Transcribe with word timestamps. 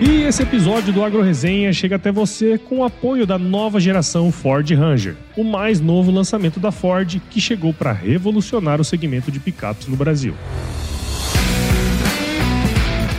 E 0.00 0.22
esse 0.22 0.44
episódio 0.44 0.92
do 0.92 1.02
Agro 1.02 1.22
Resenha 1.22 1.72
chega 1.72 1.96
até 1.96 2.12
você 2.12 2.56
com 2.56 2.78
o 2.78 2.84
apoio 2.84 3.26
da 3.26 3.36
nova 3.36 3.80
geração 3.80 4.30
Ford 4.30 4.70
Ranger, 4.70 5.16
o 5.36 5.42
mais 5.42 5.80
novo 5.80 6.12
lançamento 6.12 6.60
da 6.60 6.70
Ford 6.70 7.20
que 7.28 7.40
chegou 7.40 7.74
para 7.74 7.90
revolucionar 7.90 8.80
o 8.80 8.84
segmento 8.84 9.32
de 9.32 9.40
picapes 9.40 9.88
no 9.88 9.96
Brasil. 9.96 10.34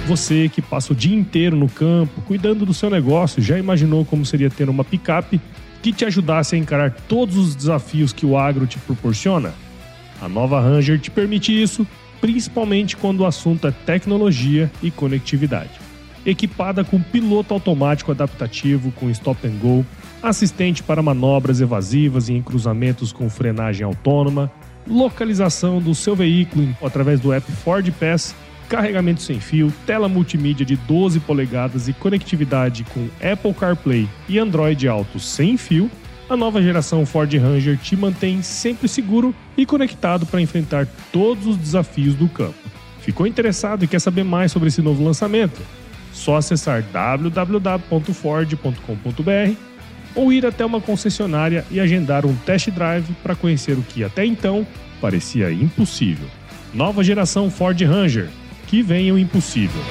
Você 0.07 0.47
que 0.47 0.61
passa 0.61 0.93
o 0.93 0.95
dia 0.95 1.13
inteiro 1.13 1.57
no 1.57 1.67
campo, 1.67 2.21
cuidando 2.21 2.65
do 2.65 2.73
seu 2.73 2.89
negócio, 2.89 3.41
já 3.41 3.59
imaginou 3.59 4.05
como 4.05 4.25
seria 4.25 4.49
ter 4.49 4.69
uma 4.69 4.85
picape 4.85 5.41
que 5.81 5.91
te 5.91 6.05
ajudasse 6.05 6.55
a 6.55 6.57
encarar 6.57 6.91
todos 7.09 7.35
os 7.35 7.55
desafios 7.55 8.13
que 8.13 8.25
o 8.25 8.37
agro 8.37 8.65
te 8.65 8.79
proporciona? 8.79 9.53
A 10.21 10.29
nova 10.29 10.61
Ranger 10.61 10.97
te 10.97 11.11
permite 11.11 11.51
isso, 11.61 11.85
principalmente 12.21 12.95
quando 12.95 13.19
o 13.19 13.25
assunto 13.25 13.67
é 13.67 13.71
tecnologia 13.71 14.71
e 14.81 14.89
conectividade 14.89 15.88
equipada 16.29 16.83
com 16.83 17.01
piloto 17.01 17.53
automático 17.53 18.11
adaptativo 18.11 18.91
com 18.91 19.09
stop 19.09 19.47
and 19.47 19.57
go, 19.59 19.85
assistente 20.21 20.83
para 20.83 21.01
manobras 21.01 21.61
evasivas 21.61 22.29
e 22.29 22.33
em 22.33 22.41
cruzamentos 22.41 23.11
com 23.11 23.29
frenagem 23.29 23.85
autônoma, 23.85 24.51
localização 24.87 25.79
do 25.79 25.93
seu 25.93 26.15
veículo 26.15 26.75
através 26.83 27.19
do 27.19 27.31
app 27.31 27.51
Ford 27.51 27.89
Pass, 27.93 28.35
carregamento 28.67 29.21
sem 29.21 29.39
fio, 29.39 29.73
tela 29.85 30.07
multimídia 30.07 30.65
de 30.65 30.75
12 30.75 31.19
polegadas 31.21 31.87
e 31.87 31.93
conectividade 31.93 32.83
com 32.85 33.07
Apple 33.15 33.53
CarPlay 33.53 34.07
e 34.27 34.37
Android 34.37 34.87
Auto 34.87 35.19
sem 35.19 35.57
fio, 35.57 35.89
a 36.29 36.37
nova 36.37 36.61
geração 36.61 37.05
Ford 37.05 37.33
Ranger 37.33 37.77
te 37.77 37.95
mantém 37.95 38.43
sempre 38.43 38.87
seguro 38.87 39.33
e 39.57 39.65
conectado 39.65 40.27
para 40.27 40.39
enfrentar 40.39 40.87
todos 41.11 41.47
os 41.47 41.57
desafios 41.57 42.13
do 42.13 42.29
campo. 42.29 42.69
Ficou 43.01 43.25
interessado 43.25 43.83
e 43.83 43.87
quer 43.87 43.99
saber 43.99 44.23
mais 44.23 44.51
sobre 44.51 44.67
esse 44.67 44.81
novo 44.81 45.03
lançamento? 45.03 45.59
Só 46.13 46.37
acessar 46.37 46.83
www.ford.com.br 46.83 49.69
ou 50.15 50.33
ir 50.33 50.45
até 50.45 50.65
uma 50.65 50.81
concessionária 50.81 51.65
e 51.69 51.79
agendar 51.79 52.25
um 52.25 52.35
test 52.35 52.69
drive 52.71 53.13
para 53.23 53.35
conhecer 53.35 53.77
o 53.77 53.83
que 53.83 54.03
até 54.03 54.25
então 54.25 54.65
parecia 54.99 55.51
impossível. 55.51 56.27
Nova 56.73 57.03
geração 57.03 57.49
Ford 57.49 57.79
Ranger, 57.81 58.29
que 58.67 58.81
vem 58.81 59.11
o 59.11 59.17
impossível. 59.17 59.81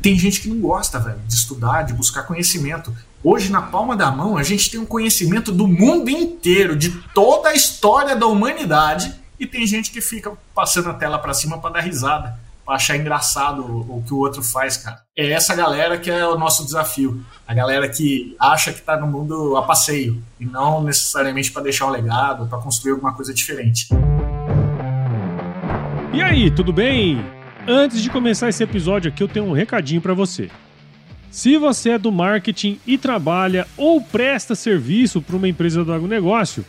Tem 0.00 0.18
gente 0.18 0.40
que 0.40 0.48
não 0.48 0.60
gosta, 0.60 0.98
velho, 0.98 1.20
de 1.26 1.34
estudar, 1.34 1.82
de 1.82 1.92
buscar 1.92 2.22
conhecimento. 2.22 2.94
Hoje, 3.22 3.50
na 3.50 3.60
palma 3.60 3.96
da 3.96 4.12
mão, 4.12 4.36
a 4.36 4.44
gente 4.44 4.70
tem 4.70 4.78
um 4.78 4.86
conhecimento 4.86 5.50
do 5.50 5.66
mundo 5.66 6.08
inteiro, 6.08 6.76
de 6.76 6.90
toda 7.12 7.48
a 7.48 7.54
história 7.54 8.14
da 8.14 8.26
humanidade, 8.26 9.12
e 9.40 9.46
tem 9.46 9.66
gente 9.66 9.90
que 9.90 10.00
fica 10.00 10.32
passando 10.54 10.90
a 10.90 10.94
tela 10.94 11.18
para 11.18 11.34
cima 11.34 11.58
para 11.58 11.70
dar 11.70 11.80
risada, 11.80 12.38
para 12.64 12.76
achar 12.76 12.96
engraçado 12.96 13.62
o, 13.62 13.98
o, 13.98 14.04
que 14.06 14.14
o 14.14 14.18
outro 14.18 14.40
faz, 14.40 14.76
cara. 14.76 15.00
É 15.16 15.32
essa 15.32 15.52
galera 15.56 15.98
que 15.98 16.08
é 16.08 16.24
o 16.28 16.38
nosso 16.38 16.64
desafio. 16.64 17.24
A 17.46 17.52
galera 17.52 17.88
que 17.88 18.36
acha 18.38 18.72
que 18.72 18.78
está 18.78 18.96
no 18.96 19.08
mundo 19.08 19.56
a 19.56 19.62
passeio, 19.62 20.22
e 20.38 20.46
não 20.46 20.84
necessariamente 20.84 21.50
para 21.50 21.62
deixar 21.62 21.86
um 21.86 21.90
legado, 21.90 22.46
para 22.46 22.58
construir 22.58 22.92
alguma 22.92 23.12
coisa 23.14 23.34
diferente. 23.34 23.88
E 26.12 26.22
aí, 26.22 26.52
tudo 26.52 26.72
bem? 26.72 27.18
Antes 27.66 28.00
de 28.00 28.10
começar 28.10 28.48
esse 28.48 28.62
episódio 28.62 29.10
aqui, 29.10 29.24
eu 29.24 29.28
tenho 29.28 29.46
um 29.46 29.52
recadinho 29.52 30.00
para 30.00 30.14
você. 30.14 30.48
Se 31.30 31.56
você 31.58 31.90
é 31.90 31.98
do 31.98 32.10
marketing 32.10 32.80
e 32.86 32.96
trabalha 32.96 33.66
ou 33.76 34.00
presta 34.00 34.54
serviço 34.54 35.20
para 35.20 35.36
uma 35.36 35.48
empresa 35.48 35.84
do 35.84 35.92
agronegócio, 35.92 36.64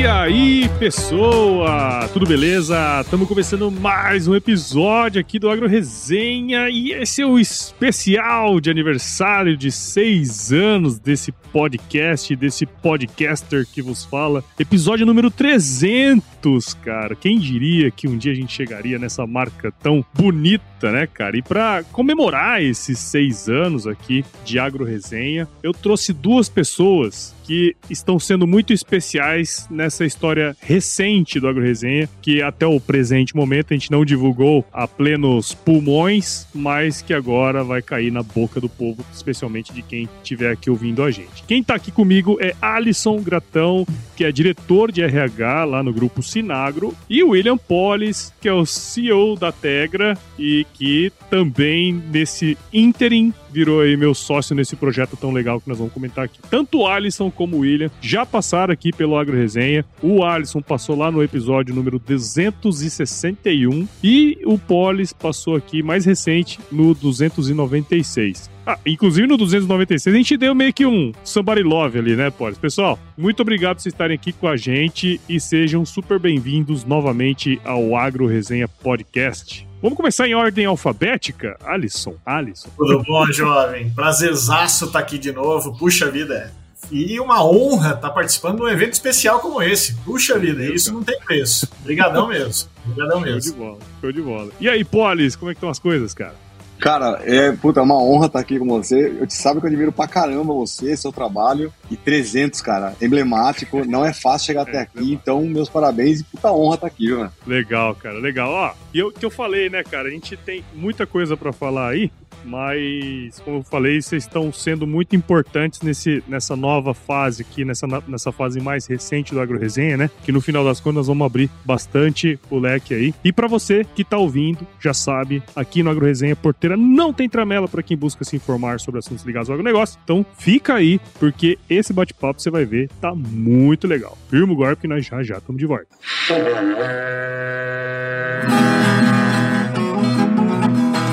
E 0.00 0.06
aí, 0.06 0.66
pessoa? 0.78 2.08
Tudo 2.10 2.24
beleza? 2.24 3.02
Estamos 3.02 3.28
começando 3.28 3.70
mais 3.70 4.26
um 4.26 4.34
episódio 4.34 5.20
aqui 5.20 5.38
do 5.38 5.50
Agro 5.50 5.68
Resenha 5.68 6.70
e 6.70 6.92
esse 6.92 7.20
é 7.20 7.26
o 7.26 7.38
especial 7.38 8.58
de 8.60 8.70
aniversário 8.70 9.58
de 9.58 9.70
seis 9.70 10.54
anos 10.54 10.98
desse 10.98 11.30
podcast, 11.32 12.34
desse 12.34 12.64
podcaster 12.64 13.66
que 13.66 13.82
vos 13.82 14.02
fala. 14.02 14.42
Episódio 14.58 15.04
número 15.04 15.30
300, 15.30 16.72
cara. 16.82 17.14
Quem 17.14 17.38
diria 17.38 17.90
que 17.90 18.08
um 18.08 18.16
dia 18.16 18.32
a 18.32 18.34
gente 18.34 18.54
chegaria 18.54 18.98
nessa 18.98 19.26
marca 19.26 19.70
tão 19.82 20.02
bonita, 20.14 20.90
né, 20.90 21.06
cara? 21.06 21.36
E 21.36 21.42
para 21.42 21.84
comemorar 21.92 22.62
esses 22.62 22.98
seis 22.98 23.50
anos 23.50 23.86
aqui 23.86 24.24
de 24.46 24.58
Agro 24.58 24.82
Resenha, 24.82 25.46
eu 25.62 25.74
trouxe 25.74 26.14
duas 26.14 26.48
pessoas 26.48 27.38
que 27.50 27.74
estão 27.90 28.16
sendo 28.16 28.46
muito 28.46 28.72
especiais 28.72 29.66
nessa 29.68 30.04
história 30.04 30.56
recente 30.60 31.40
do 31.40 31.48
Agro 31.48 31.64
Resenha, 31.64 32.08
que 32.22 32.40
até 32.40 32.64
o 32.64 32.78
presente 32.78 33.34
momento 33.34 33.72
a 33.72 33.76
gente 33.76 33.90
não 33.90 34.04
divulgou 34.04 34.64
a 34.72 34.86
plenos 34.86 35.52
pulmões, 35.52 36.46
mas 36.54 37.02
que 37.02 37.12
agora 37.12 37.64
vai 37.64 37.82
cair 37.82 38.12
na 38.12 38.22
boca 38.22 38.60
do 38.60 38.68
povo, 38.68 39.04
especialmente 39.12 39.72
de 39.72 39.82
quem 39.82 40.08
estiver 40.22 40.52
aqui 40.52 40.70
ouvindo 40.70 41.02
a 41.02 41.10
gente. 41.10 41.42
Quem 41.44 41.60
está 41.60 41.74
aqui 41.74 41.90
comigo 41.90 42.38
é 42.40 42.54
Alisson 42.62 43.20
Gratão, 43.20 43.84
que 44.14 44.24
é 44.24 44.30
diretor 44.30 44.92
de 44.92 45.02
RH 45.02 45.64
lá 45.64 45.82
no 45.82 45.92
grupo 45.92 46.22
Sinagro, 46.22 46.94
e 47.08 47.24
William 47.24 47.58
Polis, 47.58 48.32
que 48.40 48.48
é 48.48 48.52
o 48.52 48.64
CEO 48.64 49.34
da 49.34 49.50
Tegra 49.50 50.16
e 50.38 50.64
que 50.74 51.12
também 51.28 52.00
nesse 52.12 52.56
ínterim 52.72 53.34
virou 53.52 53.80
aí 53.80 53.96
meu 53.96 54.14
sócio 54.14 54.54
nesse 54.54 54.76
projeto 54.76 55.16
tão 55.16 55.32
legal 55.32 55.60
que 55.60 55.68
nós 55.68 55.78
vamos 55.78 55.92
comentar 55.92 56.24
aqui. 56.24 56.38
Tanto 56.50 56.78
o 56.78 56.86
Alisson 56.86 57.30
como 57.30 57.56
o 57.56 57.60
William 57.60 57.90
já 58.00 58.24
passaram 58.24 58.72
aqui 58.72 58.92
pelo 58.92 59.16
Agro 59.16 59.36
Resenha. 59.36 59.84
O 60.02 60.24
Alisson 60.24 60.60
passou 60.60 60.96
lá 60.96 61.10
no 61.10 61.22
episódio 61.22 61.74
número 61.74 61.98
261 61.98 63.88
e 64.02 64.38
o 64.44 64.58
Polis 64.58 65.12
passou 65.12 65.56
aqui 65.56 65.82
mais 65.82 66.04
recente 66.04 66.58
no 66.70 66.94
296. 66.94 68.50
Ah, 68.66 68.78
inclusive 68.86 69.26
no 69.26 69.36
296 69.36 70.14
a 70.14 70.16
gente 70.16 70.36
deu 70.36 70.54
meio 70.54 70.72
que 70.72 70.86
um 70.86 71.12
somebody 71.24 71.62
love 71.62 71.98
ali, 71.98 72.14
né, 72.14 72.30
Polis? 72.30 72.58
Pessoal, 72.58 72.98
muito 73.16 73.40
obrigado 73.40 73.76
por 73.76 73.82
vocês 73.82 73.94
estarem 73.94 74.14
aqui 74.14 74.32
com 74.32 74.46
a 74.46 74.56
gente 74.56 75.20
e 75.28 75.40
sejam 75.40 75.84
super 75.84 76.18
bem-vindos 76.18 76.84
novamente 76.84 77.60
ao 77.64 77.96
Agro 77.96 78.26
Resenha 78.26 78.68
Podcast. 78.68 79.69
Vamos 79.82 79.96
começar 79.96 80.28
em 80.28 80.34
ordem 80.34 80.66
alfabética? 80.66 81.56
Alisson, 81.64 82.14
Alisson. 82.26 82.68
Tudo 82.76 83.02
bom, 83.02 83.24
jovem? 83.32 83.88
Prazerzaço 83.90 84.84
estar 84.84 84.98
tá 84.98 85.04
aqui 85.04 85.16
de 85.16 85.32
novo. 85.32 85.74
Puxa 85.78 86.10
vida. 86.10 86.52
E 86.90 87.18
uma 87.18 87.42
honra 87.42 87.94
estar 87.94 88.08
tá 88.08 88.10
participando 88.10 88.56
de 88.56 88.62
um 88.62 88.68
evento 88.68 88.92
especial 88.92 89.40
como 89.40 89.62
esse. 89.62 89.94
Puxa 90.04 90.38
vida, 90.38 90.62
isso 90.64 90.92
não 90.92 91.02
tem 91.02 91.18
preço. 91.20 91.66
Obrigadão 91.80 92.28
mesmo. 92.28 92.68
Obrigadão 92.84 93.20
mesmo. 93.20 93.40
Show 93.40 93.52
de 93.52 93.58
bola, 93.58 93.78
show 94.02 94.12
de 94.12 94.22
bola. 94.22 94.52
E 94.60 94.68
aí, 94.68 94.84
Polis, 94.84 95.34
como 95.34 95.50
é 95.50 95.54
que 95.54 95.58
estão 95.58 95.70
as 95.70 95.78
coisas, 95.78 96.12
cara? 96.12 96.34
Cara, 96.80 97.20
é, 97.24 97.52
puta, 97.52 97.80
é 97.80 97.82
uma 97.82 98.02
honra 98.02 98.26
estar 98.26 98.40
aqui 98.40 98.58
com 98.58 98.66
você. 98.66 99.14
Eu 99.20 99.26
te 99.26 99.34
sabe 99.34 99.60
que 99.60 99.66
eu 99.66 99.68
admiro 99.68 99.92
pra 99.92 100.08
caramba 100.08 100.54
você, 100.54 100.96
seu 100.96 101.12
trabalho. 101.12 101.72
E 101.90 101.96
300, 101.96 102.60
cara, 102.62 102.94
emblemático. 103.02 103.84
Não 103.84 104.04
é 104.04 104.12
fácil 104.12 104.46
chegar 104.46 104.62
até 104.62 104.78
aqui, 104.78 105.12
então 105.12 105.42
meus 105.44 105.68
parabéns 105.68 106.20
e 106.20 106.24
puta 106.24 106.50
honra 106.52 106.76
estar 106.76 106.86
aqui, 106.86 107.10
mano. 107.10 107.32
Legal, 107.46 107.94
cara, 107.94 108.18
legal. 108.18 108.50
Ó, 108.50 108.72
e 108.94 108.98
eu 108.98 109.12
que 109.12 109.24
eu 109.24 109.30
falei, 109.30 109.68
né, 109.68 109.82
cara, 109.82 110.08
a 110.08 110.10
gente 110.10 110.36
tem 110.36 110.64
muita 110.74 111.06
coisa 111.06 111.36
para 111.36 111.52
falar 111.52 111.90
aí 111.90 112.10
mas 112.44 113.38
como 113.40 113.58
eu 113.58 113.62
falei, 113.62 114.00
vocês 114.00 114.24
estão 114.24 114.52
sendo 114.52 114.86
muito 114.86 115.14
importantes 115.14 115.80
nesse, 115.82 116.22
nessa 116.26 116.56
nova 116.56 116.94
fase 116.94 117.42
aqui, 117.42 117.64
nessa, 117.64 117.86
nessa 118.06 118.32
fase 118.32 118.60
mais 118.60 118.86
recente 118.86 119.32
do 119.32 119.40
Agro 119.40 119.58
Resenha, 119.58 119.96
né? 119.96 120.10
Que 120.24 120.32
no 120.32 120.40
final 120.40 120.64
das 120.64 120.80
contas 120.80 120.96
nós 120.96 121.06
vamos 121.06 121.26
abrir 121.26 121.50
bastante 121.64 122.38
o 122.50 122.58
leque 122.58 122.94
aí. 122.94 123.14
E 123.24 123.32
para 123.32 123.48
você 123.48 123.84
que 123.94 124.04
tá 124.04 124.16
ouvindo, 124.16 124.66
já 124.80 124.94
sabe, 124.94 125.42
aqui 125.54 125.82
no 125.82 125.90
Agro 125.90 126.06
Resenha 126.06 126.36
Não 126.76 127.12
tem 127.12 127.28
tramela 127.28 127.68
para 127.68 127.82
quem 127.82 127.96
busca 127.96 128.24
se 128.24 128.36
informar 128.36 128.80
sobre 128.80 128.98
assuntos 128.98 129.24
ligados 129.24 129.48
ao 129.48 129.54
agronegócio. 129.54 129.98
Então 130.04 130.24
fica 130.38 130.74
aí, 130.74 131.00
porque 131.18 131.58
esse 131.68 131.92
bate-papo 131.92 132.40
você 132.40 132.50
vai 132.50 132.64
ver, 132.64 132.88
tá 133.00 133.14
muito 133.14 133.86
legal. 133.86 134.16
Firma 134.28 134.52
o 134.52 134.56
golpe 134.56 134.82
que 134.82 134.88
nós 134.88 135.04
já 135.04 135.22
já 135.22 135.38
estamos 135.38 135.58
de 135.58 135.66
volta. 135.66 135.86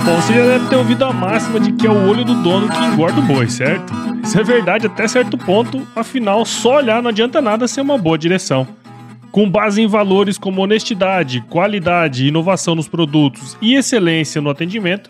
Bom, 0.05 0.15
você 0.21 0.33
já 0.33 0.45
deve 0.45 0.69
ter 0.69 0.75
ouvido 0.77 1.03
a 1.03 1.11
máxima 1.11 1.59
de 1.59 1.73
que 1.73 1.85
é 1.85 1.89
o 1.89 2.07
olho 2.07 2.23
do 2.23 2.33
dono 2.41 2.69
que 2.69 2.81
engorda 2.85 3.19
o 3.19 3.23
boi, 3.23 3.49
certo? 3.49 3.91
Isso 4.23 4.39
é 4.39 4.43
verdade 4.43 4.87
até 4.87 5.05
certo 5.05 5.37
ponto, 5.37 5.85
afinal, 5.93 6.45
só 6.45 6.77
olhar 6.77 7.01
não 7.01 7.09
adianta 7.09 7.41
nada 7.41 7.67
ser 7.67 7.81
uma 7.81 7.97
boa 7.97 8.17
direção. 8.17 8.65
Com 9.31 9.49
base 9.49 9.81
em 9.81 9.87
valores 9.87 10.37
como 10.37 10.61
honestidade, 10.61 11.41
qualidade, 11.49 12.25
inovação 12.25 12.73
nos 12.73 12.87
produtos 12.87 13.57
e 13.61 13.75
excelência 13.75 14.41
no 14.41 14.49
atendimento, 14.49 15.09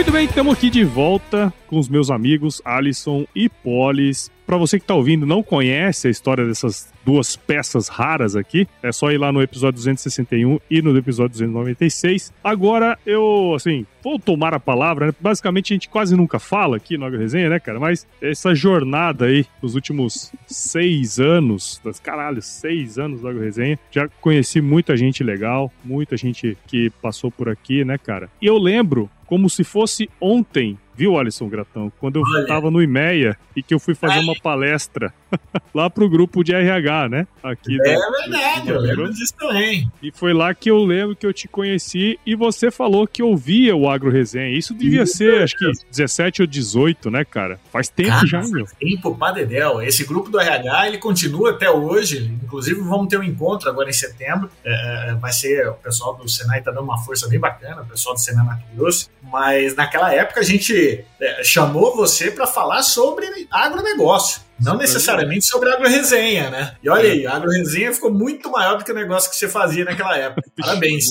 Muito 0.00 0.12
bem, 0.12 0.24
estamos 0.24 0.54
aqui 0.54 0.70
de 0.70 0.82
volta 0.82 1.52
com 1.66 1.78
os 1.78 1.86
meus 1.86 2.10
amigos 2.10 2.62
Alisson 2.64 3.26
e 3.36 3.50
Polis. 3.50 4.30
Para 4.46 4.56
você 4.56 4.78
que 4.78 4.84
está 4.84 4.94
ouvindo 4.94 5.26
não 5.26 5.42
conhece 5.42 6.08
a 6.08 6.10
história 6.10 6.46
dessas 6.46 6.90
duas 7.04 7.36
peças 7.36 7.88
raras 7.88 8.34
aqui, 8.34 8.66
é 8.82 8.90
só 8.92 9.12
ir 9.12 9.18
lá 9.18 9.30
no 9.30 9.42
episódio 9.42 9.74
261 9.74 10.58
e 10.70 10.80
no 10.80 10.96
episódio 10.96 11.32
296. 11.32 12.32
Agora 12.42 12.98
eu, 13.04 13.52
assim, 13.54 13.86
vou 14.02 14.18
tomar 14.18 14.54
a 14.54 14.58
palavra, 14.58 15.08
né? 15.08 15.12
Basicamente 15.20 15.74
a 15.74 15.76
gente 15.76 15.88
quase 15.90 16.16
nunca 16.16 16.38
fala 16.38 16.78
aqui 16.78 16.96
no 16.96 17.08
Resenha, 17.10 17.50
né, 17.50 17.60
cara? 17.60 17.78
Mas 17.78 18.06
essa 18.22 18.54
jornada 18.54 19.26
aí, 19.26 19.44
dos 19.60 19.74
últimos 19.74 20.32
seis 20.46 21.20
anos, 21.20 21.78
das 21.84 22.00
caralho, 22.00 22.40
seis 22.40 22.98
anos 22.98 23.20
do 23.20 23.38
Resenha, 23.38 23.78
já 23.90 24.08
conheci 24.20 24.62
muita 24.62 24.96
gente 24.96 25.22
legal, 25.22 25.70
muita 25.84 26.16
gente 26.16 26.56
que 26.66 26.88
passou 27.02 27.30
por 27.30 27.50
aqui, 27.50 27.84
né, 27.84 27.98
cara? 27.98 28.30
E 28.40 28.46
eu 28.46 28.56
lembro 28.56 29.10
como 29.30 29.48
se 29.48 29.62
fosse 29.62 30.10
ontem 30.20 30.76
Viu, 30.92 31.16
Alisson 31.16 31.48
Gratão? 31.48 31.90
Quando 31.98 32.16
eu 32.16 32.22
Olha. 32.22 32.46
tava 32.46 32.70
no 32.70 32.82
IMEA 32.82 33.34
e 33.56 33.62
que 33.62 33.72
eu 33.72 33.78
fui 33.80 33.94
fazer 33.94 34.18
uma 34.18 34.34
palestra 34.34 35.14
lá 35.74 35.88
pro 35.88 36.08
grupo 36.08 36.42
de 36.42 36.54
RH, 36.54 37.08
né? 37.08 37.26
Aqui 37.42 37.78
é 37.80 37.94
do, 37.94 38.12
verdade, 38.12 38.66
do 38.66 38.72
eu 38.72 38.80
lembro 38.80 39.12
disso 39.12 39.34
também. 39.38 39.90
E 40.02 40.10
foi 40.10 40.32
lá 40.32 40.54
que 40.54 40.70
eu 40.70 40.78
lembro 40.78 41.16
que 41.16 41.26
eu 41.26 41.32
te 41.32 41.48
conheci 41.48 42.18
e 42.24 42.34
você 42.34 42.70
falou 42.70 43.06
que 43.06 43.22
ouvia 43.22 43.74
o 43.76 43.88
Agro 43.88 44.10
Resenha. 44.10 44.56
Isso 44.56 44.74
devia 44.74 45.02
Isso, 45.02 45.18
ser, 45.18 45.42
acho 45.42 45.56
que 45.56 45.70
17 45.90 46.42
ou 46.42 46.46
18, 46.46 47.10
né, 47.10 47.24
cara? 47.24 47.58
Faz 47.72 47.88
tempo 47.88 48.10
cara, 48.10 48.26
já, 48.26 48.42
meu. 48.42 48.66
Faz 48.66 48.78
tempo, 48.78 49.16
Padedel. 49.16 49.82
Esse 49.82 50.04
grupo 50.04 50.30
do 50.30 50.40
RH, 50.40 50.88
ele 50.88 50.98
continua 50.98 51.50
até 51.50 51.70
hoje. 51.70 52.32
Inclusive, 52.42 52.80
vamos 52.80 53.08
ter 53.08 53.18
um 53.18 53.22
encontro 53.22 53.68
agora 53.68 53.88
em 53.88 53.92
setembro. 53.92 54.50
É, 54.64 55.10
é 55.10 55.14
vai 55.14 55.32
ser, 55.32 55.68
o 55.68 55.74
pessoal 55.74 56.14
do 56.14 56.28
Senai 56.28 56.62
tá 56.62 56.70
dando 56.70 56.84
uma 56.84 56.98
força 56.98 57.28
bem 57.28 57.38
bacana, 57.38 57.82
o 57.82 57.86
pessoal 57.86 58.14
do 58.14 58.20
Senai 58.20 58.44
Mato 58.44 58.64
Grosso. 58.74 59.10
Mas 59.22 59.74
naquela 59.76 60.12
época 60.12 60.40
a 60.40 60.44
gente 60.44 61.04
é, 61.20 61.44
chamou 61.44 61.94
você 61.94 62.30
para 62.30 62.46
falar 62.46 62.82
sobre 62.82 63.26
agronegócio. 63.50 64.42
Não 64.60 64.76
necessariamente 64.76 65.44
sobre 65.46 65.70
agroresenha, 65.70 66.50
né? 66.50 66.76
E 66.82 66.88
olha 66.88 67.10
aí, 67.10 67.26
a 67.26 67.34
agroresenha 67.34 67.92
ficou 67.92 68.12
muito 68.12 68.50
maior 68.50 68.76
do 68.76 68.84
que 68.84 68.92
o 68.92 68.94
negócio 68.94 69.30
que 69.30 69.36
você 69.36 69.48
fazia 69.48 69.84
naquela 69.84 70.16
época. 70.16 70.50
Parabéns. 70.60 71.06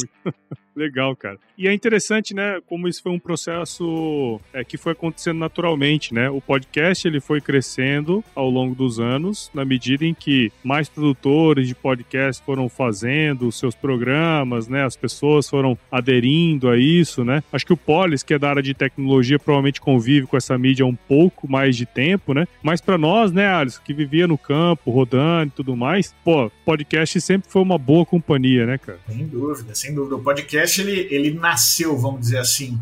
Legal, 0.76 1.16
cara. 1.16 1.38
E 1.60 1.68
é 1.68 1.74
interessante, 1.74 2.34
né, 2.34 2.62
como 2.68 2.88
isso 2.88 3.04
foi 3.04 3.12
um 3.12 3.20
processo 3.20 4.40
é, 4.54 4.64
que 4.64 4.78
foi 4.78 4.94
acontecendo 4.94 5.40
naturalmente, 5.40 6.14
né? 6.14 6.30
O 6.30 6.40
podcast 6.40 7.06
ele 7.06 7.20
foi 7.20 7.42
crescendo 7.42 8.24
ao 8.34 8.50
longo 8.50 8.74
dos 8.74 8.98
anos, 8.98 9.52
na 9.54 9.66
medida 9.66 10.06
em 10.06 10.14
que 10.14 10.54
mais 10.64 10.88
produtores 10.88 11.68
de 11.68 11.76
podcast 11.76 12.42
foram 12.46 12.70
fazendo 12.70 13.46
os 13.46 13.60
seus 13.60 13.76
programas, 13.76 14.70
né? 14.70 14.86
As 14.86 14.96
pessoas 14.96 15.50
foram 15.50 15.78
aderindo 15.92 16.70
a 16.70 16.78
isso, 16.78 17.26
né? 17.26 17.44
Acho 17.52 17.66
que 17.66 17.74
o 17.74 17.78
Polis, 17.78 18.24
que 18.24 18.34
é 18.34 18.40
da 18.40 18.52
área 18.52 18.64
de 18.64 18.74
tecnologia, 18.74 19.38
provavelmente 19.38 19.82
convive 19.82 20.28
com 20.28 20.38
essa 20.38 20.58
mídia 20.58 20.86
um 20.86 20.96
pouco 20.96 21.46
mais 21.52 21.76
de 21.76 21.86
tempo, 21.86 22.34
né? 22.34 22.48
Mas 22.64 22.80
para 22.80 22.98
nós, 22.98 23.34
né, 23.34 23.50
Alisson, 23.50 23.82
que 23.84 23.94
vivia 23.94 24.30
no 24.30 24.38
campo, 24.38 24.92
rodando 24.92 25.48
e 25.48 25.56
tudo 25.58 25.76
mais, 25.76 26.16
pô, 26.24 26.50
podcast 26.64 27.20
sempre 27.20 27.52
foi 27.52 27.62
uma 27.62 27.78
boa 27.78 28.06
companhia, 28.06 28.66
né, 28.66 28.78
cara? 28.78 29.00
Sem 29.10 29.28
dúvida, 29.28 29.76
sem 29.76 29.94
dúvida. 29.94 30.16
O 30.16 30.24
podcast 30.24 30.80
ele, 30.80 31.06
ele 31.12 31.32
nasceu, 31.50 31.98
vamos 31.98 32.22
dizer 32.22 32.38
assim, 32.38 32.80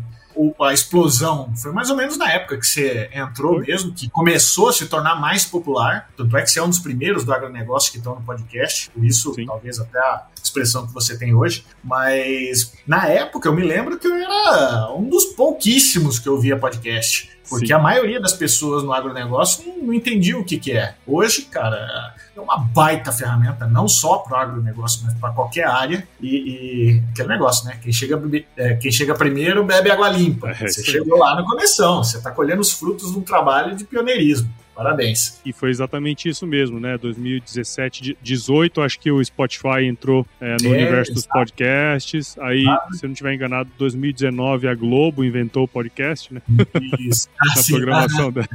a 0.60 0.72
explosão 0.72 1.52
foi 1.56 1.72
mais 1.72 1.90
ou 1.90 1.96
menos 1.96 2.16
na 2.16 2.30
época 2.30 2.58
que 2.58 2.66
você 2.66 3.10
entrou 3.12 3.58
mesmo, 3.58 3.92
que 3.92 4.08
começou 4.08 4.68
a 4.68 4.72
se 4.72 4.86
tornar 4.86 5.16
mais 5.16 5.44
popular. 5.44 6.08
Tanto 6.16 6.36
é 6.36 6.42
que 6.42 6.50
você 6.50 6.60
é 6.60 6.62
um 6.62 6.68
dos 6.68 6.78
primeiros 6.78 7.24
do 7.24 7.32
agronegócio 7.32 7.90
que 7.90 7.98
estão 7.98 8.14
no 8.14 8.22
podcast, 8.22 8.90
por 8.90 9.04
isso, 9.04 9.34
Sim. 9.34 9.46
talvez 9.46 9.80
até 9.80 9.98
a 9.98 10.26
expressão 10.40 10.86
que 10.86 10.92
você 10.92 11.18
tem 11.18 11.34
hoje. 11.34 11.64
Mas 11.82 12.72
na 12.86 13.08
época 13.08 13.48
eu 13.48 13.54
me 13.54 13.62
lembro 13.62 13.98
que 13.98 14.06
eu 14.06 14.14
era 14.14 14.92
um 14.94 15.08
dos 15.08 15.24
pouquíssimos 15.24 16.18
que 16.18 16.28
eu 16.28 16.38
via 16.38 16.56
podcast. 16.56 17.30
Porque 17.48 17.68
Sim. 17.68 17.72
a 17.72 17.78
maioria 17.78 18.20
das 18.20 18.32
pessoas 18.32 18.82
no 18.82 18.92
agronegócio 18.92 19.66
não, 19.66 19.86
não 19.86 19.94
entendia 19.94 20.38
o 20.38 20.44
que, 20.44 20.58
que 20.58 20.72
é. 20.72 20.94
Hoje, 21.06 21.42
cara, 21.42 22.14
é 22.36 22.40
uma 22.40 22.58
baita 22.58 23.10
ferramenta, 23.10 23.66
não 23.66 23.88
só 23.88 24.18
para 24.18 24.38
o 24.38 24.40
agronegócio, 24.40 25.00
mas 25.04 25.14
para 25.14 25.32
qualquer 25.32 25.66
área. 25.66 26.06
E, 26.20 26.36
e, 26.36 27.02
aquele 27.10 27.28
negócio, 27.28 27.66
né? 27.66 27.78
Quem 27.82 27.92
chega, 27.92 28.20
é, 28.56 28.74
quem 28.74 28.90
chega 28.90 29.14
primeiro 29.14 29.64
bebe 29.64 29.90
água 29.90 30.08
limpa. 30.08 30.50
É, 30.50 30.68
você 30.68 30.84
chegou 30.84 31.18
lá 31.18 31.34
na 31.34 31.44
conexão, 31.44 32.04
você 32.04 32.18
está 32.18 32.30
colhendo 32.30 32.60
os 32.60 32.72
frutos 32.72 33.12
de 33.12 33.18
um 33.18 33.22
trabalho 33.22 33.74
de 33.74 33.84
pioneirismo. 33.84 34.52
Parabéns. 34.78 35.40
E 35.44 35.52
foi 35.52 35.70
exatamente 35.70 36.28
isso 36.28 36.46
mesmo, 36.46 36.78
né? 36.78 36.96
2017, 36.96 38.16
18, 38.22 38.80
acho 38.80 39.00
que 39.00 39.10
o 39.10 39.22
Spotify 39.24 39.82
entrou 39.82 40.24
é, 40.40 40.56
no 40.62 40.68
é, 40.68 40.76
universo 40.78 41.12
dos 41.12 41.26
podcasts. 41.26 42.38
Aí, 42.38 42.62
se 42.92 43.04
eu 43.04 43.08
não 43.08 43.12
estiver 43.12 43.34
enganado, 43.34 43.68
2019 43.76 44.68
a 44.68 44.74
Globo 44.76 45.24
inventou 45.24 45.64
o 45.64 45.68
podcast, 45.68 46.32
né? 46.32 46.40
Isso. 47.00 47.28
Na 47.56 47.62
programação 47.68 48.30
dela. 48.30 48.46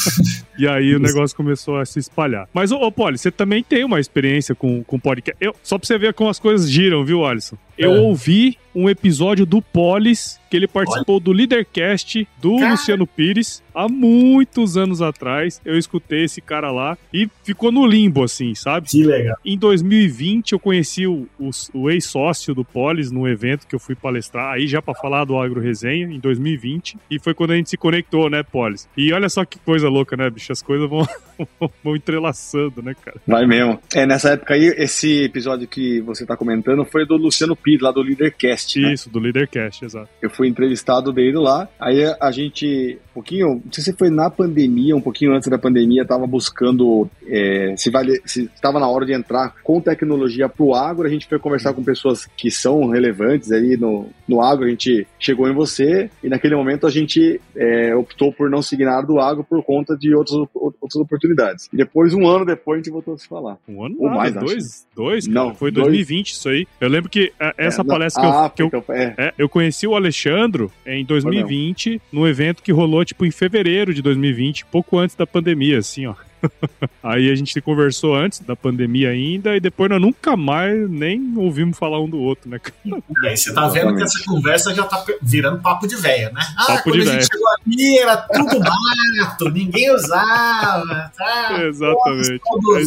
e 0.58 0.68
aí 0.68 0.88
isso. 0.88 0.98
o 0.98 1.00
negócio 1.00 1.34
começou 1.34 1.78
a 1.78 1.86
se 1.86 1.98
espalhar. 1.98 2.46
Mas, 2.52 2.70
ô, 2.70 2.76
ô 2.76 2.92
Poli, 2.92 3.16
você 3.16 3.30
também 3.30 3.62
tem 3.62 3.82
uma 3.82 3.98
experiência 3.98 4.54
com, 4.54 4.84
com 4.84 5.00
podcast. 5.00 5.42
Eu, 5.42 5.56
só 5.62 5.78
pra 5.78 5.86
você 5.86 5.96
ver 5.96 6.12
como 6.12 6.28
as 6.28 6.38
coisas 6.38 6.70
giram, 6.70 7.02
viu, 7.02 7.24
Alisson? 7.24 7.56
Eu 7.82 7.94
é. 7.94 8.00
ouvi 8.00 8.56
um 8.74 8.88
episódio 8.88 9.44
do 9.44 9.60
Polis, 9.60 10.40
que 10.50 10.56
ele 10.56 10.66
participou 10.66 11.16
Olha. 11.16 11.24
do 11.24 11.32
Leadercast 11.32 12.26
do 12.40 12.58
cara. 12.58 12.72
Luciano 12.72 13.06
Pires 13.06 13.62
há 13.74 13.88
muitos 13.88 14.76
anos 14.76 15.00
atrás. 15.00 15.60
Eu 15.64 15.78
escutei 15.78 16.24
esse 16.24 16.40
cara 16.40 16.70
lá 16.70 16.96
e 17.12 17.28
ficou 17.42 17.72
no 17.72 17.86
limbo, 17.86 18.22
assim, 18.22 18.54
sabe? 18.54 18.88
Que 18.88 19.04
legal. 19.04 19.36
Em 19.44 19.56
2020, 19.56 20.52
eu 20.52 20.58
conheci 20.58 21.06
o, 21.06 21.26
o, 21.38 21.50
o 21.74 21.90
ex-sócio 21.90 22.54
do 22.54 22.64
Polis 22.64 23.10
num 23.10 23.26
evento 23.26 23.66
que 23.66 23.74
eu 23.74 23.78
fui 23.78 23.94
palestrar, 23.94 24.54
aí 24.54 24.66
já 24.66 24.82
para 24.82 24.94
falar 24.94 25.24
do 25.24 25.38
Agro 25.38 25.60
Resenha, 25.60 26.06
em 26.06 26.18
2020. 26.18 26.98
E 27.10 27.18
foi 27.18 27.34
quando 27.34 27.52
a 27.52 27.56
gente 27.56 27.70
se 27.70 27.76
conectou, 27.76 28.28
né, 28.28 28.42
Polis? 28.42 28.88
E 28.96 29.12
olha 29.12 29.28
só 29.28 29.44
que 29.44 29.58
coisa 29.58 29.88
louca, 29.88 30.16
né, 30.16 30.28
bicho? 30.28 30.52
As 30.52 30.62
coisas 30.62 30.88
vão, 30.88 31.06
vão 31.82 31.96
entrelaçando, 31.96 32.82
né, 32.82 32.94
cara? 33.02 33.20
Vai 33.26 33.46
mesmo. 33.46 33.78
É, 33.94 34.06
nessa 34.06 34.30
época 34.30 34.54
aí, 34.54 34.66
esse 34.76 35.24
episódio 35.24 35.66
que 35.66 36.00
você 36.02 36.26
tá 36.26 36.36
comentando 36.36 36.84
foi 36.84 37.06
do 37.06 37.16
Luciano 37.16 37.56
Pires, 37.56 37.71
lá 37.80 37.90
do 37.90 38.02
Leadercast. 38.02 38.80
Né? 38.80 38.92
Isso, 38.92 39.10
do 39.10 39.18
Leadercast, 39.18 39.84
exato. 39.84 40.08
Eu 40.20 40.30
fui 40.30 40.48
entrevistado 40.48 41.12
dele 41.12 41.38
lá. 41.38 41.68
Aí 41.80 42.04
a 42.20 42.30
gente, 42.30 42.98
um 43.10 43.14
pouquinho, 43.14 43.62
não 43.64 43.72
sei 43.72 43.84
se 43.84 43.92
foi 43.92 44.10
na 44.10 44.30
pandemia, 44.30 44.96
um 44.96 45.00
pouquinho 45.00 45.34
antes 45.34 45.48
da 45.48 45.58
pandemia, 45.58 46.04
tava 46.04 46.26
buscando 46.26 47.08
é, 47.26 47.74
se 47.76 47.90
vale, 47.90 48.20
se 48.24 48.44
estava 48.54 48.78
na 48.78 48.88
hora 48.88 49.06
de 49.06 49.12
entrar 49.12 49.54
com 49.62 49.80
tecnologia 49.80 50.48
pro 50.48 50.74
agro. 50.74 51.06
A 51.06 51.10
gente 51.10 51.26
foi 51.26 51.38
conversar 51.38 51.72
com 51.72 51.82
pessoas 51.82 52.26
que 52.36 52.50
são 52.50 52.88
relevantes 52.88 53.52
aí 53.52 53.76
no, 53.76 54.08
no 54.28 54.40
agro. 54.40 54.66
A 54.66 54.68
gente 54.68 55.06
chegou 55.18 55.48
em 55.48 55.54
você 55.54 56.10
e 56.22 56.28
naquele 56.28 56.56
momento 56.56 56.86
a 56.86 56.90
gente 56.90 57.40
é, 57.56 57.94
optou 57.94 58.32
por 58.32 58.50
não 58.50 58.62
seguir 58.62 58.84
nada 58.84 59.06
do 59.06 59.18
agro 59.18 59.44
por 59.44 59.62
conta 59.62 59.96
de 59.96 60.14
outras, 60.14 60.36
outras 60.54 60.96
oportunidades. 60.96 61.68
E 61.72 61.76
depois, 61.76 62.14
um 62.14 62.26
ano 62.26 62.44
depois, 62.44 62.76
a 62.76 62.82
gente 62.82 62.92
voltou 62.92 63.14
a 63.14 63.18
se 63.18 63.28
falar. 63.28 63.58
Um 63.68 63.84
ano? 63.84 63.96
Ou 63.98 64.08
nada, 64.08 64.18
mais, 64.18 64.34
dois? 64.34 64.64
Acho. 64.64 64.86
Dois? 64.94 65.26
Cara. 65.26 65.34
Não, 65.34 65.54
foi 65.54 65.70
2020 65.70 66.26
dois. 66.26 66.36
isso 66.36 66.48
aí. 66.48 66.66
Eu 66.80 66.88
lembro 66.88 67.10
que 67.10 67.32
essa, 67.56 67.80
essa 67.80 67.82
é, 67.82 67.84
palestra 67.84 68.22
não, 68.22 68.50
que, 68.50 68.62
eu, 68.62 68.66
ah, 68.66 68.70
que 68.70 68.76
eu, 68.76 68.94
é. 68.94 69.14
é. 69.18 69.34
eu 69.38 69.48
conheci 69.48 69.86
o 69.86 69.94
Alexandro 69.94 70.70
em 70.86 71.04
2020, 71.04 72.00
num 72.12 72.26
evento 72.26 72.62
que 72.62 72.72
rolou, 72.72 73.04
tipo, 73.04 73.24
em 73.24 73.30
fevereiro 73.30 73.94
de 73.94 74.02
2020, 74.02 74.66
pouco 74.66 74.98
antes 74.98 75.16
da 75.16 75.26
pandemia, 75.26 75.78
assim, 75.78 76.06
ó. 76.06 76.14
Aí 77.02 77.30
a 77.30 77.34
gente 77.34 77.60
conversou 77.60 78.14
antes 78.14 78.40
da 78.40 78.56
pandemia 78.56 79.10
ainda, 79.10 79.56
e 79.56 79.60
depois 79.60 79.88
nós 79.90 80.00
nunca 80.00 80.36
mais 80.36 80.90
nem 80.90 81.34
ouvimos 81.36 81.78
falar 81.78 82.00
um 82.00 82.08
do 82.08 82.18
outro, 82.18 82.50
né? 82.50 82.60
E 82.84 82.92
aí 83.26 83.36
você 83.36 83.52
tá 83.52 83.68
vendo 83.68 83.94
que 83.94 84.02
essa 84.02 84.24
conversa 84.24 84.74
já 84.74 84.84
tá 84.84 85.04
virando 85.20 85.60
papo 85.60 85.86
de 85.86 85.96
velha, 85.96 86.30
né? 86.30 86.40
Ah, 86.56 86.66
papo 86.66 86.82
quando 86.84 86.96
a 86.96 87.04
gente 87.04 87.10
véia. 87.10 87.22
chegou 87.22 87.48
aqui 87.48 87.98
era 87.98 88.16
tudo 88.16 88.60
mato, 88.60 89.50
ninguém 89.50 89.94
usava, 89.94 91.12
tá? 91.16 91.62
Exatamente. 91.62 92.40
Pô, 92.40 92.78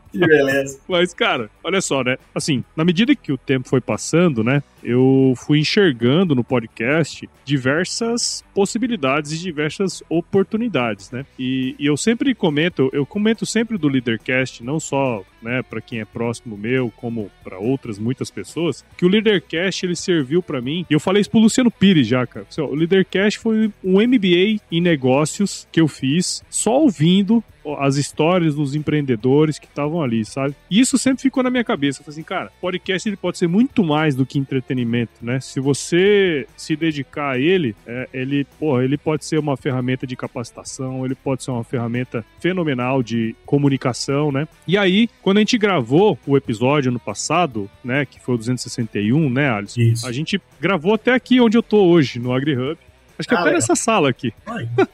que 0.12 0.18
beleza. 0.18 0.78
Mas, 0.88 1.12
cara, 1.12 1.50
olha 1.62 1.80
só, 1.80 2.02
né? 2.02 2.16
Assim, 2.34 2.64
na 2.76 2.84
medida 2.84 3.14
que 3.14 3.32
o 3.32 3.38
tempo 3.38 3.68
foi 3.68 3.80
passando, 3.80 4.42
né? 4.42 4.62
Eu 4.82 5.34
fui 5.36 5.58
enxergando 5.58 6.34
no 6.34 6.44
podcast 6.44 7.28
diversas 7.44 8.44
possibilidades 8.54 9.32
e 9.32 9.38
diversas 9.38 10.02
oportunidades, 10.08 11.10
né? 11.10 11.26
E, 11.38 11.74
e 11.78 11.86
eu 11.86 11.96
sempre 11.96 12.34
comento, 12.34 12.88
eu 12.92 13.04
comento 13.04 13.44
sempre 13.44 13.76
do 13.76 13.88
Leadercast, 13.88 14.62
não 14.62 14.78
só, 14.78 15.24
né, 15.42 15.62
para 15.62 15.80
quem 15.80 16.00
é 16.00 16.04
próximo 16.04 16.56
meu, 16.56 16.92
como 16.96 17.30
para 17.42 17.58
outras 17.58 17.98
muitas 17.98 18.30
pessoas, 18.30 18.84
que 18.96 19.04
o 19.04 19.08
Leadercast 19.08 19.84
ele 19.84 19.96
serviu 19.96 20.42
para 20.42 20.60
mim. 20.60 20.86
E 20.88 20.94
eu 20.94 21.00
falei 21.00 21.20
isso 21.20 21.30
pro 21.30 21.40
Luciano 21.40 21.70
Pires 21.70 22.06
já, 22.06 22.26
cara. 22.26 22.46
O 22.58 22.74
Leadercast 22.74 23.38
foi 23.38 23.72
um 23.82 24.00
MBA 24.00 24.60
em 24.70 24.80
negócios 24.80 25.66
que 25.70 25.80
eu 25.80 25.88
fiz 25.88 26.42
só 26.50 26.80
ouvindo 26.80 27.42
as 27.78 27.96
histórias 27.96 28.54
dos 28.54 28.74
empreendedores 28.74 29.58
que 29.58 29.66
estavam 29.66 30.02
ali, 30.02 30.24
sabe? 30.24 30.54
E 30.70 30.80
isso 30.80 30.96
sempre 30.98 31.22
ficou 31.22 31.42
na 31.42 31.50
minha 31.50 31.64
cabeça. 31.64 32.00
Eu 32.00 32.04
falei 32.04 32.14
assim, 32.14 32.22
cara, 32.22 32.52
podcast 32.60 33.08
ele 33.08 33.16
pode 33.16 33.38
ser 33.38 33.48
muito 33.48 33.82
mais 33.82 34.14
do 34.14 34.24
que 34.24 34.38
entretenimento, 34.38 35.12
né? 35.22 35.40
Se 35.40 35.60
você 35.60 36.46
se 36.56 36.76
dedicar 36.76 37.32
a 37.32 37.38
ele, 37.38 37.74
é, 37.86 38.08
ele, 38.12 38.46
porra, 38.58 38.84
ele 38.84 38.96
pode 38.96 39.24
ser 39.24 39.38
uma 39.38 39.56
ferramenta 39.56 40.06
de 40.06 40.16
capacitação, 40.16 41.04
ele 41.04 41.14
pode 41.14 41.42
ser 41.42 41.50
uma 41.50 41.64
ferramenta 41.64 42.24
fenomenal 42.40 43.02
de 43.02 43.34
comunicação, 43.44 44.30
né? 44.30 44.46
E 44.66 44.76
aí, 44.76 45.08
quando 45.22 45.38
a 45.38 45.40
gente 45.40 45.58
gravou 45.58 46.18
o 46.26 46.36
episódio 46.36 46.92
no 46.92 47.00
passado, 47.00 47.68
né, 47.82 48.04
que 48.04 48.20
foi 48.20 48.34
o 48.34 48.38
261, 48.38 49.30
né, 49.30 49.50
Alisson? 49.50 49.80
Isso. 49.80 50.06
A 50.06 50.12
gente 50.12 50.40
gravou 50.60 50.94
até 50.94 51.12
aqui 51.12 51.40
onde 51.40 51.56
eu 51.56 51.62
tô 51.62 51.84
hoje, 51.84 52.18
no 52.18 52.32
AgriHub. 52.32 52.78
Acho 53.18 53.28
que 53.28 53.34
ah, 53.34 53.38
até 53.38 53.44
legal. 53.46 53.60
nessa 53.60 53.74
sala 53.74 54.10
aqui. 54.10 54.32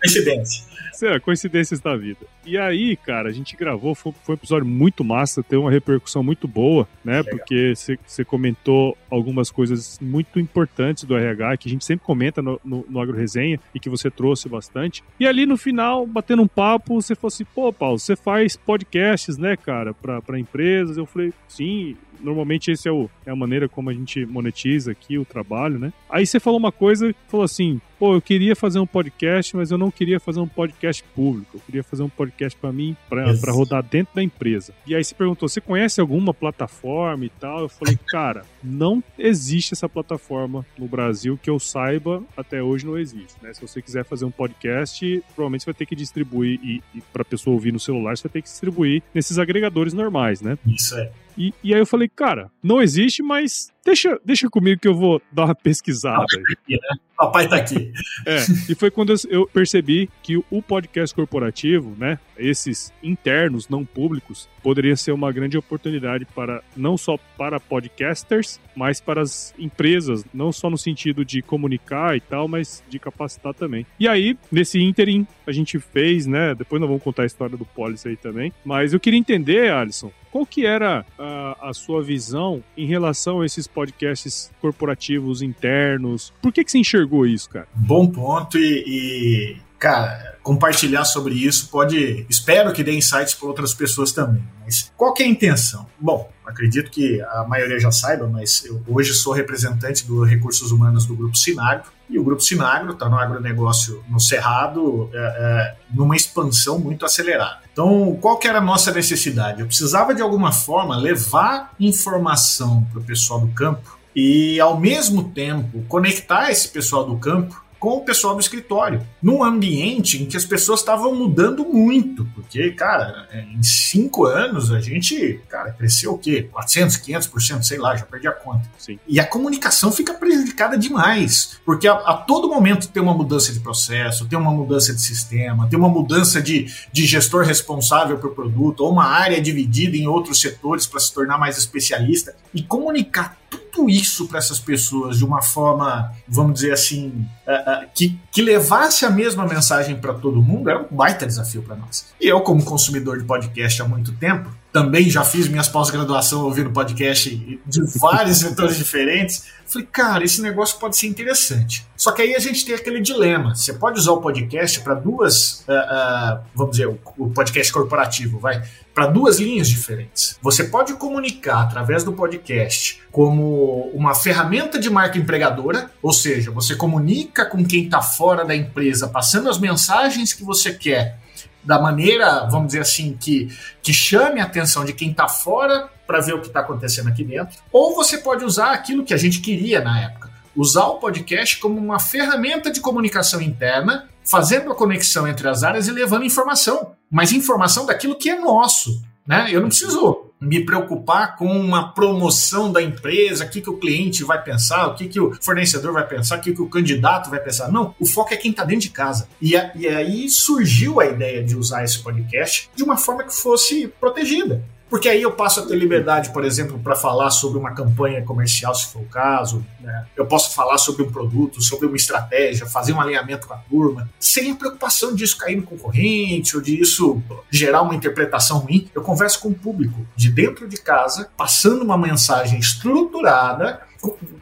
coincidência 0.01 0.65
é, 1.03 1.19
coincidências 1.19 1.81
da 1.81 1.97
vida. 1.97 2.21
E 2.45 2.59
aí, 2.59 2.97
cara, 2.97 3.29
a 3.29 3.33
gente 3.33 3.57
gravou, 3.57 3.95
foi, 3.95 4.13
foi 4.23 4.35
um 4.35 4.39
episódio 4.39 4.67
muito 4.67 5.05
massa, 5.05 5.43
teve 5.43 5.61
uma 5.61 5.71
repercussão 5.71 6.23
muito 6.23 6.49
boa, 6.49 6.89
né? 7.05 7.19
Legal. 7.19 7.37
Porque 7.37 7.75
você 7.75 8.25
comentou 8.25 8.97
algumas 9.11 9.51
coisas 9.51 9.99
muito 10.01 10.41
importantes 10.41 11.05
do 11.05 11.17
RH, 11.17 11.57
que 11.59 11.69
a 11.69 11.71
gente 11.73 11.85
sempre 11.85 12.05
comenta 12.05 12.43
no, 12.43 12.61
no, 12.65 12.85
no 12.89 13.01
Agro 13.01 13.17
Resenha 13.17 13.61
e 13.75 13.79
que 13.79 13.89
você 13.89 14.11
trouxe 14.11 14.49
bastante. 14.49 15.05
E 15.21 15.27
ali 15.27 15.47
no 15.47 15.57
final, 15.57 16.07
batendo 16.07 16.43
um 16.43 16.49
papo, 16.49 17.01
você 17.01 17.15
falou 17.15 17.29
assim: 17.29 17.45
pô, 17.45 17.73
Paulo, 17.73 17.99
você 17.99 18.17
faz 18.17 18.57
podcasts, 18.57 19.39
né, 19.39 19.57
cara, 19.57 19.95
para 19.95 20.39
empresas? 20.39 20.97
Eu 20.97 21.07
falei: 21.07 21.33
sim, 21.47 21.97
normalmente 22.23 22.71
esse 22.71 22.89
é, 22.89 22.93
o, 22.93 23.11
é 23.27 23.31
a 23.31 23.37
maneira 23.37 23.69
como 23.69 23.91
a 23.91 23.93
gente 23.93 24.25
monetiza 24.25 24.93
aqui 24.93 25.19
o 25.19 25.25
trabalho, 25.25 25.79
né? 25.79 25.93
Aí 26.09 26.27
você 26.27 26.39
falou 26.39 26.59
uma 26.59 26.73
coisa, 26.73 27.15
falou 27.29 27.45
assim, 27.45 27.81
pô, 27.99 28.15
eu 28.15 28.23
queria 28.23 28.55
fazer 28.57 28.79
um 28.79 28.87
podcast, 28.87 29.57
mas 29.57 29.71
eu 29.71 29.79
não 29.79 29.91
queria 29.91 30.21
fazer 30.21 30.41
um 30.41 30.49
podcast 30.49 31.03
público, 31.15 31.57
eu 31.57 31.61
queria 31.61 31.83
fazer 31.83 32.03
um 32.03 32.09
podcast 32.09 32.32
para 32.61 32.73
mim, 32.73 32.97
para 33.09 33.53
rodar 33.53 33.83
dentro 33.83 34.15
da 34.15 34.23
empresa. 34.23 34.73
E 34.87 34.95
aí 34.95 35.05
você 35.05 35.15
perguntou, 35.15 35.49
você 35.49 35.61
conhece 35.61 36.01
alguma 36.01 36.35
plataforma 36.35 37.25
e 37.25 37.29
tal? 37.29 37.61
Eu 37.61 37.69
falei, 37.69 37.99
cara, 38.09 38.45
não 38.63 39.03
existe 39.19 39.75
essa 39.75 39.89
plataforma 39.89 40.67
no 40.79 40.87
Brasil 40.87 41.39
que 41.41 41.49
eu 41.49 41.59
saiba, 41.59 42.23
até 42.37 42.63
hoje 42.63 42.87
não 42.87 42.99
existe, 42.99 43.35
né? 43.43 43.53
Se 43.53 43.61
você 43.61 43.81
quiser 43.81 44.05
fazer 44.05 44.25
um 44.25 44.31
podcast, 44.31 45.23
provavelmente 45.35 45.63
você 45.63 45.71
vai 45.71 45.75
ter 45.75 45.87
que 45.87 45.97
distribuir 45.97 46.59
e, 46.63 46.83
e 46.95 47.01
para 47.13 47.25
pessoa 47.25 47.55
ouvir 47.55 47.73
no 47.73 47.81
celular, 47.81 48.17
você 48.17 48.25
vai 48.25 48.33
ter 48.33 48.43
que 48.43 48.49
distribuir 48.49 49.03
nesses 49.15 49.39
agregadores 49.39 49.93
normais, 49.93 50.41
né? 50.41 50.59
Isso 50.67 50.97
é. 50.97 51.11
E, 51.37 51.53
e 51.63 51.75
aí 51.75 51.81
eu 51.81 51.87
falei, 51.87 52.09
cara, 52.09 52.51
não 52.63 52.81
existe, 52.81 53.23
mas 53.23 53.73
deixa, 53.85 54.19
deixa 54.25 54.49
comigo 54.49 54.81
que 54.81 54.89
eu 54.89 54.95
vou 54.95 55.21
dar 55.31 55.47
uma 55.47 55.55
pesquisada. 55.55 56.25
Aqui, 56.25 56.75
né? 56.75 56.99
Papai 57.17 57.49
tá 57.49 57.57
aqui. 57.57 57.93
É, 58.27 58.39
e 58.69 58.75
foi 58.75 58.91
quando 58.91 59.15
eu 59.29 59.47
percebi 59.47 60.11
que 60.23 60.37
o 60.37 60.61
podcast 60.61 61.15
corporativo, 61.15 61.95
né, 61.97 62.19
esses 62.37 62.93
internos, 63.03 63.69
não 63.69 63.85
públicos, 63.85 64.49
poderia 64.61 64.97
ser 64.97 65.13
uma 65.13 65.31
grande 65.31 65.57
oportunidade 65.57 66.25
para 66.25 66.63
não 66.77 66.97
só 66.97 67.17
para 67.39 67.61
podcasters, 67.61 68.61
mas 68.75 69.01
para 69.01 69.23
as 69.23 69.55
empresas, 69.57 70.25
não 70.35 70.51
só 70.51 70.69
no 70.69 70.79
sentido 70.79 71.25
de 71.25 71.43
comunicar 71.43 72.17
e 72.17 72.21
tal, 72.21 72.49
mas 72.49 72.83
de 72.89 72.99
capacitar 72.99 73.55
também. 73.55 73.87
E 74.01 74.09
aí, 74.09 74.37
nesse 74.51 74.81
interim, 74.83 75.27
a 75.47 75.53
gente 75.53 75.79
fez, 75.79 76.27
né, 76.27 76.55
depois 76.57 76.81
nós 76.81 76.89
vamos 76.89 77.05
contar 77.05 77.23
a 77.23 77.27
história 77.27 77.57
do 77.57 77.65
Polis 77.65 78.05
aí 78.05 78.17
também, 78.17 78.53
mas 78.65 78.93
eu 78.93 78.99
queria 78.99 79.19
entender, 79.19 79.71
Alisson, 79.71 80.11
qual 80.33 80.47
que 80.47 80.65
era 80.65 81.05
a, 81.19 81.69
a, 81.69 81.75
sua 81.75 82.03
visão 82.03 82.65
em 82.75 82.87
relação 82.87 83.43
a 83.43 83.47
esses 83.47 83.67
podcasts 83.67 84.51
corporativos 84.63 85.43
internos? 85.43 86.33
Por 86.41 86.51
que, 86.51 86.65
que 86.65 86.73
você 86.73 86.79
enxergou 86.79 87.27
isso, 87.27 87.51
cara? 87.51 87.69
Bom 87.75 88.09
ponto 88.09 88.59
e, 88.59 88.83
e 88.87 89.57
cara, 89.83 90.39
compartilhar 90.45 91.05
sobre 91.05 91.35
isso 91.35 91.69
pode. 91.69 92.25
Espero 92.31 92.73
que 92.73 92.85
dê 92.85 92.97
insights 92.97 93.35
para 93.35 93.49
outras 93.49 93.75
pessoas 93.75 94.13
também. 94.13 94.45
Mas 94.65 94.93
qual 94.97 95.13
é 95.19 95.25
a 95.25 95.27
intenção? 95.27 95.87
Bom, 95.99 96.31
acredito 96.47 96.89
que 96.89 97.21
a 97.21 97.45
maioria 97.49 97.81
já 97.81 97.91
saiba, 97.91 98.29
mas 98.29 98.65
eu 98.65 98.81
hoje 98.87 99.13
sou 99.13 99.33
representante 99.33 100.07
do 100.07 100.23
Recursos 100.23 100.71
Humanos 100.71 101.05
do 101.05 101.17
Grupo 101.17 101.37
Sinagro. 101.37 101.91
E 102.09 102.17
o 102.17 102.23
Grupo 102.23 102.43
Sinagro 102.43 102.93
está 102.93 103.09
no 103.09 103.19
agronegócio 103.19 104.05
no 104.09 104.21
Cerrado, 104.21 105.11
é, 105.13 105.19
é, 105.19 105.77
numa 105.93 106.15
expansão 106.15 106.79
muito 106.79 107.05
acelerada. 107.05 107.59
Então, 107.73 108.17
qual 108.21 108.39
que 108.39 108.47
era 108.47 108.59
a 108.59 108.61
nossa 108.61 108.93
necessidade? 108.93 109.63
Eu 109.63 109.67
precisava, 109.67 110.15
de 110.15 110.23
alguma 110.23 110.53
forma, 110.53 110.97
levar 110.97 111.73
informação 111.81 112.85
para 112.93 113.01
o 113.01 113.03
pessoal 113.03 113.41
do 113.41 113.49
campo 113.49 113.99
e, 114.15 114.61
ao 114.61 114.79
mesmo 114.79 115.25
tempo, 115.31 115.83
conectar 115.89 116.51
esse 116.53 116.69
pessoal 116.69 117.05
do 117.05 117.17
campo 117.17 117.63
com 117.83 117.97
o 117.97 118.05
pessoal 118.05 118.37
do 118.37 118.41
escritório, 118.41 119.05
num 119.21 119.43
ambiente 119.43 120.23
em 120.23 120.27
que 120.27 120.37
as 120.37 120.45
pessoas 120.45 120.79
estavam 120.79 121.13
mudando 121.17 121.65
muito, 121.65 122.25
porque, 122.27 122.71
cara, 122.71 123.27
é, 123.33 123.41
em 123.41 123.61
cinco 123.61 124.25
anos 124.25 124.71
a 124.71 124.81
gente, 124.81 125.41
cara, 125.49 125.73
cresceu 125.73 126.13
o 126.13 126.19
quê? 126.19 126.49
400, 126.53 126.99
500%, 126.99 127.63
sei 127.65 127.79
lá, 127.79 127.97
já 127.97 128.07
perdi 128.07 128.29
a 128.29 128.33
conta. 128.33 128.71
Sim. 128.79 129.01
E 129.05 129.19
a 129.19 129.27
comunicação 129.27 129.91
fica 129.91 130.15
prejudicada 130.15 130.79
demais, 130.79 131.59
porque 131.67 131.89
a, 131.89 131.95
a, 131.95 132.15
todo 132.19 132.47
momento 132.47 132.87
tem 132.87 133.03
uma 133.03 133.15
mudança 133.15 133.53
de 133.53 133.59
processo, 133.59 134.29
tem 134.29 134.39
uma 134.39 134.53
mudança 134.53 134.95
de 134.95 135.03
sistema, 135.03 135.67
tem 135.69 135.77
uma 135.77 135.89
mudança 135.89 136.41
de, 136.41 136.73
de 136.93 137.05
gestor 137.05 137.45
responsável 137.45 138.17
por 138.17 138.33
produto, 138.33 138.85
ou 138.85 138.93
uma 138.93 139.07
área 139.07 139.43
dividida 139.43 139.97
em 139.97 140.07
outros 140.07 140.41
setores 140.41 140.87
para 140.87 141.01
se 141.01 141.13
tornar 141.13 141.37
mais 141.37 141.59
especialista. 141.59 142.37
E 142.55 142.63
comunicar 142.63 143.42
tudo 143.53 143.89
isso 143.89 144.27
para 144.29 144.39
essas 144.39 144.59
pessoas 144.59 145.19
de 145.19 145.25
uma 145.25 145.43
forma, 145.43 146.13
vamos 146.27 146.55
dizer 146.55 146.73
assim, 146.73 147.27
uh, 147.47 147.85
uh, 147.85 147.89
que, 147.95 148.19
que 148.31 148.43
levasse 148.43 149.05
a 149.05 149.11
mesma 149.11 149.47
mensagem 149.47 149.97
para 149.97 150.15
todo 150.15 150.43
mundo, 150.43 150.71
era 150.71 150.81
um 150.81 150.97
baita 150.97 151.27
desafio 151.27 151.63
para 151.63 151.77
nós. 151.77 152.07
E 152.21 152.29
eu, 152.29 152.41
como 152.41 152.65
consumidor 152.65 153.19
de 153.19 153.25
podcast 153.25 153.83
há 153.83 153.85
muito 153.87 154.13
tempo, 154.13 154.51
também 154.73 155.11
já 155.11 155.23
fiz 155.23 155.47
minhas 155.49 155.69
pós-graduação 155.69 156.45
ouvindo 156.45 156.71
podcast 156.71 157.61
de 157.67 157.83
vários 157.99 158.39
setores 158.41 158.77
diferentes. 158.77 159.45
Falei, 159.67 159.87
cara, 159.93 160.25
esse 160.25 160.41
negócio 160.41 160.79
pode 160.79 160.97
ser 160.97 161.07
interessante. 161.07 161.87
Só 161.97 162.11
que 162.11 162.23
aí 162.23 162.35
a 162.35 162.39
gente 162.39 162.65
tem 162.65 162.75
aquele 162.75 163.01
dilema. 163.01 163.55
Você 163.55 163.75
pode 163.75 163.99
usar 164.01 164.13
o 164.13 164.21
podcast 164.21 164.81
para 164.81 164.95
duas, 164.95 165.65
uh, 165.69 165.73
uh, 165.73 166.41
vamos 166.55 166.73
dizer, 166.73 166.89
o, 166.89 166.99
o 167.19 167.31
podcast 167.31 167.73
corporativo, 167.73 168.39
vai, 168.39 168.63
para 168.95 169.07
duas 169.07 169.39
linhas 169.39 169.69
diferentes. 169.69 170.39
Você 170.43 170.65
pode 170.65 170.95
comunicar 170.95 171.63
através 171.63 172.03
do 172.03 172.13
podcast 172.13 173.03
como 173.11 173.91
uma 173.95 174.15
ferramenta 174.15 174.79
de 174.79 174.89
marca 174.89 175.19
empregadora, 175.19 175.91
ou 176.03 176.13
seja, 176.13 176.51
você 176.51 176.75
comunica 176.75 177.45
com 177.45 177.65
quem 177.65 177.85
está 177.85 178.01
fora 178.01 178.45
da 178.45 178.57
empresa, 178.57 179.07
passando 179.07 179.49
as 179.49 179.59
mensagens 179.59 180.33
que 180.33 180.45
você 180.45 180.73
quer 180.73 181.22
da 181.65 181.81
maneira, 181.81 182.47
vamos 182.51 182.69
dizer 182.69 182.81
assim, 182.81 183.17
que, 183.19 183.49
que 183.83 183.93
chame 183.93 184.41
a 184.41 184.45
atenção 184.45 184.85
de 184.85 184.93
quem 184.93 185.11
está 185.11 185.29
fora 185.29 185.89
para 186.07 186.21
ver 186.21 186.35
o 186.35 186.41
que 186.41 186.49
está 186.49 186.61
acontecendo 186.61 187.09
aqui 187.09 187.25
dentro. 187.25 187.59
Ou 187.73 187.95
você 187.95 188.19
pode 188.19 188.45
usar 188.45 188.73
aquilo 188.73 189.05
que 189.05 189.15
a 189.15 189.17
gente 189.17 189.41
queria 189.41 189.81
na 189.81 190.01
época, 190.01 190.31
usar 190.55 190.87
o 190.87 190.99
podcast 190.99 191.59
como 191.59 191.79
uma 191.79 191.99
ferramenta 191.99 192.71
de 192.71 192.81
comunicação 192.81 193.41
interna, 193.41 194.09
fazendo 194.25 194.71
a 194.71 194.75
conexão 194.75 195.27
entre 195.27 195.49
as 195.49 195.63
áreas 195.63 195.89
e 195.89 195.93
levando 195.93 196.25
informação, 196.25 196.93
mas 197.11 197.33
informação 197.33 197.87
daquilo 197.87 198.19
que 198.19 198.31
é 198.31 198.39
nosso. 198.39 199.03
Né? 199.27 199.49
Eu 199.51 199.61
não 199.61 199.69
preciso 199.69 200.32
me 200.43 200.65
preocupar 200.65 201.37
com 201.37 201.47
uma 201.47 201.93
promoção 201.93 202.73
da 202.73 202.83
empresa, 202.83 203.45
o 203.45 203.49
que, 203.49 203.61
que 203.61 203.71
o 203.71 203.77
cliente 203.77 204.25
vai 204.25 204.43
pensar, 204.43 204.89
o 204.89 204.95
que, 204.97 205.07
que 205.07 205.21
o 205.21 205.33
fornecedor 205.41 205.93
vai 205.93 206.07
pensar, 206.07 206.39
o 206.39 206.41
que, 206.41 206.53
que 206.53 206.61
o 206.61 206.69
candidato 206.69 207.31
vai 207.31 207.39
pensar. 207.39 207.71
Não, 207.71 207.95
o 208.01 208.05
foco 208.05 208.35
é 208.35 208.37
quem 208.37 208.51
está 208.51 208.65
dentro 208.65 208.83
de 208.83 208.91
casa. 208.91 209.29
E, 209.41 209.57
a, 209.57 209.71
e 209.77 209.87
aí 209.87 210.29
surgiu 210.29 210.99
a 210.99 211.07
ideia 211.07 211.45
de 211.45 211.57
usar 211.57 211.85
esse 211.85 212.01
podcast 212.01 212.69
de 212.75 212.83
uma 212.83 212.97
forma 212.97 213.23
que 213.23 213.35
fosse 213.35 213.87
protegida. 214.01 214.65
Porque 214.93 215.09
aí 215.09 215.23
eu 215.23 215.33
passo 215.33 215.61
a 215.61 215.63
ter 215.63 215.75
liberdade, 215.75 216.29
por 216.35 216.45
exemplo, 216.45 216.79
para 216.79 216.95
falar 216.95 217.31
sobre 217.31 217.59
uma 217.59 217.73
campanha 217.73 218.23
comercial, 218.23 218.75
se 218.75 218.89
for 218.89 219.01
o 219.01 219.07
caso. 219.07 219.65
Né? 219.81 220.05
Eu 220.15 220.27
posso 220.27 220.55
falar 220.55 220.77
sobre 220.77 221.03
um 221.03 221.11
produto, 221.11 221.63
sobre 221.63 221.87
uma 221.87 221.97
estratégia, 221.97 222.67
fazer 222.67 222.93
um 222.93 223.01
alinhamento 223.01 223.49
com 223.49 223.55
a 223.55 223.57
turma, 223.57 224.11
sem 224.21 224.51
a 224.51 224.55
preocupação 224.55 225.15
disso 225.15 225.39
cair 225.39 225.57
no 225.57 225.63
concorrente 225.63 226.55
ou 226.55 226.63
disso 226.63 227.23
gerar 227.51 227.81
uma 227.81 227.95
interpretação 227.95 228.59
ruim. 228.59 228.91
Eu 228.95 229.01
converso 229.01 229.41
com 229.41 229.49
o 229.49 229.55
público 229.55 230.07
de 230.15 230.31
dentro 230.31 230.69
de 230.69 230.77
casa, 230.77 231.31
passando 231.39 231.83
uma 231.83 231.97
mensagem 231.97 232.59
estruturada, 232.59 233.81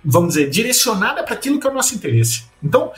vamos 0.05 0.35
dizer, 0.35 0.51
direcionada 0.51 1.23
para 1.23 1.35
aquilo 1.35 1.61
que 1.61 1.67
é 1.69 1.71
o 1.71 1.75
nosso 1.75 1.95
interesse. 1.95 2.43
Então, 2.61 2.91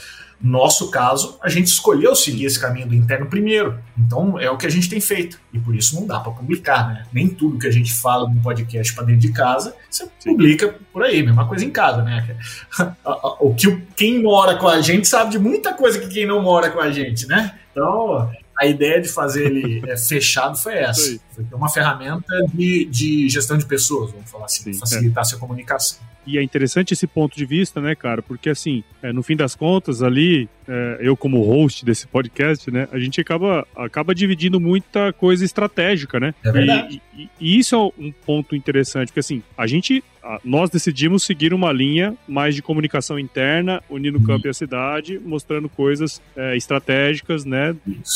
nosso 0.43 0.91
caso, 0.91 1.39
a 1.41 1.49
gente 1.49 1.69
escolheu 1.69 2.17
seguir 2.17 2.47
esse 2.47 2.59
caminho 2.59 2.89
do 2.89 2.95
interno 2.95 3.27
primeiro. 3.27 3.79
Então 3.97 4.39
é 4.41 4.51
o 4.51 4.57
que 4.57 4.67
a 4.67 4.71
gente 4.71 4.89
tem 4.89 5.01
feito. 5.01 5.39
E 5.53 5.59
por 5.59 5.75
isso 5.75 5.95
não 5.95 6.05
dá 6.05 6.19
para 6.19 6.33
publicar, 6.33 6.89
né? 6.89 7.07
Nem 7.13 7.29
tudo 7.29 7.59
que 7.59 7.69
a 7.69 7.71
gente 7.71 7.95
fala 7.95 8.29
no 8.29 8.43
podcast 8.43 8.93
para 8.93 9.05
dentro 9.05 9.21
de 9.21 9.33
casa, 9.33 9.75
você 9.89 10.09
Sim. 10.19 10.33
publica 10.33 10.75
por 10.93 11.05
aí, 11.05 11.23
mesma 11.23 11.47
coisa 11.47 11.65
em 11.65 11.71
casa, 11.71 12.03
né? 12.03 12.37
O 13.41 13.55
que 13.55 13.77
quem 13.95 14.23
mora 14.23 14.57
com 14.57 14.67
a 14.67 14.81
gente 14.81 15.07
sabe 15.07 15.31
de 15.31 15.39
muita 15.39 15.75
coisa 15.75 15.99
que 15.99 16.09
quem 16.09 16.27
não 16.27 16.43
mora 16.43 16.71
com 16.71 16.81
a 16.81 16.91
gente, 16.91 17.27
né? 17.27 17.59
Então, 17.71 18.31
a 18.59 18.67
ideia 18.67 19.01
de 19.01 19.09
fazer 19.09 19.47
ele 19.47 19.83
é, 19.89 19.97
fechado 19.97 20.57
foi 20.57 20.75
essa. 20.75 21.19
Foi 21.31 21.32
ter 21.35 21.55
uma 21.55 21.69
ferramenta 21.69 22.35
de, 22.53 22.85
de 22.87 23.29
gestão 23.29 23.57
de 23.57 23.67
pessoas, 23.67 24.13
vamos 24.13 24.31
falar 24.31 24.47
assim, 24.47 24.73
Sim, 24.73 24.79
facilitar 24.79 25.25
é. 25.31 25.37
a 25.37 25.39
comunicação. 25.39 25.99
E 26.27 26.39
é 26.39 26.43
interessante 26.43 26.95
esse 26.95 27.07
ponto 27.07 27.37
de 27.37 27.45
vista, 27.45 27.81
né, 27.81 27.95
cara? 27.95 28.23
Porque, 28.23 28.49
assim, 28.49 28.85
é, 29.03 29.13
no 29.13 29.23
fim 29.23 29.35
das 29.35 29.57
contas, 29.57 30.03
ali, 30.03 30.49
é, 30.69 30.99
eu 31.01 31.17
como 31.17 31.43
host 31.43 31.85
desse 31.85 32.07
podcast, 32.07 32.71
né, 32.71 32.89
a 32.93 32.99
gente 32.99 33.21
acaba, 33.21 33.67
acaba 33.75 34.15
dividindo 34.15 34.61
muita 34.61 35.13
coisa 35.13 35.45
estratégica, 35.45 36.21
né? 36.21 36.33
É 36.45 36.53
verdade. 36.53 37.03
E, 37.17 37.23
e, 37.23 37.31
e 37.41 37.59
isso 37.59 37.75
é 37.75 37.79
um 38.01 38.13
ponto 38.25 38.55
interessante, 38.55 39.09
porque, 39.09 39.21
assim, 39.21 39.43
a 39.59 39.67
gente 39.67 40.03
nós 40.45 40.71
decidimos 40.71 41.25
seguir 41.25 41.53
uma 41.53 41.73
linha 41.73 42.15
mais 42.29 42.55
de 42.55 42.63
comunicação 42.63 43.19
interna, 43.19 43.83
unindo 43.91 44.19
o 44.19 44.23
campo 44.23 44.47
e 44.47 44.51
a 44.51 44.55
cidade, 44.55 45.19
mostrando 45.19 45.69
coisas 45.69 46.23
é, 46.37 46.57
estratégicas, 46.57 47.45
né, 47.45 47.75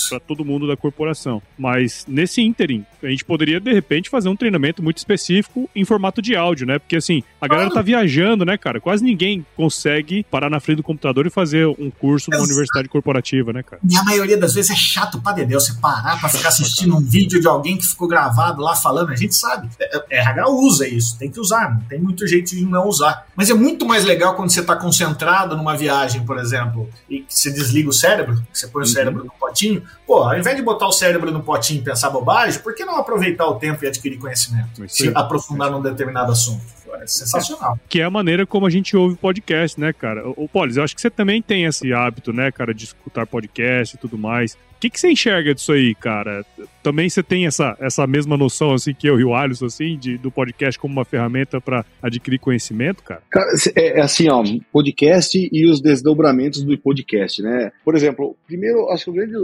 para 0.09 0.21
todo 0.21 0.45
mundo 0.45 0.69
da 0.69 0.77
corporação. 0.77 1.43
Mas 1.59 2.05
nesse 2.09 2.41
ínterim, 2.41 2.85
a 3.07 3.11
gente 3.11 3.25
poderia 3.25 3.61
de 3.61 3.73
repente 3.73 4.11
fazer 4.11 4.29
um 4.29 4.37
treinamento 4.37 4.83
muito 4.83 4.99
específico 4.99 5.69
em 5.75 5.85
formato 5.85 6.21
de 6.21 6.35
áudio, 6.35 6.67
né? 6.67 6.79
Porque 6.79 6.97
assim, 6.97 7.23
a 7.41 7.47
galera 7.47 7.71
tá 7.71 7.83
viajando, 7.83 8.45
né, 8.45 8.57
cara? 8.57 8.81
Quase 8.81 9.05
ninguém 9.05 9.45
consegue 9.57 10.25
parar 10.31 10.51
na 10.51 10.61
frente 10.61 10.79
do 10.79 10.83
computador 10.83 11.27
e 11.27 11.31
fazer 11.31 11.67
um 11.67 11.91
curso 11.91 12.31
numa 12.31 12.43
universidade 12.43 12.89
corporativa, 12.89 13.53
né, 13.53 13.63
cara? 13.63 13.81
E 13.89 13.97
a 13.97 14.03
maioria 14.03 14.37
das 14.37 14.55
vezes 14.55 14.71
é 14.71 14.77
chato 14.77 15.21
pra 15.21 15.33
dedéu 15.33 15.61
você 15.61 15.75
parar 15.75 16.19
pra 16.19 16.29
ficar 16.29 16.49
assistindo 16.49 16.97
um 16.97 17.01
vídeo 17.01 17.41
de 17.41 17.47
alguém 17.47 17.77
que 17.77 17.87
ficou 17.87 18.09
gravado 18.09 18.61
lá 18.61 18.75
falando. 18.75 19.11
A 19.11 19.17
gente 19.17 19.35
sabe. 19.35 19.69
É, 19.81 20.05
é, 20.11 20.19
RH 20.19 20.49
usa 20.49 20.89
isso, 20.89 21.19
tem 21.19 21.31
que 21.31 21.39
usar, 21.39 21.75
não 21.75 21.81
tem 21.83 22.01
muito 22.01 22.27
jeito 22.27 22.51
de 22.51 22.65
não 22.65 22.89
usar. 22.89 23.27
Mas 23.37 23.51
é 23.51 23.55
muito 23.55 23.87
mais 23.87 24.05
legal 24.05 24.35
quando 24.35 24.51
você 24.51 24.61
está 24.61 24.77
concentrado 24.77 25.57
numa 25.57 25.77
viagem, 25.77 26.25
por 26.25 26.39
exemplo, 26.39 26.89
e 27.09 27.25
você 27.29 27.51
desliga 27.51 27.89
o 27.89 27.93
cérebro, 27.93 28.43
você 28.53 28.67
põe 28.67 28.83
o 28.83 28.87
uhum. 28.87 28.93
cérebro 28.93 29.25
no 29.25 29.33
potinho. 29.33 29.83
Pô, 30.07 30.23
ao 30.23 30.39
invés 30.39 30.57
de 30.57 30.63
botar 30.63 30.87
o 30.87 30.93
cérebro 30.93 31.31
no 31.31 31.43
potinho 31.43 31.81
e 31.81 31.85
pensar 31.85 32.11
bobagem, 32.11 32.61
por 32.61 32.75
que 32.75 32.85
não 32.85 32.96
aproveitar 32.99 33.47
o 33.47 33.55
tempo 33.55 33.85
e 33.85 33.89
adquirir 33.89 34.19
conhecimento? 34.19 34.89
Se 34.89 35.11
aprofundar 35.15 35.71
num 35.71 35.83
determinado 35.83 36.33
assunto. 36.33 36.65
É 37.03 37.07
sensacional. 37.07 37.79
Que 37.89 38.01
é 38.01 38.05
a 38.05 38.11
maneira 38.11 38.47
como 38.47 38.67
a 38.67 38.71
gente 38.71 38.97
ouve 38.97 39.17
podcast, 39.17 39.81
né, 39.81 39.93
cara? 39.93 40.29
O 40.29 40.49
Polis, 40.49 40.77
eu 40.77 40.85
acho 40.85 40.95
que 40.95 41.01
você 41.01 41.11
também 41.11 41.43
tem 41.43 41.65
esse 41.65 41.93
hábito, 41.93 42.33
né, 42.33 42.51
cara, 42.51 42.75
de 42.75 42.85
escutar 42.85 43.27
podcast 43.27 43.97
e 43.97 43.99
tudo 43.99 44.17
mais. 44.19 44.57
O 44.77 44.79
que, 44.79 44.91
que 44.91 45.01
você 45.01 45.11
enxerga 45.11 45.55
disso 45.55 45.73
aí, 45.73 45.95
cara? 45.95 46.45
Também 46.83 47.09
você 47.09 47.23
tem 47.23 47.47
essa, 47.47 47.75
essa 47.81 48.07
mesma 48.07 48.37
noção, 48.37 48.75
assim, 48.75 48.93
que 48.93 49.09
eu 49.09 49.19
e 49.19 49.25
o 49.25 49.35
Alisson, 49.35 49.65
assim, 49.67 49.97
de, 49.97 50.19
do 50.19 50.31
podcast 50.31 50.79
como 50.79 50.93
uma 50.93 51.05
ferramenta 51.05 51.59
para 51.59 51.83
adquirir 52.03 52.39
conhecimento, 52.39 53.03
cara? 53.03 53.23
Cara, 53.31 53.51
é, 53.75 53.99
é, 53.99 54.03
assim, 54.03 54.29
ó, 54.29 54.45
podcast 54.71 55.49
e 55.51 55.67
os 55.67 55.81
desdobramentos 55.81 56.63
do 56.63 56.77
podcast, 56.77 57.41
né? 57.41 57.73
Por 57.83 57.97
exemplo, 57.97 58.37
primeiro, 58.47 58.91
acho 58.91 59.05
que 59.05 59.11
o 59.11 59.15
grande, 59.15 59.37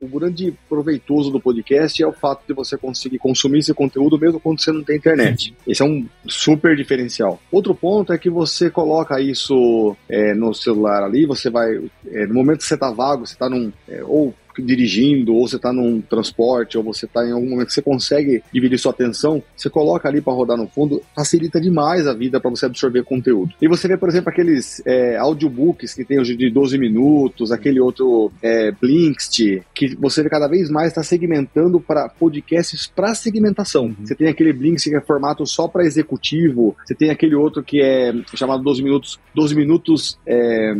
o 0.00 0.06
grande 0.06 0.54
proveitoso 0.68 1.32
do 1.32 1.40
podcast 1.40 2.00
é 2.00 2.06
o 2.06 2.12
fato 2.12 2.46
de 2.46 2.54
você 2.54 2.78
conseguir 2.78 3.18
consumir 3.18 3.58
esse 3.58 3.74
conteúdo 3.74 4.16
mesmo 4.16 4.38
quando 4.38 4.60
você 4.60 4.70
não 4.70 4.84
tem 4.84 4.96
internet. 4.96 5.52
Esse 5.66 5.82
é 5.82 5.84
um 5.84 6.06
super 6.28 6.76
diferencial. 6.76 6.95
Outro 7.50 7.74
ponto 7.74 8.12
é 8.12 8.18
que 8.18 8.30
você 8.30 8.70
coloca 8.70 9.20
isso 9.20 9.96
é, 10.08 10.34
no 10.34 10.54
celular 10.54 11.02
ali, 11.02 11.26
você 11.26 11.50
vai, 11.50 11.76
é, 12.06 12.26
no 12.26 12.34
momento 12.34 12.58
que 12.58 12.64
você 12.64 12.76
tá 12.76 12.90
vago, 12.90 13.26
você 13.26 13.36
tá 13.36 13.48
num, 13.48 13.72
é, 13.88 14.02
ou 14.04 14.34
dirigindo, 14.62 15.34
ou 15.34 15.46
você 15.46 15.56
está 15.56 15.72
num 15.72 16.00
transporte, 16.00 16.76
ou 16.78 16.84
você 16.84 17.06
está 17.06 17.26
em 17.26 17.32
algum 17.32 17.48
momento 17.48 17.68
que 17.68 17.74
você 17.74 17.82
consegue 17.82 18.42
dividir 18.52 18.78
sua 18.78 18.92
atenção, 18.92 19.42
você 19.56 19.68
coloca 19.68 20.08
ali 20.08 20.20
para 20.20 20.32
rodar 20.32 20.56
no 20.56 20.66
fundo, 20.66 21.02
facilita 21.14 21.60
demais 21.60 22.06
a 22.06 22.14
vida 22.14 22.40
para 22.40 22.50
você 22.50 22.66
absorver 22.66 23.04
conteúdo. 23.04 23.54
E 23.60 23.68
você 23.68 23.88
vê, 23.88 23.96
por 23.96 24.08
exemplo, 24.08 24.30
aqueles 24.30 24.82
é, 24.86 25.16
audiobooks 25.16 25.94
que 25.94 26.04
tem 26.04 26.20
hoje 26.20 26.36
de 26.36 26.50
12 26.50 26.78
minutos, 26.78 27.52
aquele 27.52 27.80
outro 27.80 28.30
é, 28.42 28.70
Blinkst, 28.72 29.60
que 29.74 29.94
você 29.96 30.22
vê 30.22 30.28
cada 30.28 30.48
vez 30.48 30.70
mais 30.70 30.88
está 30.88 31.02
segmentando 31.02 31.80
para 31.80 32.08
podcasts 32.08 32.86
para 32.86 33.14
segmentação. 33.14 33.86
Uhum. 33.86 33.96
Você 34.04 34.14
tem 34.14 34.28
aquele 34.28 34.52
Blinkst 34.52 34.88
que 34.88 34.96
é 34.96 35.00
formato 35.00 35.46
só 35.46 35.68
para 35.68 35.84
executivo, 35.84 36.76
você 36.84 36.94
tem 36.94 37.10
aquele 37.10 37.34
outro 37.34 37.62
que 37.62 37.80
é 37.80 38.14
chamado 38.34 38.62
12 38.62 38.82
minutos, 38.82 39.18
12 39.34 39.54
minutos, 39.54 40.18
é, 40.26 40.74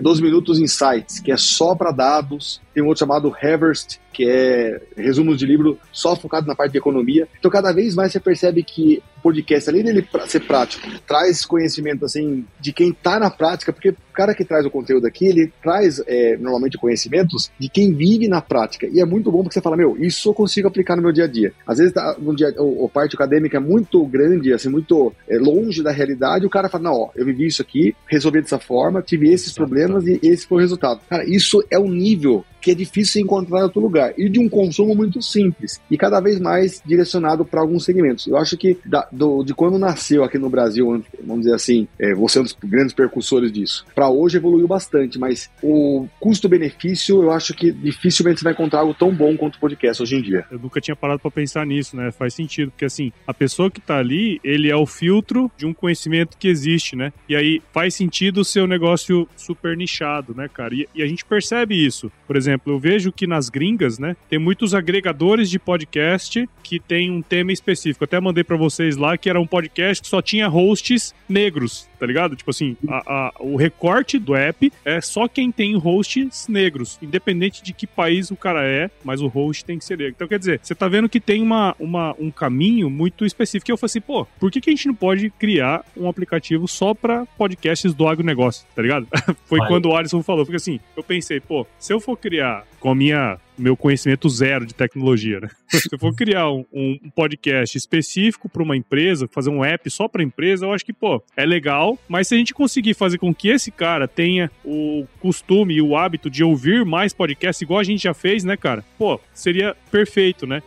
12 0.00 0.20
é? 0.20 0.24
minutos 0.24 0.58
insights, 0.58 1.20
que 1.20 1.32
é 1.32 1.36
só 1.36 1.74
para 1.74 1.90
dados 1.90 2.60
tem 2.72 2.82
um 2.82 2.86
outro 2.86 3.00
chamado 3.00 3.34
Haverst, 3.42 3.98
que 4.12 4.28
é 4.28 4.80
resumos 4.96 5.38
de 5.38 5.46
livro 5.46 5.78
só 5.92 6.16
focado 6.16 6.46
na 6.46 6.54
parte 6.54 6.72
de 6.72 6.78
economia. 6.78 7.28
Então, 7.38 7.50
cada 7.50 7.72
vez 7.72 7.94
mais 7.94 8.12
você 8.12 8.20
percebe 8.20 8.62
que 8.62 9.02
o 9.18 9.22
podcast, 9.22 9.68
além 9.68 9.84
dele 9.84 10.06
ser 10.26 10.40
prático, 10.40 10.88
traz 11.06 11.44
conhecimento 11.44 12.04
assim 12.04 12.44
de 12.58 12.72
quem 12.72 12.90
está 12.90 13.18
na 13.18 13.30
prática, 13.30 13.72
porque 13.72 13.90
o 13.90 13.96
cara 14.12 14.34
que 14.34 14.44
traz 14.44 14.64
o 14.64 14.70
conteúdo 14.70 15.06
aqui, 15.06 15.26
ele 15.26 15.52
traz 15.62 16.02
é, 16.06 16.36
normalmente 16.36 16.78
conhecimentos 16.78 17.50
de 17.58 17.68
quem 17.68 17.92
vive 17.92 18.28
na 18.28 18.40
prática. 18.40 18.86
E 18.90 19.00
é 19.00 19.04
muito 19.04 19.30
bom 19.30 19.42
porque 19.42 19.54
você 19.54 19.60
fala, 19.60 19.76
meu, 19.76 19.96
isso 19.98 20.30
eu 20.30 20.34
consigo 20.34 20.68
aplicar 20.68 20.96
no 20.96 21.02
meu 21.02 21.12
dia 21.12 21.24
a 21.24 21.28
dia. 21.28 21.52
Às 21.66 21.78
vezes 21.78 21.92
tá, 21.92 22.16
no 22.18 22.34
dia, 22.34 22.54
o, 22.58 22.86
a 22.86 22.88
parte 22.88 23.14
acadêmica 23.14 23.58
é 23.58 23.60
muito 23.60 24.04
grande, 24.06 24.52
assim, 24.52 24.68
muito 24.68 25.12
é, 25.28 25.38
longe 25.38 25.82
da 25.82 25.92
realidade, 25.92 26.46
o 26.46 26.50
cara 26.50 26.68
fala, 26.68 26.84
não, 26.84 26.94
ó, 26.94 27.10
eu 27.14 27.24
vivi 27.24 27.46
isso 27.46 27.62
aqui, 27.62 27.94
resolvi 28.06 28.40
dessa 28.40 28.58
forma, 28.58 29.02
tive 29.02 29.32
esses 29.32 29.52
problemas 29.52 30.06
e 30.06 30.18
esse 30.22 30.46
foi 30.46 30.58
o 30.58 30.60
resultado. 30.60 31.00
Cara, 31.08 31.24
isso 31.24 31.62
é 31.70 31.78
o 31.78 31.88
nível 31.88 32.44
que 32.60 32.70
é 32.70 32.74
difícil 32.74 33.22
encontrar 33.22 33.60
em 33.60 33.62
outro 33.64 33.80
lugar 33.80 34.12
e 34.18 34.28
de 34.28 34.38
um 34.38 34.48
consumo 34.48 34.94
muito 34.94 35.22
simples 35.22 35.80
e 35.90 35.96
cada 35.96 36.20
vez 36.20 36.38
mais 36.40 36.82
direcionado 36.84 37.44
para 37.44 37.60
alguns 37.60 37.84
segmentos. 37.84 38.26
Eu 38.26 38.36
acho 38.36 38.56
que 38.56 38.78
da, 38.84 39.08
do, 39.10 39.42
de 39.42 39.54
quando 39.54 39.78
nasceu 39.78 40.24
aqui 40.24 40.38
no 40.38 40.50
Brasil, 40.50 41.02
vamos 41.24 41.44
dizer 41.44 41.54
assim, 41.54 41.88
é, 41.98 42.14
você 42.14 42.38
é 42.38 42.40
um 42.40 42.44
dos 42.44 42.56
grandes 42.62 42.94
percussores 42.94 43.52
disso, 43.52 43.84
para 43.94 44.08
hoje 44.08 44.36
evoluiu 44.36 44.66
bastante, 44.66 45.18
mas 45.18 45.50
o 45.62 46.06
custo-benefício 46.18 47.22
eu 47.22 47.30
acho 47.30 47.54
que 47.54 47.72
dificilmente 47.72 48.40
você 48.40 48.44
vai 48.44 48.52
encontrar 48.52 48.80
algo 48.80 48.94
tão 48.94 49.14
bom 49.14 49.36
quanto 49.36 49.56
o 49.56 49.60
podcast 49.60 50.02
hoje 50.02 50.16
em 50.16 50.22
dia. 50.22 50.44
Eu 50.50 50.58
nunca 50.58 50.80
tinha 50.80 50.96
parado 50.96 51.20
para 51.20 51.30
pensar 51.30 51.66
nisso, 51.66 51.96
né? 51.96 52.10
Faz 52.12 52.34
sentido, 52.34 52.70
porque 52.70 52.84
assim, 52.84 53.12
a 53.26 53.34
pessoa 53.34 53.70
que 53.70 53.80
tá 53.80 53.98
ali, 53.98 54.40
ele 54.44 54.70
é 54.70 54.76
o 54.76 54.86
filtro 54.86 55.50
de 55.56 55.66
um 55.66 55.72
conhecimento 55.72 56.36
que 56.36 56.48
existe, 56.48 56.96
né? 56.96 57.12
E 57.28 57.36
aí 57.36 57.62
faz 57.72 57.94
sentido 57.94 58.40
o 58.40 58.44
seu 58.44 58.66
negócio 58.66 59.28
super 59.36 59.76
nichado, 59.76 60.34
né, 60.34 60.48
cara? 60.48 60.74
E, 60.74 60.88
e 60.94 61.02
a 61.02 61.06
gente 61.06 61.24
percebe 61.24 61.74
isso. 61.74 62.10
Por 62.26 62.36
exemplo, 62.36 62.49
exemplo, 62.50 62.72
eu 62.72 62.78
vejo 62.78 63.12
que 63.12 63.26
nas 63.26 63.48
gringas, 63.48 63.98
né, 63.98 64.16
tem 64.28 64.38
muitos 64.38 64.74
agregadores 64.74 65.48
de 65.48 65.58
podcast 65.58 66.48
que 66.62 66.78
tem 66.78 67.10
um 67.10 67.22
tema 67.22 67.52
específico. 67.52 68.04
Até 68.04 68.20
mandei 68.20 68.44
para 68.44 68.56
vocês 68.56 68.96
lá 68.96 69.16
que 69.16 69.30
era 69.30 69.40
um 69.40 69.46
podcast 69.46 70.02
que 70.02 70.08
só 70.08 70.20
tinha 70.20 70.48
hosts 70.48 71.14
negros, 71.28 71.88
tá 72.00 72.06
ligado? 72.06 72.34
Tipo 72.34 72.50
assim, 72.50 72.76
a, 72.88 73.02
a, 73.06 73.32
o 73.40 73.56
recorte 73.56 74.18
do 74.18 74.34
app 74.34 74.72
é 74.84 75.00
só 75.02 75.28
quem 75.28 75.52
tem 75.52 75.76
hosts 75.76 76.48
negros, 76.48 76.98
independente 77.02 77.62
de 77.62 77.74
que 77.74 77.86
país 77.86 78.30
o 78.30 78.36
cara 78.36 78.64
é, 78.66 78.90
mas 79.04 79.20
o 79.20 79.28
host 79.28 79.66
tem 79.66 79.78
que 79.78 79.84
ser 79.84 79.98
negro. 79.98 80.14
Então, 80.16 80.26
quer 80.26 80.38
dizer, 80.38 80.60
você 80.62 80.74
tá 80.74 80.88
vendo 80.88 81.08
que 81.08 81.20
tem 81.20 81.42
uma, 81.42 81.76
uma, 81.78 82.16
um 82.18 82.30
caminho 82.30 82.88
muito 82.88 83.26
específico. 83.26 83.70
E 83.70 83.72
eu 83.72 83.76
falei 83.76 83.90
assim, 83.90 84.00
pô, 84.00 84.26
por 84.38 84.50
que, 84.50 84.62
que 84.62 84.70
a 84.70 84.72
gente 84.72 84.86
não 84.86 84.94
pode 84.94 85.28
criar 85.30 85.84
um 85.94 86.08
aplicativo 86.08 86.66
só 86.66 86.94
para 86.94 87.26
podcasts 87.36 87.92
do 87.92 88.08
agronegócio, 88.08 88.66
tá 88.74 88.80
ligado? 88.80 89.06
Foi 89.44 89.58
Vai. 89.58 89.68
quando 89.68 89.90
o 89.90 89.94
Alisson 89.94 90.22
falou, 90.22 90.46
porque 90.46 90.56
assim, 90.56 90.80
eu 90.96 91.02
pensei, 91.02 91.38
pô, 91.38 91.66
se 91.78 91.92
eu 91.92 92.00
for 92.00 92.16
criar 92.16 92.64
com 92.80 92.90
a 92.90 92.94
minha 92.94 93.38
meu 93.56 93.76
conhecimento 93.76 94.26
zero 94.28 94.64
de 94.64 94.74
tecnologia, 94.74 95.38
né? 95.38 95.48
Se 95.68 95.88
eu 95.92 95.98
for 95.98 96.14
criar 96.14 96.50
um, 96.50 96.64
um 96.72 97.10
podcast 97.14 97.76
específico 97.76 98.48
para 98.48 98.62
uma 98.62 98.76
empresa, 98.76 99.28
fazer 99.28 99.50
um 99.50 99.62
app 99.62 99.88
só 99.90 100.08
para 100.08 100.22
empresa, 100.22 100.64
eu 100.64 100.72
acho 100.72 100.84
que, 100.84 100.92
pô, 100.92 101.22
é 101.36 101.44
legal, 101.44 101.98
mas 102.08 102.26
se 102.26 102.34
a 102.34 102.38
gente 102.38 102.54
conseguir 102.54 102.94
fazer 102.94 103.18
com 103.18 103.34
que 103.34 103.48
esse 103.48 103.70
cara 103.70 104.08
tenha 104.08 104.50
o 104.64 105.06
costume 105.20 105.74
e 105.74 105.82
o 105.82 105.94
hábito 105.94 106.30
de 106.30 106.42
ouvir 106.42 106.84
mais 106.84 107.12
podcasts, 107.12 107.60
igual 107.60 107.80
a 107.80 107.84
gente 107.84 108.02
já 108.02 108.14
fez, 108.14 108.42
né, 108.44 108.56
cara? 108.56 108.82
Pô, 108.98 109.20
seria 109.34 109.76
perfeito, 109.90 110.46
né? 110.46 110.62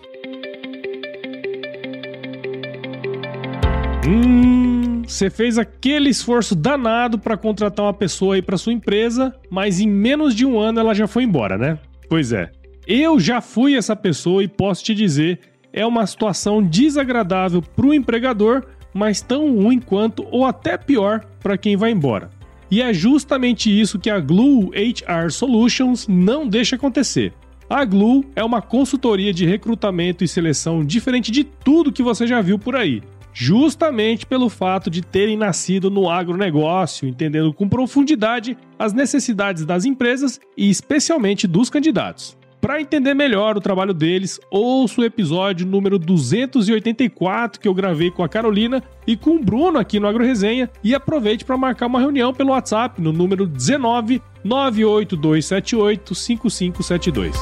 Hum, 4.06 5.04
você 5.08 5.30
fez 5.30 5.58
aquele 5.58 6.10
esforço 6.10 6.56
danado 6.56 7.17
para 7.17 7.38
contratar 7.38 7.86
uma 7.86 7.93
pessoa 7.93 8.36
aí 8.36 8.41
para 8.41 8.58
sua 8.58 8.73
empresa, 8.73 9.34
mas 9.49 9.80
em 9.80 9.88
menos 9.88 10.36
de 10.36 10.45
um 10.45 10.60
ano 10.60 10.80
ela 10.80 10.93
já 10.93 11.08
foi 11.08 11.23
embora, 11.23 11.58
né? 11.58 11.80
Pois 12.09 12.31
é. 12.31 12.51
Eu 12.85 13.19
já 13.19 13.39
fui 13.39 13.75
essa 13.75 13.95
pessoa 13.95 14.43
e 14.43 14.47
posso 14.47 14.83
te 14.83 14.93
dizer 14.93 15.39
é 15.71 15.85
uma 15.85 16.05
situação 16.05 16.61
desagradável 16.61 17.61
para 17.61 17.85
o 17.85 17.93
empregador, 17.93 18.63
mas 18.93 19.21
tão 19.21 19.55
ruim 19.55 19.79
quanto 19.79 20.25
ou 20.29 20.45
até 20.45 20.77
pior 20.77 21.25
para 21.39 21.57
quem 21.57 21.75
vai 21.75 21.91
embora. 21.91 22.29
E 22.69 22.81
é 22.81 22.93
justamente 22.93 23.69
isso 23.69 23.99
que 23.99 24.09
a 24.09 24.19
Glue 24.19 24.71
HR 24.75 25.31
Solutions 25.31 26.07
não 26.07 26.47
deixa 26.47 26.75
acontecer. 26.75 27.33
A 27.69 27.85
Glue 27.85 28.25
é 28.35 28.43
uma 28.43 28.61
consultoria 28.61 29.33
de 29.33 29.45
recrutamento 29.45 30.23
e 30.23 30.27
seleção 30.27 30.85
diferente 30.85 31.31
de 31.31 31.43
tudo 31.43 31.91
que 31.91 32.03
você 32.03 32.27
já 32.27 32.41
viu 32.41 32.59
por 32.59 32.75
aí. 32.75 33.01
Justamente 33.34 34.26
pelo 34.26 34.48
fato 34.48 34.89
de 34.89 35.02
terem 35.02 35.36
nascido 35.36 35.89
no 35.89 36.10
agronegócio, 36.10 37.08
entendendo 37.08 37.52
com 37.52 37.67
profundidade 37.67 38.56
as 38.78 38.93
necessidades 38.93 39.65
das 39.65 39.86
empresas 39.86 40.39
e 40.56 40.69
especialmente 40.69 41.48
dos 41.48 41.69
candidatos. 41.69 42.38
Para 42.63 42.80
entender 42.80 43.13
melhor 43.13 43.58
o 43.58 43.62
trabalho 43.62 43.93
deles, 43.93 44.39
ouça 44.50 45.02
o 45.02 45.04
episódio 45.04 45.67
número 45.67 46.00
284 46.00 47.60
que 47.60 47.67
eu 47.67 47.74
gravei 47.74 48.10
com 48.10 48.24
a 48.24 48.30
Carolina 48.30 48.82
e 49.06 49.17
com 49.17 49.32
o 49.32 49.43
Bruno 49.43 49.78
aqui 49.78 50.00
no 50.00 50.08
Agro 50.08 50.24
Resenha 50.24 50.69
e 50.82 50.96
aproveite 50.96 51.43
para 51.43 51.58
marcar 51.58 51.88
uma 51.88 52.00
reunião 52.00 52.34
pelo 52.34 52.52
WhatsApp 52.52 53.02
no 53.02 53.12
número 53.12 53.46
19 53.46 54.22
98278 54.46 56.15
5572. 56.15 57.36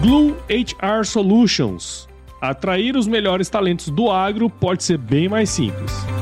Glue 0.00 0.34
HR 0.48 1.04
Solutions. 1.04 2.08
Atrair 2.40 2.96
os 2.96 3.06
melhores 3.06 3.48
talentos 3.48 3.88
do 3.88 4.10
agro 4.10 4.50
pode 4.50 4.84
ser 4.84 4.98
bem 4.98 5.28
mais 5.28 5.50
simples. 5.50 6.15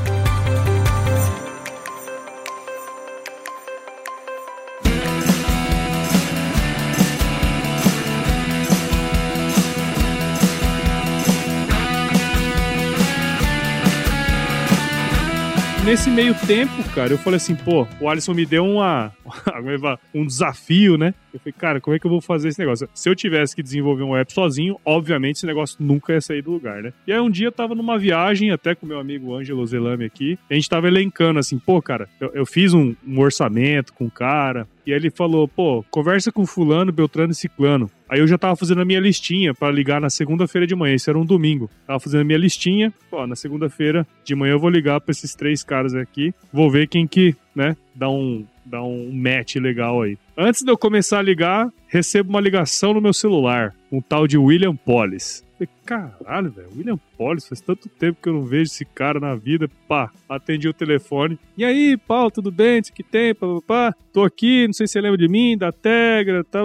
Nesse 15.84 16.08
meio 16.08 16.34
tempo, 16.46 16.72
cara, 16.94 17.12
eu 17.12 17.18
falei 17.18 17.36
assim, 17.36 17.54
pô, 17.54 17.86
o 18.00 18.08
Alisson 18.08 18.32
me 18.32 18.46
deu 18.46 18.64
uma, 18.64 19.12
um 20.14 20.26
desafio, 20.26 20.96
né? 20.96 21.12
Eu 21.32 21.38
falei, 21.38 21.52
cara, 21.52 21.80
como 21.80 21.94
é 21.94 21.98
que 21.98 22.06
eu 22.06 22.10
vou 22.10 22.22
fazer 22.22 22.48
esse 22.48 22.58
negócio? 22.58 22.88
Se 22.94 23.08
eu 23.08 23.14
tivesse 23.14 23.54
que 23.54 23.62
desenvolver 23.62 24.02
um 24.02 24.16
app 24.16 24.32
sozinho, 24.32 24.80
obviamente 24.82 25.36
esse 25.36 25.46
negócio 25.46 25.76
nunca 25.78 26.14
ia 26.14 26.20
sair 26.22 26.40
do 26.40 26.52
lugar, 26.52 26.82
né? 26.82 26.92
E 27.06 27.12
aí 27.12 27.20
um 27.20 27.28
dia 27.28 27.48
eu 27.48 27.52
tava 27.52 27.74
numa 27.74 27.98
viagem, 27.98 28.50
até 28.50 28.74
com 28.74 28.86
meu 28.86 28.98
amigo 28.98 29.34
Ângelo 29.34 29.66
Zelame 29.66 30.06
aqui, 30.06 30.38
a 30.50 30.54
gente 30.54 30.68
tava 30.68 30.88
elencando 30.88 31.38
assim, 31.38 31.58
pô, 31.58 31.82
cara, 31.82 32.08
eu, 32.18 32.30
eu 32.32 32.46
fiz 32.46 32.72
um, 32.72 32.94
um 33.06 33.20
orçamento 33.20 33.92
com 33.92 34.06
o 34.06 34.10
cara, 34.10 34.66
e 34.86 34.92
aí 34.92 34.98
ele 34.98 35.10
falou, 35.10 35.48
pô, 35.48 35.84
conversa 35.90 36.30
com 36.30 36.44
fulano, 36.46 36.92
Beltrano 36.92 37.32
e 37.32 37.34
Ciclano. 37.34 37.90
Aí 38.08 38.20
eu 38.20 38.26
já 38.26 38.36
tava 38.36 38.54
fazendo 38.54 38.82
a 38.82 38.84
minha 38.84 39.00
listinha 39.00 39.54
para 39.54 39.72
ligar 39.72 40.00
na 40.00 40.10
segunda-feira 40.10 40.66
de 40.66 40.74
manhã. 40.74 40.94
Isso 40.94 41.08
era 41.08 41.18
um 41.18 41.24
domingo. 41.24 41.70
Tava 41.86 41.98
fazendo 41.98 42.20
a 42.20 42.24
minha 42.24 42.38
listinha. 42.38 42.92
Pô, 43.10 43.26
na 43.26 43.34
segunda-feira 43.34 44.06
de 44.22 44.34
manhã 44.34 44.52
eu 44.52 44.60
vou 44.60 44.70
ligar 44.70 45.00
para 45.00 45.10
esses 45.10 45.34
três 45.34 45.64
caras 45.64 45.94
aqui. 45.94 46.34
Vou 46.52 46.70
ver 46.70 46.86
quem 46.86 47.06
que, 47.06 47.34
né, 47.54 47.76
dá 47.94 48.08
um, 48.10 48.44
dá 48.64 48.82
um 48.82 49.10
match 49.12 49.56
legal 49.56 50.02
aí. 50.02 50.18
Antes 50.36 50.62
de 50.62 50.70
eu 50.70 50.76
começar 50.76 51.18
a 51.18 51.22
ligar, 51.22 51.68
recebo 51.88 52.30
uma 52.30 52.40
ligação 52.40 52.92
no 52.92 53.00
meu 53.00 53.12
celular. 53.12 53.74
Um 53.90 54.00
tal 54.00 54.26
de 54.26 54.36
William 54.36 54.76
Pollis. 54.76 55.42
Caralho, 55.84 56.50
velho, 56.50 56.68
William 56.76 56.98
Pollis, 57.16 57.46
faz 57.46 57.60
tanto 57.60 57.88
tempo 57.88 58.18
que 58.22 58.28
eu 58.28 58.32
não 58.32 58.42
vejo 58.42 58.64
esse 58.64 58.84
cara 58.84 59.20
na 59.20 59.34
vida. 59.34 59.68
Pá, 59.86 60.10
atendi 60.28 60.68
o 60.68 60.72
telefone. 60.72 61.38
E 61.56 61.64
aí, 61.64 61.96
Paulo, 61.96 62.30
tudo 62.30 62.50
bem? 62.50 62.80
Que 62.82 63.02
tem? 63.02 63.34
Pá, 63.34 63.46
pá, 63.46 63.60
pá. 63.66 63.94
Tô 64.12 64.22
aqui, 64.22 64.66
não 64.66 64.72
sei 64.72 64.86
se 64.86 64.92
você 64.92 65.00
lembra 65.00 65.18
de 65.18 65.28
mim, 65.28 65.58
da 65.58 65.72
Tegra, 65.72 66.44
tá, 66.44 66.60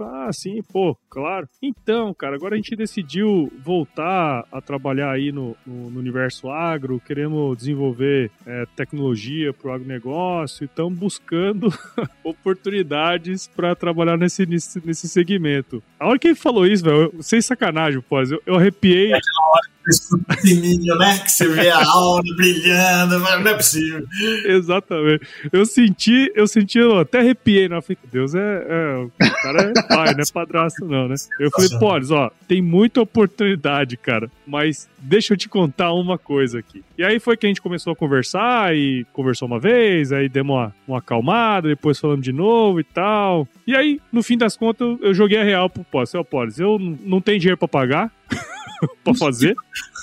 Ah, 0.00 0.32
sim, 0.32 0.60
pô, 0.72 0.96
claro. 1.08 1.48
Então, 1.62 2.12
cara, 2.12 2.34
agora 2.34 2.54
a 2.54 2.56
gente 2.56 2.74
decidiu 2.74 3.52
voltar 3.64 4.44
a 4.50 4.60
trabalhar 4.60 5.12
aí 5.12 5.30
no, 5.30 5.56
no, 5.64 5.90
no 5.90 6.00
universo 6.00 6.50
agro, 6.50 7.00
queremos 7.00 7.56
desenvolver 7.56 8.32
é, 8.44 8.66
tecnologia 8.74 9.52
pro 9.52 9.72
agronegócio 9.72 10.64
e 10.64 10.66
estamos 10.66 10.98
buscando 10.98 11.72
oportunidades 12.24 13.46
para 13.46 13.76
trabalhar 13.76 14.16
nesse, 14.16 14.44
nesse, 14.44 14.84
nesse 14.84 15.08
segmento. 15.08 15.80
A 16.00 16.08
hora 16.08 16.18
que 16.18 16.26
ele 16.26 16.34
falou 16.34 16.66
isso, 16.66 16.84
velho, 16.84 17.12
sem 17.20 17.40
sacanagem, 17.40 18.00
pô, 18.00 18.20
eu, 18.22 18.42
eu 18.44 18.57
arrepiei. 18.58 19.12
É 19.12 19.18
pequenininho, 20.28 20.96
né? 20.96 21.18
Que 21.18 21.30
você 21.30 21.48
vê 21.48 21.70
a 21.70 21.84
aula 21.84 22.22
brilhando, 22.36 23.18
mas 23.20 23.42
não 23.42 23.50
é 23.50 23.54
possível. 23.54 24.04
Exatamente. 24.44 25.26
Eu 25.52 25.64
senti, 25.64 26.30
eu 26.34 26.46
senti, 26.46 26.78
eu 26.78 26.98
até 26.98 27.20
arrepiei, 27.20 27.68
né? 27.68 27.76
Eu 27.76 27.82
falei, 27.82 27.98
Deus 28.10 28.34
é, 28.34 28.66
é, 28.68 28.96
o 28.98 29.10
cara 29.42 29.72
é 29.74 29.82
pai, 29.88 30.14
não 30.14 30.20
é 30.20 30.32
padrasto 30.32 30.84
não, 30.84 31.08
né? 31.08 31.14
Eu 31.40 31.50
falei, 31.50 31.70
Polis, 31.78 32.10
ó, 32.10 32.30
tem 32.46 32.60
muita 32.60 33.00
oportunidade, 33.00 33.96
cara, 33.96 34.30
mas 34.46 34.88
deixa 34.98 35.34
eu 35.34 35.38
te 35.38 35.48
contar 35.48 35.92
uma 35.92 36.18
coisa 36.18 36.58
aqui. 36.58 36.84
E 36.98 37.04
aí 37.04 37.20
foi 37.20 37.36
que 37.36 37.46
a 37.46 37.48
gente 37.48 37.62
começou 37.62 37.92
a 37.92 37.96
conversar 37.96 38.74
e 38.74 39.06
conversou 39.12 39.46
uma 39.46 39.60
vez, 39.60 40.10
aí 40.10 40.28
demos 40.28 40.56
uma, 40.56 40.74
uma 40.88 40.98
acalmada, 40.98 41.68
depois 41.68 41.96
falamos 41.96 42.24
de 42.24 42.32
novo 42.32 42.80
e 42.80 42.84
tal. 42.84 43.46
E 43.64 43.76
aí, 43.76 44.00
no 44.12 44.20
fim 44.20 44.36
das 44.36 44.56
contas, 44.56 44.98
eu 45.00 45.14
joguei 45.14 45.38
a 45.38 45.44
real 45.44 45.70
pro 45.70 45.84
Polis. 45.84 46.58
Eu, 46.58 46.72
eu 46.72 46.78
não 47.04 47.20
tenho 47.20 47.38
dinheiro 47.38 47.56
pra 47.56 47.68
pagar, 47.68 48.10
pra 49.04 49.14
fazer. 49.14 49.54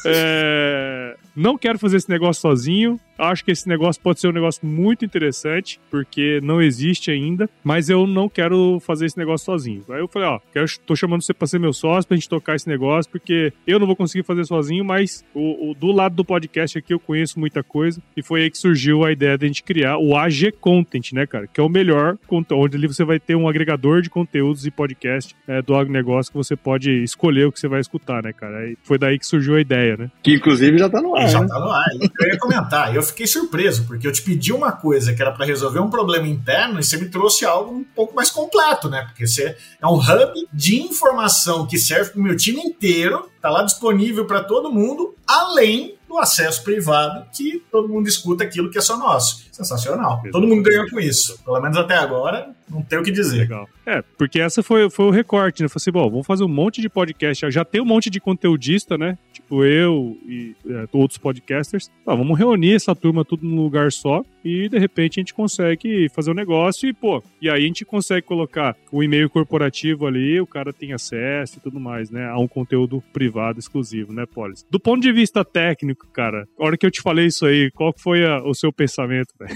É... 0.06 1.18
Não 1.36 1.58
quero 1.58 1.78
fazer 1.78 1.98
esse 1.98 2.10
negócio 2.10 2.42
sozinho. 2.42 2.98
Acho 3.18 3.44
que 3.44 3.52
esse 3.52 3.68
negócio 3.68 4.02
pode 4.02 4.20
ser 4.20 4.28
um 4.28 4.34
negócio 4.34 4.66
muito 4.66 5.06
interessante, 5.06 5.80
porque 5.90 6.40
não 6.44 6.62
existe 6.62 7.12
ainda, 7.12 7.50
mas 7.64 7.90
eu 7.90 8.06
não 8.06 8.28
quero 8.28 8.80
fazer 8.80 9.06
esse 9.06 9.18
negócio 9.18 9.46
sozinho. 9.46 9.84
Aí 9.90 10.00
eu 10.00 10.08
falei, 10.08 10.28
ó, 10.28 10.40
quero, 10.52 10.66
tô 10.86 10.96
chamando 10.96 11.22
você 11.22 11.34
pra 11.34 11.48
ser 11.48 11.60
meu 11.60 11.74
sócio, 11.74 12.08
pra 12.08 12.18
gente 12.18 12.30
tocar 12.30 12.56
esse 12.56 12.68
negócio, 12.68 13.12
porque 13.12 13.54
eu 13.66 13.80
não 13.80 13.88
vou 13.88 13.96
conseguir 13.96 14.24
fazer 14.24 14.46
sozinho, 14.46 14.84
mas 14.84 15.24
o, 15.34 15.72
o, 15.72 15.74
do 15.74 15.92
lado 15.92 16.16
do 16.16 16.26
podcast 16.26 16.78
aqui 16.78 16.94
eu 16.94 17.00
conheço 17.00 17.40
muita 17.40 17.64
coisa, 17.64 18.02
e 18.16 18.22
foi 18.22 18.44
aí 18.44 18.52
que 18.52 18.58
surgiu 18.58 19.04
a 19.04 19.12
ideia 19.12 19.38
de 19.38 19.46
a 19.46 19.48
gente 19.48 19.64
criar 19.64 19.98
o 19.98 20.16
AG 20.16 20.52
Content, 20.54 21.14
né, 21.14 21.26
cara? 21.26 21.48
Que 21.48 21.60
é 21.60 21.64
o 21.64 21.70
melhor, 21.70 22.18
onde 22.52 22.78
ali 22.78 22.88
você 22.88 23.04
vai 23.04 23.20
ter 23.20 23.36
um 23.36 23.48
agregador 23.48 24.02
de 24.02 24.10
conteúdos 24.10 24.66
e 24.66 24.72
podcast 24.72 25.36
é, 25.48 25.62
do 25.62 25.76
agronegócio 25.76 26.32
que 26.32 26.38
você 26.38 26.56
pode 26.56 26.92
escolher 27.04 27.46
o 27.46 27.52
que 27.52 27.60
você 27.60 27.68
vai 27.68 27.80
escutar, 27.80 28.24
né, 28.24 28.34
cara? 28.34 28.60
Aí 28.60 28.78
foi 28.84 28.98
daí 28.98 29.18
que 29.18 29.26
surgiu 29.26 29.56
a 29.56 29.62
ideia, 29.62 29.98
né? 29.98 30.12
Que 30.24 30.36
inclusive 30.36 30.78
já 30.78 30.90
tá 30.90 31.02
no 31.02 31.16
ar. 31.16 31.28
Já 31.28 31.42
né? 31.42 31.48
tá 31.48 31.60
no 31.60 31.70
ar. 31.70 31.86
Eu 32.20 32.28
ia 32.28 32.38
comentar, 32.38 32.96
eu 32.96 33.05
fiquei 33.06 33.28
surpreso, 33.28 33.86
porque 33.86 34.08
eu 34.08 34.12
te 34.12 34.22
pedi 34.22 34.52
uma 34.52 34.72
coisa 34.72 35.14
que 35.14 35.22
era 35.22 35.32
para 35.32 35.46
resolver 35.46 35.80
um 35.80 35.90
problema 35.90 36.28
interno 36.28 36.80
e 36.80 36.84
você 36.84 36.98
me 36.98 37.10
trouxe 37.10 37.46
algo 37.46 37.74
um 37.74 37.84
pouco 37.84 38.16
mais 38.16 38.30
completo, 38.30 38.90
né? 38.90 39.04
Porque 39.06 39.26
você 39.26 39.56
é 39.82 39.88
um 39.88 39.96
hub 39.96 40.48
de 40.52 40.82
informação 40.82 41.66
que 41.66 41.78
serve 41.78 42.12
para 42.12 42.20
o 42.20 42.24
meu 42.24 42.36
time 42.36 42.62
inteiro, 42.62 43.30
tá 43.42 43.50
lá 43.50 43.64
disponível 43.64 44.26
para 44.26 44.44
todo 44.44 44.72
mundo, 44.72 45.16
além 45.28 45.96
do 46.08 46.18
acesso 46.18 46.64
privado 46.64 47.26
que 47.36 47.62
todo 47.72 47.90
mundo 47.90 48.08
escuta 48.08 48.44
aquilo 48.44 48.70
que 48.70 48.78
é 48.78 48.82
só 48.82 48.98
nosso. 48.98 49.46
Sensacional. 49.52 50.22
Todo 50.32 50.48
mundo 50.48 50.64
ganhou 50.64 50.90
com 50.90 51.00
isso. 51.00 51.40
Pelo 51.44 51.60
menos 51.60 51.78
até 51.78 51.96
agora, 51.96 52.50
não 52.70 52.82
tem 52.82 53.00
o 53.00 53.04
que 53.04 53.12
dizer. 53.12 53.40
Legal. 53.40 53.68
É, 53.86 54.02
porque 54.18 54.40
essa 54.40 54.64
foi, 54.64 54.90
foi 54.90 55.06
o 55.06 55.12
recorte, 55.12 55.62
né? 55.62 55.70
Falei 55.70 55.82
assim, 55.82 55.92
bom, 55.92 56.10
vamos 56.10 56.28
fazer 56.28 56.44
um 56.44 56.50
monte 56.50 56.82
de 56.82 56.90
podcast. 56.90 57.50
Já 57.52 57.66
tem 57.66 57.82
um 57.82 57.86
monte 57.86 58.10
de 58.10 58.20
conteudista, 58.20 58.98
né? 58.98 59.18
Tipo 59.46 59.64
eu 59.64 60.18
e 60.28 60.56
é, 60.68 60.88
outros 60.92 61.20
podcasters. 61.20 61.88
Tá, 62.04 62.16
vamos 62.16 62.38
reunir 62.38 62.74
essa 62.74 62.96
turma 62.96 63.24
tudo 63.24 63.46
num 63.46 63.62
lugar 63.62 63.92
só 63.92 64.24
e 64.44 64.68
de 64.68 64.80
repente 64.80 65.20
a 65.20 65.22
gente 65.22 65.36
consegue 65.36 66.10
fazer 66.10 66.32
um 66.32 66.36
negócio 66.36 66.90
e, 66.90 66.94
pô, 66.94 67.24
e 67.40 67.48
aí 67.48 67.64
a 67.64 67.68
gente 67.68 67.86
consegue 67.86 68.26
colocar 68.26 68.76
o 68.92 69.04
e-mail 69.04 69.30
corporativo 69.30 70.08
ali, 70.08 70.42
o 70.42 70.48
cara 70.48 70.74
tem 70.74 70.94
acesso 70.94 71.58
e 71.58 71.62
tudo 71.62 71.80
mais, 71.80 72.10
né? 72.10 72.28
A 72.28 72.38
um 72.40 72.48
conteúdo 72.48 73.04
privado 73.14 73.60
exclusivo, 73.60 74.12
né, 74.12 74.26
Polis? 74.26 74.66
Do 74.70 74.80
ponto 74.80 75.02
de 75.02 75.12
vista 75.12 75.46
técnico, 75.46 76.08
cara, 76.12 76.48
a 76.60 76.66
hora 76.66 76.78
que 76.78 76.86
eu 76.86 76.92
te 76.92 77.02
falei 77.02 77.28
isso 77.28 77.46
aí, 77.46 77.70
qual 77.72 77.94
foi 77.96 78.26
a, 78.26 78.44
o 78.44 78.54
seu 78.56 78.74
pensamento, 78.74 79.34
velho? 79.40 79.56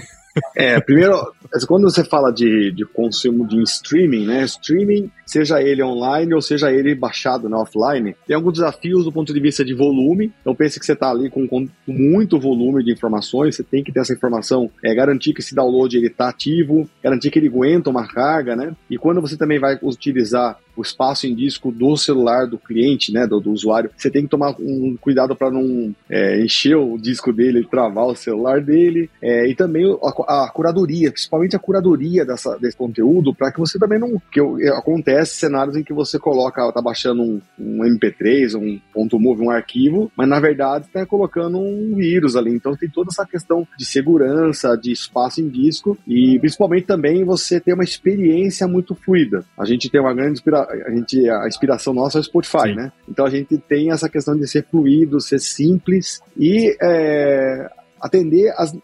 É, 0.56 0.80
primeiro, 0.80 1.32
quando 1.66 1.82
você 1.82 2.04
fala 2.04 2.30
de, 2.30 2.70
de 2.72 2.84
consumo 2.84 3.46
de 3.46 3.60
streaming, 3.62 4.26
né? 4.26 4.44
Streaming, 4.44 5.10
seja 5.26 5.60
ele 5.62 5.82
online 5.82 6.34
ou 6.34 6.40
seja 6.40 6.70
ele 6.70 6.94
baixado 6.94 7.48
na 7.48 7.58
offline, 7.58 8.14
tem 8.26 8.36
alguns 8.36 8.54
desafios 8.54 9.04
do 9.04 9.12
ponto 9.12 9.32
de 9.32 9.40
vista 9.40 9.64
de 9.64 9.74
volume. 9.74 10.32
Então 10.40 10.54
pense 10.54 10.78
que 10.78 10.86
você 10.86 10.92
está 10.92 11.10
ali 11.10 11.30
com, 11.30 11.46
com, 11.48 11.68
muito 11.86 12.38
volume 12.38 12.84
de 12.84 12.92
informações, 12.92 13.56
você 13.56 13.64
tem 13.64 13.82
que 13.82 13.92
ter 13.92 14.00
essa 14.00 14.12
informação, 14.12 14.70
é, 14.84 14.94
garantir 14.94 15.32
que 15.32 15.40
esse 15.40 15.54
download 15.54 15.96
ele 15.96 16.06
está 16.06 16.28
ativo, 16.28 16.88
garantir 17.02 17.30
que 17.30 17.38
ele 17.38 17.48
aguenta 17.48 17.90
uma 17.90 18.06
carga, 18.06 18.54
né? 18.54 18.74
E 18.88 18.96
quando 18.96 19.20
você 19.20 19.36
também 19.36 19.58
vai 19.58 19.78
utilizar 19.82 20.58
o 20.76 20.82
espaço 20.82 21.26
em 21.26 21.34
disco 21.34 21.70
do 21.70 21.96
celular 21.96 22.46
do 22.46 22.58
cliente, 22.58 23.12
né, 23.12 23.26
do, 23.26 23.40
do 23.40 23.52
usuário, 23.52 23.90
você 23.96 24.10
tem 24.10 24.22
que 24.22 24.28
tomar 24.28 24.54
um 24.58 24.96
cuidado 25.00 25.34
para 25.34 25.50
não 25.50 25.94
é, 26.08 26.42
encher 26.42 26.76
o 26.76 26.98
disco 26.98 27.32
dele, 27.32 27.66
travar 27.70 28.06
o 28.06 28.16
celular 28.16 28.60
dele, 28.60 29.10
é, 29.22 29.48
e 29.48 29.54
também 29.54 29.84
a, 30.02 30.44
a, 30.44 30.50
curadoria, 30.50 31.10
principalmente 31.10 31.56
a 31.56 31.58
curadoria 31.58 32.24
dessa, 32.24 32.56
desse 32.58 32.76
conteúdo, 32.76 33.34
para 33.34 33.52
que 33.52 33.58
você 33.58 33.78
também 33.78 33.98
não. 33.98 34.20
que 34.30 34.40
acontece 34.68 35.36
cenários 35.36 35.76
em 35.76 35.82
que 35.82 35.92
você 35.92 36.18
coloca, 36.18 36.70
tá 36.72 36.82
baixando 36.82 37.22
um, 37.22 37.40
um 37.58 37.78
MP3, 37.84 38.54
um 38.54 38.80
ponto 38.92 39.18
.move, 39.18 39.42
um 39.42 39.50
arquivo, 39.50 40.10
mas 40.16 40.28
na 40.28 40.40
verdade 40.40 40.86
está 40.86 41.04
colocando 41.04 41.58
um 41.58 41.94
vírus 41.94 42.36
ali. 42.36 42.52
Então 42.52 42.76
tem 42.76 42.88
toda 42.88 43.10
essa 43.10 43.26
questão 43.26 43.66
de 43.78 43.84
segurança, 43.84 44.76
de 44.76 44.92
espaço 44.92 45.40
em 45.40 45.48
disco 45.48 45.96
e 46.06 46.38
principalmente 46.38 46.86
também 46.86 47.24
você 47.24 47.60
ter 47.60 47.72
uma 47.72 47.84
experiência 47.84 48.66
muito 48.66 48.94
fluida. 48.94 49.44
A 49.58 49.64
gente 49.64 49.88
tem 49.90 50.00
uma 50.00 50.14
grande 50.14 50.32
inspiração 50.32 50.59
a 50.62 50.90
gente, 50.90 51.28
a 51.28 51.46
inspiração 51.46 51.92
nossa 51.92 52.18
é 52.18 52.20
o 52.20 52.24
Spotify, 52.24 52.68
Sim. 52.68 52.74
né? 52.74 52.92
Então 53.08 53.24
a 53.24 53.30
gente 53.30 53.56
tem 53.58 53.90
essa 53.90 54.08
questão 54.08 54.36
de 54.36 54.46
ser 54.46 54.64
fluido, 54.70 55.20
ser 55.20 55.40
simples 55.40 56.20
e 56.36 56.76
é, 56.80 57.70
atender 58.00 58.52
as 58.56 58.74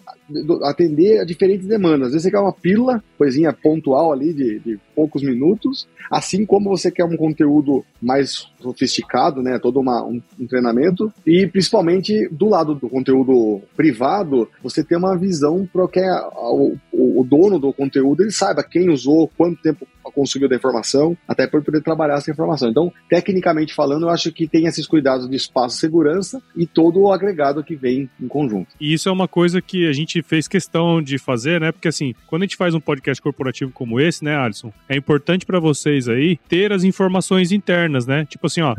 atender 0.65 1.21
a 1.21 1.25
diferentes 1.25 1.67
demandas. 1.67 2.09
Às 2.09 2.13
vezes 2.13 2.23
você 2.25 2.31
quer 2.31 2.39
uma 2.41 2.53
pílula, 2.53 3.03
coisinha 3.19 3.53
pontual 3.53 4.13
ali 4.13 4.33
de, 4.33 4.59
de 4.61 4.79
poucos 4.95 5.23
minutos, 5.23 5.87
assim 6.11 6.45
como 6.47 6.71
você 6.71 6.91
quer 6.91 7.05
um 7.05 7.17
conteúdo 7.17 7.85
mais 8.01 8.49
sofisticado, 8.61 9.43
né, 9.43 9.59
todo 9.59 9.79
uma, 9.81 10.05
um, 10.05 10.21
um 10.39 10.47
treinamento, 10.47 11.13
e 11.27 11.47
principalmente 11.47 12.29
do 12.31 12.49
lado 12.49 12.75
do 12.75 12.89
conteúdo 12.89 13.61
privado, 13.77 14.49
você 14.63 14.83
tem 14.83 14.99
uma 14.99 15.17
visão 15.17 15.69
para 15.73 15.87
que 15.89 16.01
a- 16.01 16.29
o, 16.51 16.77
o- 16.93 17.25
dono 17.25 17.59
do 17.59 17.73
conteúdo 17.73 18.23
ele 18.23 18.31
saiba 18.31 18.63
quem 18.63 18.89
usou, 18.91 19.29
quanto 19.37 19.61
tempo 19.61 19.87
conseguiu 20.15 20.49
da 20.49 20.55
informação, 20.55 21.17
até 21.27 21.47
para 21.47 21.61
poder 21.61 21.83
trabalhar 21.83 22.15
essa 22.15 22.31
informação. 22.31 22.71
Então, 22.71 22.93
tecnicamente 23.09 23.75
falando, 23.75 24.05
eu 24.05 24.11
acho 24.11 24.31
que 24.33 24.47
tem 24.47 24.67
esses 24.67 24.87
cuidados 24.87 25.29
de 25.29 25.35
espaço, 25.35 25.77
segurança 25.79 26.41
e 26.57 26.65
todo 26.67 27.01
o 27.01 27.13
agregado 27.13 27.65
que 27.65 27.75
vem 27.75 28.09
em 28.21 28.29
conjunto. 28.29 28.69
E 28.81 28.93
isso 28.95 29.09
é 29.09 29.13
uma 29.13 29.27
coisa 29.27 29.61
que 29.61 29.89
a 29.89 29.93
gente 29.93 30.16
fez 30.23 30.49
questão 30.49 31.03
de 31.03 31.19
fazer, 31.19 31.61
né? 31.61 31.73
Porque 31.73 31.89
assim, 31.89 32.15
quando 32.27 32.43
a 32.43 32.45
gente 32.47 32.57
faz 32.57 32.75
um 32.75 32.81
podcast 32.81 33.21
corporativo 33.23 33.71
como 33.71 34.01
esse, 34.01 34.25
né, 34.25 34.37
Alisson, 34.37 34.73
é 34.89 34.97
importante 34.97 35.45
pra 35.45 35.61
vocês 35.61 36.09
aí 36.09 36.39
ter 36.49 36.73
as 36.73 36.85
informações 36.85 37.53
internas, 37.53 38.07
né? 38.07 38.25
Tipo 38.25 38.47
assim, 38.47 38.63
ó, 38.63 38.75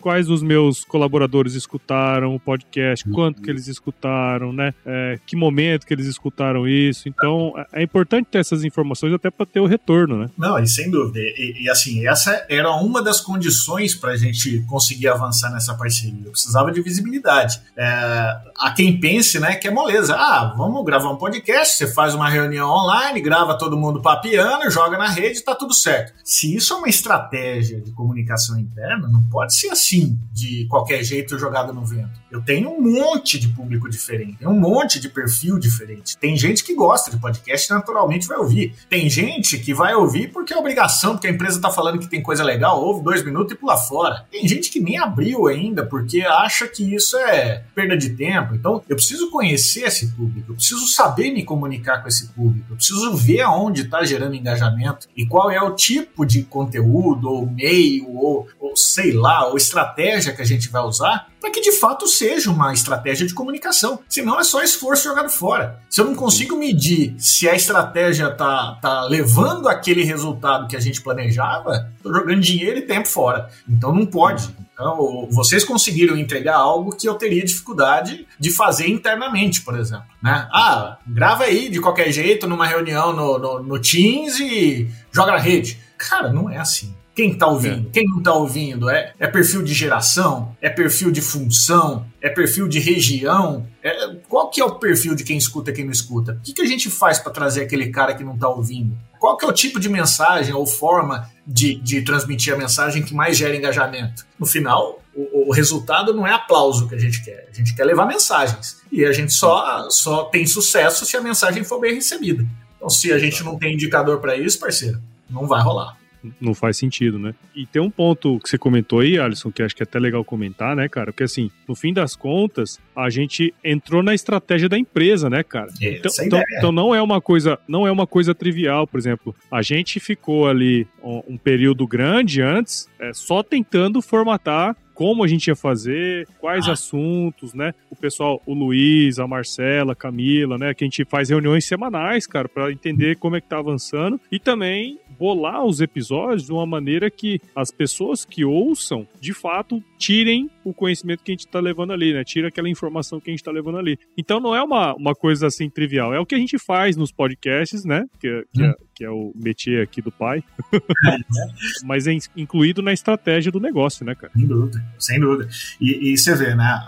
quais 0.00 0.26
dos 0.26 0.42
meus 0.42 0.84
colaboradores 0.84 1.54
escutaram 1.54 2.34
o 2.34 2.40
podcast, 2.40 3.08
quanto 3.10 3.42
que 3.42 3.50
eles 3.50 3.66
escutaram, 3.66 4.52
né? 4.52 4.72
É, 4.86 5.18
que 5.26 5.34
momento 5.34 5.86
que 5.86 5.92
eles 5.92 6.06
escutaram 6.06 6.68
isso. 6.68 7.08
Então, 7.08 7.52
é 7.72 7.80
é 7.80 7.82
importante 7.82 8.28
ter 8.30 8.38
essas 8.38 8.62
informações 8.62 9.12
até 9.14 9.30
pra 9.30 9.46
ter 9.46 9.58
o 9.58 9.66
retorno, 9.66 10.18
né? 10.18 10.30
Não, 10.36 10.58
e 10.58 10.68
sem 10.68 10.90
dúvida. 10.90 11.18
E, 11.18 11.64
e, 11.64 11.70
assim, 11.70 12.06
essa 12.06 12.44
era 12.48 12.70
uma 12.72 13.02
das 13.02 13.20
condições 13.20 13.94
para 13.94 14.12
a 14.12 14.16
gente 14.16 14.60
conseguir 14.66 15.08
avançar 15.08 15.50
nessa 15.50 15.74
parceria. 15.74 16.20
Eu 16.24 16.30
precisava 16.30 16.70
de 16.70 16.82
visibilidade. 16.82 17.60
É, 17.76 18.36
há 18.58 18.72
quem 18.76 19.00
pense, 19.00 19.40
né, 19.40 19.54
que 19.54 19.66
é 19.66 19.70
moleza. 19.70 20.14
Ah, 20.14 20.54
vamos 20.60 20.84
gravar 20.84 21.10
um 21.10 21.16
podcast, 21.16 21.78
você 21.78 21.86
faz 21.86 22.14
uma 22.14 22.28
reunião 22.28 22.68
online, 22.68 23.18
grava 23.22 23.56
todo 23.56 23.78
mundo 23.78 24.02
papiando, 24.02 24.70
joga 24.70 24.98
na 24.98 25.08
rede, 25.08 25.40
tá 25.40 25.54
tudo 25.54 25.72
certo. 25.72 26.12
Se 26.22 26.54
isso 26.54 26.74
é 26.74 26.76
uma 26.76 26.88
estratégia 26.88 27.80
de 27.80 27.90
comunicação 27.92 28.58
interna, 28.58 29.08
não 29.08 29.22
pode 29.22 29.56
ser 29.56 29.70
assim, 29.70 30.18
de 30.30 30.66
qualquer 30.68 31.02
jeito 31.02 31.38
jogado 31.38 31.72
no 31.72 31.84
vento. 31.84 32.20
Eu 32.30 32.42
tenho 32.42 32.70
um 32.70 32.80
monte 32.80 33.38
de 33.38 33.48
público 33.48 33.88
diferente, 33.88 34.46
um 34.46 34.58
monte 34.58 35.00
de 35.00 35.08
perfil 35.08 35.58
diferente. 35.58 36.16
Tem 36.18 36.36
gente 36.36 36.62
que 36.62 36.74
gosta 36.74 37.10
de 37.10 37.16
podcast 37.16 37.70
naturalmente 37.70 38.28
vai 38.28 38.36
ouvir. 38.36 38.74
Tem 38.88 39.08
gente 39.08 39.58
que 39.58 39.72
vai 39.72 39.94
ouvir 39.94 40.30
porque 40.30 40.52
é 40.52 40.56
obrigação, 40.56 41.12
porque 41.12 41.26
a 41.26 41.30
empresa 41.30 41.60
tá 41.60 41.70
falando 41.70 41.98
que 41.98 42.08
tem 42.08 42.22
coisa 42.22 42.44
legal, 42.44 42.80
ouve 42.82 43.02
dois 43.02 43.24
minutos 43.24 43.54
e 43.54 43.56
pula 43.56 43.78
fora. 43.78 44.26
Tem 44.30 44.46
gente 44.46 44.70
que 44.70 44.78
nem 44.78 44.98
abriu 44.98 45.46
ainda 45.46 45.86
porque 45.86 46.20
acha 46.20 46.68
que 46.68 46.94
isso 46.94 47.16
é 47.16 47.64
perda 47.74 47.96
de 47.96 48.10
tempo. 48.10 48.54
Então, 48.54 48.82
eu 48.88 48.96
preciso 48.96 49.30
conhecer 49.30 49.84
esse 49.84 50.08
público, 50.12 50.49
eu 50.50 50.56
preciso 50.56 50.86
saber 50.88 51.30
me 51.32 51.44
comunicar 51.44 52.02
com 52.02 52.08
esse 52.08 52.28
público, 52.28 52.72
eu 52.72 52.76
preciso 52.76 53.14
ver 53.16 53.40
aonde 53.40 53.82
está 53.82 54.04
gerando 54.04 54.34
engajamento 54.34 55.08
e 55.16 55.24
qual 55.26 55.50
é 55.50 55.62
o 55.62 55.74
tipo 55.74 56.26
de 56.26 56.42
conteúdo, 56.42 57.30
ou 57.30 57.46
meio, 57.46 58.08
ou, 58.16 58.48
ou 58.58 58.76
sei 58.76 59.12
lá, 59.12 59.46
ou 59.46 59.56
estratégia 59.56 60.32
que 60.32 60.42
a 60.42 60.46
gente 60.46 60.68
vai 60.68 60.82
usar 60.82 61.28
para 61.40 61.50
que 61.50 61.60
de 61.60 61.72
fato 61.72 62.06
seja 62.06 62.50
uma 62.50 62.72
estratégia 62.72 63.26
de 63.26 63.34
comunicação. 63.34 64.00
Senão 64.08 64.38
é 64.38 64.44
só 64.44 64.62
esforço 64.62 65.04
jogado 65.04 65.30
fora. 65.30 65.80
Se 65.88 66.00
eu 66.00 66.04
não 66.04 66.14
consigo 66.14 66.56
medir 66.56 67.14
se 67.18 67.48
a 67.48 67.54
estratégia 67.54 68.30
tá, 68.30 68.78
tá 68.80 69.04
levando 69.04 69.68
aquele 69.68 70.04
resultado 70.04 70.68
que 70.68 70.76
a 70.76 70.80
gente 70.80 71.00
planejava, 71.00 71.90
tô 72.02 72.12
jogando 72.12 72.40
dinheiro 72.40 72.78
e 72.78 72.82
tempo 72.82 73.08
fora. 73.08 73.48
Então 73.68 73.94
não 73.94 74.06
pode. 74.06 74.54
Então, 74.72 75.28
vocês 75.30 75.62
conseguiram 75.62 76.16
entregar 76.16 76.56
algo 76.56 76.96
que 76.96 77.06
eu 77.06 77.14
teria 77.14 77.44
dificuldade 77.44 78.26
de 78.38 78.50
fazer 78.50 78.88
internamente, 78.88 79.60
por 79.60 79.78
exemplo. 79.78 80.06
Né? 80.22 80.48
Ah, 80.50 80.96
grava 81.06 81.44
aí 81.44 81.68
de 81.68 81.78
qualquer 81.80 82.10
jeito 82.10 82.46
numa 82.46 82.66
reunião 82.66 83.12
no, 83.12 83.38
no, 83.38 83.62
no 83.62 83.78
Teams 83.78 84.40
e 84.40 84.88
joga 85.12 85.32
na 85.32 85.38
rede. 85.38 85.78
Cara, 85.98 86.32
não 86.32 86.48
é 86.48 86.56
assim. 86.56 86.94
Quem 87.14 87.36
tá 87.36 87.46
ouvindo? 87.46 87.90
Quem 87.90 88.04
não 88.04 88.22
tá 88.22 88.32
ouvindo? 88.32 88.88
É, 88.88 89.12
é 89.18 89.26
perfil 89.26 89.62
de 89.62 89.74
geração? 89.74 90.56
É 90.60 90.70
perfil 90.70 91.10
de 91.10 91.20
função? 91.20 92.06
É 92.20 92.28
perfil 92.28 92.68
de 92.68 92.78
região? 92.78 93.66
É, 93.82 94.14
qual 94.28 94.48
que 94.48 94.60
é 94.60 94.64
o 94.64 94.76
perfil 94.76 95.14
de 95.14 95.24
quem 95.24 95.36
escuta 95.36 95.70
e 95.70 95.74
quem 95.74 95.84
não 95.84 95.92
escuta? 95.92 96.32
O 96.32 96.40
que, 96.40 96.52
que 96.52 96.62
a 96.62 96.66
gente 96.66 96.88
faz 96.88 97.18
para 97.18 97.32
trazer 97.32 97.62
aquele 97.62 97.90
cara 97.90 98.14
que 98.14 98.22
não 98.22 98.38
tá 98.38 98.48
ouvindo? 98.48 98.96
Qual 99.18 99.36
que 99.36 99.44
é 99.44 99.48
o 99.48 99.52
tipo 99.52 99.80
de 99.80 99.88
mensagem 99.88 100.54
ou 100.54 100.66
forma 100.66 101.28
de, 101.46 101.74
de 101.74 102.02
transmitir 102.02 102.54
a 102.54 102.56
mensagem 102.56 103.02
que 103.02 103.12
mais 103.12 103.36
gera 103.36 103.56
engajamento? 103.56 104.24
No 104.38 104.46
final, 104.46 105.02
o, 105.14 105.48
o 105.48 105.52
resultado 105.52 106.14
não 106.14 106.26
é 106.26 106.32
aplauso 106.32 106.88
que 106.88 106.94
a 106.94 106.98
gente 106.98 107.22
quer. 107.24 107.48
A 107.52 107.54
gente 107.54 107.74
quer 107.74 107.84
levar 107.84 108.06
mensagens. 108.06 108.80
E 108.90 109.04
a 109.04 109.12
gente 109.12 109.32
só, 109.32 109.90
só 109.90 110.24
tem 110.24 110.46
sucesso 110.46 111.04
se 111.04 111.16
a 111.16 111.20
mensagem 111.20 111.64
for 111.64 111.80
bem 111.80 111.94
recebida. 111.94 112.46
Então, 112.76 112.88
se 112.88 113.12
a 113.12 113.18
gente 113.18 113.42
não 113.42 113.58
tem 113.58 113.74
indicador 113.74 114.20
para 114.20 114.36
isso, 114.36 114.58
parceiro, 114.58 114.98
não 115.28 115.46
vai 115.46 115.60
rolar 115.60 115.99
não 116.40 116.54
faz 116.54 116.76
sentido, 116.76 117.18
né? 117.18 117.34
E 117.54 117.66
tem 117.66 117.80
um 117.80 117.90
ponto 117.90 118.38
que 118.40 118.48
você 118.48 118.58
comentou 118.58 119.00
aí, 119.00 119.18
Alisson, 119.18 119.50
que 119.50 119.62
acho 119.62 119.74
que 119.74 119.82
é 119.82 119.84
até 119.84 119.98
legal 119.98 120.24
comentar, 120.24 120.76
né, 120.76 120.88
cara? 120.88 121.12
Porque 121.12 121.24
assim, 121.24 121.50
no 121.66 121.74
fim 121.74 121.92
das 121.92 122.14
contas, 122.14 122.78
a 123.04 123.10
gente 123.10 123.54
entrou 123.64 124.02
na 124.02 124.14
estratégia 124.14 124.68
da 124.68 124.78
empresa, 124.78 125.30
né, 125.30 125.42
cara? 125.42 125.68
É, 125.80 125.96
então, 125.96 126.12
então, 126.20 126.42
então, 126.58 126.72
não 126.72 126.94
é 126.94 127.00
uma 127.00 127.20
coisa, 127.20 127.58
não 127.66 127.86
é 127.86 127.90
uma 127.90 128.06
coisa 128.06 128.34
trivial, 128.34 128.86
por 128.86 128.98
exemplo. 128.98 129.34
A 129.50 129.62
gente 129.62 129.98
ficou 129.98 130.46
ali 130.46 130.86
um, 131.02 131.36
período 131.36 131.86
grande 131.86 132.42
antes, 132.42 132.88
é, 132.98 133.12
só 133.12 133.42
tentando 133.42 134.02
formatar 134.02 134.76
como 135.00 135.24
a 135.24 135.26
gente 135.26 135.46
ia 135.46 135.56
fazer, 135.56 136.28
quais 136.38 136.68
ah. 136.68 136.72
assuntos, 136.72 137.54
né? 137.54 137.72
O 137.90 137.96
pessoal, 137.96 138.42
o 138.44 138.52
Luiz, 138.52 139.18
a 139.18 139.26
Marcela, 139.26 139.92
a 139.92 139.96
Camila, 139.96 140.58
né? 140.58 140.74
Que 140.74 140.84
a 140.84 140.86
gente 140.86 141.06
faz 141.06 141.30
reuniões 141.30 141.64
semanais, 141.64 142.26
cara, 142.26 142.50
para 142.50 142.70
entender 142.70 143.16
como 143.16 143.34
é 143.34 143.40
que 143.40 143.48
tá 143.48 143.58
avançando 143.58 144.20
e 144.30 144.38
também 144.38 144.98
bolar 145.18 145.64
os 145.64 145.80
episódios 145.80 146.44
de 146.44 146.52
uma 146.52 146.66
maneira 146.66 147.10
que 147.10 147.40
as 147.56 147.70
pessoas 147.70 148.26
que 148.26 148.44
ouçam, 148.44 149.08
de 149.18 149.32
fato, 149.32 149.82
tirem 149.96 150.50
o 150.62 150.74
conhecimento 150.74 151.22
que 151.22 151.30
a 151.30 151.34
gente 151.34 151.46
tá 151.46 151.60
levando 151.60 151.94
ali, 151.94 152.12
né? 152.12 152.22
Tira 152.22 152.48
aquela 152.48 152.68
informação 152.68 152.89
que 153.22 153.30
a 153.30 153.32
gente 153.32 153.44
tá 153.44 153.50
levando 153.50 153.78
ali. 153.78 153.98
Então 154.16 154.40
não 154.40 154.54
é 154.54 154.62
uma, 154.62 154.94
uma 154.94 155.14
coisa 155.14 155.46
assim 155.46 155.68
trivial, 155.68 156.12
é 156.14 156.20
o 156.20 156.26
que 156.26 156.34
a 156.34 156.38
gente 156.38 156.58
faz 156.58 156.96
nos 156.96 157.12
podcasts, 157.12 157.84
né? 157.84 158.04
Que, 158.18 158.44
que, 158.52 158.62
hum. 158.62 158.66
é, 158.66 158.74
que 158.94 159.04
é 159.04 159.10
o 159.10 159.32
métier 159.34 159.82
aqui 159.82 160.02
do 160.02 160.12
pai. 160.12 160.42
Mas 161.84 162.06
é 162.06 162.16
incluído 162.36 162.82
na 162.82 162.92
estratégia 162.92 163.50
do 163.50 163.60
negócio, 163.60 164.04
né, 164.04 164.14
cara? 164.14 164.32
Sem 164.34 164.46
dúvida, 164.46 164.84
sem 164.98 165.20
dúvida. 165.20 165.50
E, 165.80 166.12
e 166.12 166.18
você 166.18 166.34
vê, 166.34 166.54
né? 166.54 166.84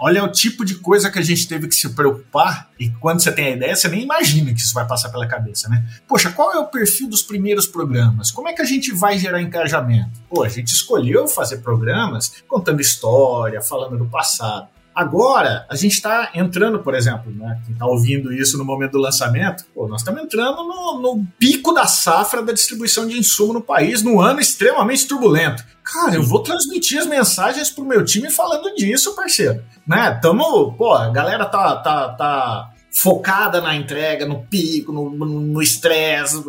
Olha 0.00 0.24
o 0.24 0.28
tipo 0.28 0.64
de 0.64 0.76
coisa 0.76 1.10
que 1.10 1.18
a 1.18 1.22
gente 1.22 1.46
teve 1.46 1.68
que 1.68 1.74
se 1.74 1.94
preocupar 1.94 2.70
e 2.78 2.90
quando 2.90 3.22
você 3.22 3.30
tem 3.30 3.46
a 3.46 3.50
ideia, 3.50 3.76
você 3.76 3.88
nem 3.88 4.02
imagina 4.02 4.52
que 4.52 4.60
isso 4.60 4.74
vai 4.74 4.84
passar 4.86 5.08
pela 5.10 5.26
cabeça, 5.26 5.68
né? 5.68 5.86
Poxa, 6.08 6.32
qual 6.32 6.52
é 6.52 6.58
o 6.58 6.66
perfil 6.66 7.08
dos 7.08 7.22
primeiros 7.22 7.66
programas? 7.66 8.30
Como 8.32 8.48
é 8.48 8.52
que 8.52 8.60
a 8.60 8.64
gente 8.64 8.92
vai 8.92 9.16
gerar 9.18 9.40
engajamento? 9.40 10.20
Pô, 10.28 10.42
a 10.42 10.48
gente 10.48 10.72
escolheu 10.72 11.28
fazer 11.28 11.58
programas 11.58 12.42
contando 12.48 12.80
história, 12.80 13.60
falando 13.60 13.96
do 13.96 14.06
passado. 14.06 14.68
Agora, 14.94 15.66
a 15.70 15.74
gente 15.74 15.92
está 15.92 16.30
entrando, 16.34 16.80
por 16.80 16.94
exemplo, 16.94 17.32
né, 17.32 17.60
quem 17.64 17.72
está 17.72 17.86
ouvindo 17.86 18.32
isso 18.32 18.58
no 18.58 18.64
momento 18.64 18.92
do 18.92 18.98
lançamento, 18.98 19.64
pô, 19.74 19.88
nós 19.88 20.02
estamos 20.02 20.22
entrando 20.22 20.62
no, 20.64 21.00
no, 21.00 21.26
pico 21.38 21.72
da 21.72 21.86
safra 21.86 22.42
da 22.42 22.52
distribuição 22.52 23.06
de 23.06 23.18
insumo 23.18 23.54
no 23.54 23.62
país, 23.62 24.02
num 24.02 24.20
ano 24.20 24.40
extremamente 24.40 25.06
turbulento. 25.06 25.64
Cara, 25.82 26.14
eu 26.14 26.22
vou 26.22 26.42
transmitir 26.42 26.98
as 26.98 27.06
mensagens 27.06 27.70
pro 27.70 27.84
meu 27.84 28.04
time 28.04 28.30
falando 28.30 28.74
disso, 28.74 29.16
parceiro. 29.16 29.62
Né? 29.86 30.18
Tamo, 30.22 30.72
pô, 30.74 30.92
a 30.92 31.08
galera 31.08 31.46
tá, 31.46 31.76
tá, 31.76 32.08
tá 32.10 32.70
focada 32.92 33.60
na 33.60 33.74
entrega, 33.74 34.26
no 34.26 34.42
pico, 34.44 34.92
no 34.92 35.62
estresse. 35.62 36.44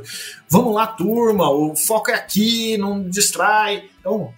Vamos 0.49 0.75
lá, 0.75 0.86
turma, 0.86 1.49
o 1.49 1.75
foco 1.75 2.12
é 2.12 2.13
aqui, 2.13 2.77
não 2.77 3.10
distrai. 3.10 3.86
Então, 4.04 4.34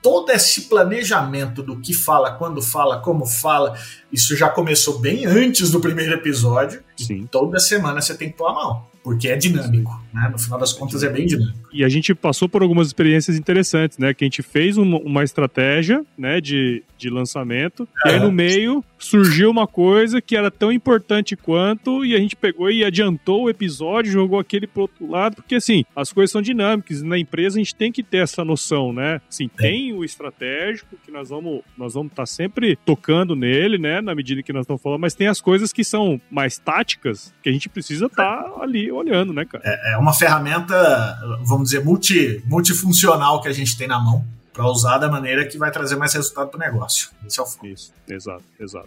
todo 0.00 0.30
esse 0.30 0.62
planejamento 0.62 1.62
do 1.62 1.78
que 1.78 1.92
fala, 1.92 2.32
quando 2.32 2.62
fala, 2.62 2.98
como 2.98 3.26
fala, 3.26 3.78
isso 4.10 4.34
já 4.34 4.48
começou 4.48 4.98
bem 4.98 5.26
antes 5.26 5.70
do 5.70 5.80
primeiro 5.80 6.14
episódio. 6.14 6.82
Sim. 6.96 7.28
toda 7.30 7.58
semana 7.58 8.00
você 8.00 8.16
tem 8.16 8.30
que 8.30 8.36
pôr 8.36 8.46
a 8.46 8.54
mão, 8.54 8.86
porque 9.04 9.28
é 9.28 9.36
dinâmico, 9.36 10.02
né? 10.14 10.30
No 10.32 10.38
final 10.38 10.58
das 10.58 10.72
contas 10.72 11.02
é 11.02 11.10
bem 11.10 11.26
dinâmico. 11.26 11.58
E 11.70 11.84
a 11.84 11.88
gente 11.90 12.14
passou 12.14 12.48
por 12.48 12.62
algumas 12.62 12.86
experiências 12.86 13.36
interessantes, 13.36 13.98
né? 13.98 14.14
Que 14.14 14.24
a 14.24 14.26
gente 14.26 14.42
fez 14.42 14.78
uma, 14.78 14.98
uma 14.98 15.22
estratégia, 15.22 16.02
né, 16.16 16.40
de, 16.40 16.82
de 16.96 17.10
lançamento, 17.10 17.86
é. 18.06 18.10
e 18.10 18.12
aí 18.12 18.20
no 18.20 18.32
meio 18.32 18.82
surgiu 19.04 19.50
uma 19.50 19.66
coisa 19.66 20.20
que 20.20 20.36
era 20.36 20.50
tão 20.50 20.72
importante 20.72 21.36
quanto 21.36 22.04
e 22.04 22.14
a 22.14 22.18
gente 22.18 22.36
pegou 22.36 22.70
e 22.70 22.84
adiantou 22.84 23.44
o 23.44 23.50
episódio, 23.50 24.12
jogou 24.12 24.38
aquele 24.38 24.66
pro 24.66 24.82
outro 24.82 25.10
lado, 25.10 25.36
porque 25.36 25.56
assim, 25.56 25.84
as 25.94 26.12
coisas 26.12 26.30
são 26.30 26.42
dinâmicas, 26.42 27.02
na 27.02 27.18
empresa 27.18 27.58
a 27.58 27.62
gente 27.62 27.74
tem 27.74 27.90
que 27.90 28.02
ter 28.02 28.18
essa 28.18 28.44
noção, 28.44 28.92
né? 28.92 29.20
Assim, 29.28 29.50
é. 29.58 29.62
tem 29.62 29.92
o 29.92 30.04
estratégico 30.04 30.96
que 31.04 31.10
nós 31.10 31.28
vamos 31.28 31.62
nós 31.76 31.94
vamos 31.94 32.12
estar 32.12 32.22
tá 32.22 32.26
sempre 32.26 32.76
tocando 32.84 33.34
nele, 33.34 33.78
né, 33.78 34.00
na 34.00 34.14
medida 34.14 34.42
que 34.42 34.52
nós 34.52 34.62
estamos 34.62 34.82
falando, 34.82 35.00
mas 35.00 35.14
tem 35.14 35.26
as 35.26 35.40
coisas 35.40 35.72
que 35.72 35.84
são 35.84 36.20
mais 36.30 36.58
táticas 36.58 37.32
que 37.42 37.48
a 37.48 37.52
gente 37.52 37.68
precisa 37.68 38.06
estar 38.06 38.42
tá 38.42 38.62
ali 38.62 38.90
olhando, 38.90 39.32
né, 39.32 39.44
cara? 39.44 39.62
É, 39.64 39.94
é 39.94 39.96
uma 39.96 40.12
ferramenta, 40.12 41.18
vamos 41.44 41.70
dizer, 41.70 41.84
multi, 41.84 42.42
multifuncional 42.46 43.40
que 43.40 43.48
a 43.48 43.52
gente 43.52 43.76
tem 43.76 43.88
na 43.88 44.00
mão 44.00 44.24
para 44.52 44.66
usar 44.66 44.98
da 44.98 45.08
maneira 45.08 45.46
que 45.46 45.58
vai 45.58 45.70
trazer 45.70 45.96
mais 45.96 46.12
resultado 46.12 46.48
para 46.48 46.56
o 46.56 46.60
negócio. 46.60 47.10
Esse 47.26 47.40
é 47.40 47.42
o 47.42 47.46
foco. 47.46 47.66
Isso, 47.66 47.92
exato, 48.08 48.44
exato. 48.60 48.86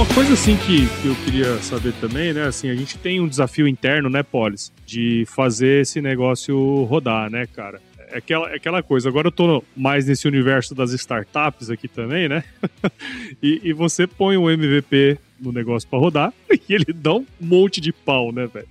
Uma 0.00 0.14
coisa 0.14 0.32
assim 0.32 0.56
que, 0.56 0.86
que 1.02 1.08
eu 1.08 1.14
queria 1.26 1.58
saber 1.58 1.92
também, 2.00 2.32
né? 2.32 2.44
Assim, 2.44 2.70
a 2.70 2.74
gente 2.74 2.96
tem 2.96 3.20
um 3.20 3.28
desafio 3.28 3.68
interno, 3.68 4.08
né, 4.08 4.22
Polis, 4.22 4.72
de 4.86 5.26
fazer 5.26 5.82
esse 5.82 6.00
negócio 6.00 6.84
rodar, 6.84 7.30
né, 7.30 7.46
cara? 7.46 7.78
é 8.10 8.16
aquela, 8.16 8.50
é 8.50 8.56
aquela 8.56 8.82
coisa. 8.82 9.10
Agora 9.10 9.28
eu 9.28 9.32
tô 9.32 9.62
mais 9.76 10.06
nesse 10.06 10.26
universo 10.26 10.74
das 10.74 10.92
startups 10.92 11.68
aqui 11.68 11.86
também, 11.86 12.30
né? 12.30 12.42
e, 13.42 13.60
e 13.62 13.74
você 13.74 14.06
põe 14.06 14.38
um 14.38 14.48
MVP 14.48 15.18
no 15.38 15.52
negócio 15.52 15.86
para 15.86 15.98
rodar 15.98 16.32
e 16.50 16.72
ele 16.72 16.94
dá 16.94 17.12
um 17.12 17.26
monte 17.38 17.78
de 17.78 17.92
pau, 17.92 18.32
né, 18.32 18.46
velho? 18.46 18.68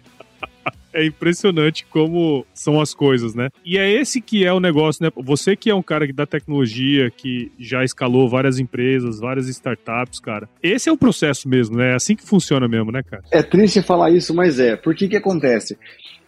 É 0.93 1.05
impressionante 1.05 1.85
como 1.85 2.45
são 2.53 2.79
as 2.79 2.93
coisas, 2.93 3.35
né? 3.35 3.49
E 3.63 3.77
é 3.77 3.89
esse 3.89 4.21
que 4.21 4.45
é 4.45 4.53
o 4.53 4.59
negócio, 4.59 5.03
né? 5.03 5.11
Você 5.15 5.55
que 5.55 5.69
é 5.69 5.75
um 5.75 5.81
cara 5.81 6.07
que 6.07 6.13
dá 6.13 6.25
tecnologia, 6.25 7.11
que 7.11 7.51
já 7.59 7.83
escalou 7.83 8.29
várias 8.29 8.59
empresas, 8.59 9.19
várias 9.19 9.47
startups, 9.47 10.19
cara. 10.19 10.49
Esse 10.61 10.89
é 10.89 10.91
o 10.91 10.97
processo 10.97 11.47
mesmo, 11.47 11.77
né? 11.77 11.91
É 11.91 11.95
assim 11.95 12.15
que 12.15 12.25
funciona 12.25 12.67
mesmo, 12.67 12.91
né, 12.91 13.01
cara? 13.03 13.23
É 13.31 13.41
triste 13.41 13.81
falar 13.81 14.11
isso, 14.11 14.33
mas 14.33 14.59
é. 14.59 14.75
Por 14.75 14.95
que 14.95 15.07
que 15.07 15.17
acontece? 15.17 15.77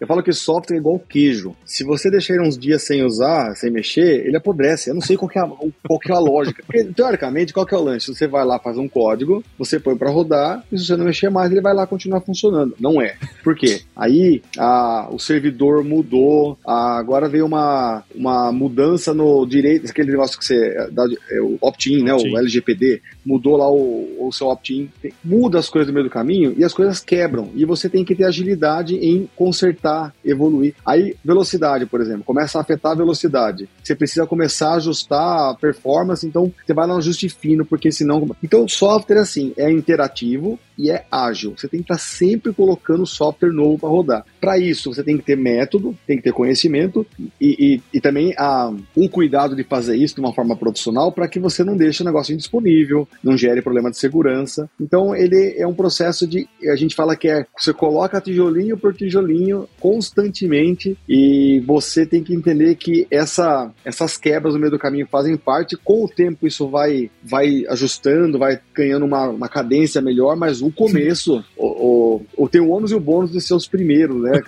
Eu 0.02 0.08
falo 0.08 0.24
que 0.24 0.34
software 0.34 0.78
é 0.78 0.80
igual 0.80 0.98
queijo. 0.98 1.56
Se 1.64 1.84
você 1.84 2.10
deixar 2.10 2.34
ele 2.34 2.48
uns 2.48 2.58
dias 2.58 2.82
sem 2.82 3.04
usar, 3.04 3.56
sem 3.56 3.70
mexer, 3.70 4.26
ele 4.26 4.36
apodrece. 4.36 4.90
Eu 4.90 4.96
não 4.96 5.02
sei 5.02 5.16
qual 5.16 5.30
é 5.36 5.40
a, 5.40 5.46
qual 5.46 6.00
é 6.04 6.12
a 6.12 6.18
lógica. 6.18 6.64
Porque, 6.66 6.86
teoricamente, 6.86 7.54
qual 7.54 7.68
que 7.68 7.76
é 7.76 7.78
o 7.78 7.84
lance? 7.84 8.08
Você 8.08 8.26
vai 8.26 8.44
lá, 8.44 8.58
faz 8.58 8.80
um 8.80 8.88
código, 8.88 9.44
você 9.60 9.80
põe 9.80 9.96
para 9.96 10.10
rodar, 10.10 10.66
e 10.72 10.78
se 10.80 10.88
você 10.88 10.98
não 10.98 11.06
mexer 11.06 11.30
mais, 11.30 11.52
ele 11.52 11.62
vai 11.62 11.76
lá 11.76 11.86
continuar 11.86 12.22
funcionando. 12.22 12.74
Não 12.80 13.00
é. 13.00 13.16
Por 13.44 13.56
quê? 13.56 13.82
Aí 13.96 14.42
a, 14.58 15.08
o 15.12 15.20
servidor 15.20 15.84
mudou, 15.84 16.58
a, 16.66 16.98
agora 16.98 17.30
veio 17.30 17.46
uma, 17.46 18.04
uma 18.16 18.52
mudança 18.52 19.14
no 19.14 19.46
direito, 19.46 19.88
aquele 19.88 20.10
negócio 20.10 20.40
que 20.40 20.46
você. 20.46 20.90
Dá, 20.92 21.06
é, 21.30 21.42
o 21.42 21.60
opt-in, 21.62 22.02
né? 22.02 22.12
O 22.12 22.40
LGPD, 22.40 23.04
mudou 23.24 23.56
lá 23.56 23.72
o, 23.72 24.28
o 24.28 24.32
seu 24.32 24.48
opt-in. 24.48 24.90
Muda 25.24 25.60
as 25.60 25.70
coisas 25.70 25.90
no 25.90 25.94
meio 25.94 26.08
do 26.08 26.12
caminho 26.12 26.56
e 26.58 26.64
as 26.64 26.74
coisas 26.74 27.00
quebram. 27.00 27.52
E 27.54 27.66
você 27.66 27.88
tem 27.88 28.04
que 28.04 28.16
ter 28.16 28.24
agilidade 28.24 28.96
em 28.96 29.30
consertar 29.36 29.91
evoluir. 30.24 30.74
Aí, 30.86 31.16
velocidade, 31.24 31.86
por 31.86 32.02
exemplo, 32.02 32.24
começa 32.24 32.58
a 32.58 32.62
afetar 32.62 32.94
a 32.94 32.96
velocidade. 32.96 33.70
Você 33.84 33.96
precisa 33.96 34.26
começar 34.26 34.72
a 34.72 34.76
ajustar 34.76 35.52
a 35.52 35.56
performance, 35.56 36.26
então 36.26 36.52
você 36.66 36.74
vai 36.74 36.88
no 36.88 36.98
ajuste 36.98 37.30
fino, 37.30 37.66
porque 37.66 37.92
senão. 37.92 38.30
Então, 38.44 38.66
o 38.66 38.70
software, 38.70 39.20
assim, 39.20 39.54
é 39.58 39.72
interativo, 39.72 40.60
e 40.82 40.90
é 40.90 41.06
ágil. 41.12 41.54
Você 41.56 41.68
tem 41.68 41.82
que 41.82 41.94
estar 41.94 42.00
sempre 42.00 42.52
colocando 42.52 43.06
software 43.06 43.52
novo 43.52 43.78
para 43.78 43.90
rodar. 43.90 44.26
Para 44.40 44.58
isso, 44.58 44.92
você 44.92 45.04
tem 45.04 45.16
que 45.16 45.24
ter 45.24 45.38
método, 45.38 45.96
tem 46.08 46.18
que 46.18 46.24
ter 46.24 46.34
conhecimento 46.34 47.06
e, 47.40 47.56
e, 47.76 47.82
e 47.94 48.02
também 48.02 48.34
a, 48.36 48.74
o 48.96 49.08
cuidado 49.08 49.56
de 49.56 49.64
fazer 49.64 49.96
isso 49.96 50.16
de 50.16 50.22
uma 50.22 50.34
forma 50.34 50.56
profissional 50.56 51.12
para 51.12 51.28
que 51.28 51.40
você 51.40 51.64
não 51.64 51.78
deixe 51.78 52.02
o 52.02 52.06
negócio 52.06 52.34
indisponível, 52.34 53.08
não 53.24 53.38
gere 53.38 53.62
problema 53.62 53.92
de 53.92 53.98
segurança. 53.98 54.68
Então, 54.80 55.16
ele 55.16 55.54
é 55.56 55.68
um 55.68 55.74
processo 55.76 56.26
de. 56.26 56.48
A 56.72 56.76
gente 56.76 56.96
fala 56.96 57.16
que 57.16 57.28
é 57.28 57.46
você 57.56 57.72
coloca 57.72 58.20
tijolinho 58.20 58.76
por 58.76 58.96
tijolinho 58.96 59.68
constantemente 59.82 60.98
e 61.08 61.62
você 61.66 62.06
tem 62.06 62.24
que 62.24 62.34
entender 62.34 62.76
que 62.76 63.08
essa, 63.12 63.72
essas 63.86 64.18
quebras 64.18 64.54
no 64.54 64.60
meio 64.60 64.72
do 64.72 64.80
caminho 64.80 65.08
fazem 65.12 65.38
parte. 65.38 65.78
Com 65.78 66.06
o 66.06 66.10
tempo, 66.10 66.48
isso 66.48 66.68
vai, 66.68 67.12
vai 67.24 67.66
ajustando, 67.68 68.40
vai 68.40 68.60
ganhando 68.74 69.06
uma, 69.06 69.28
uma 69.30 69.50
cadência 69.50 70.02
melhor, 70.02 70.36
mas 70.36 70.62
o 70.62 70.72
o 70.72 70.74
começo, 70.74 71.44
o, 71.58 72.22
o, 72.36 72.50
tem 72.50 72.62
o 72.62 72.70
ônus 72.70 72.92
e 72.92 72.96
o 72.96 73.00
bônus 73.00 73.32
de 73.32 73.42
ser 73.42 73.54
os 73.54 73.68
primeiros, 73.68 74.22
né? 74.22 74.42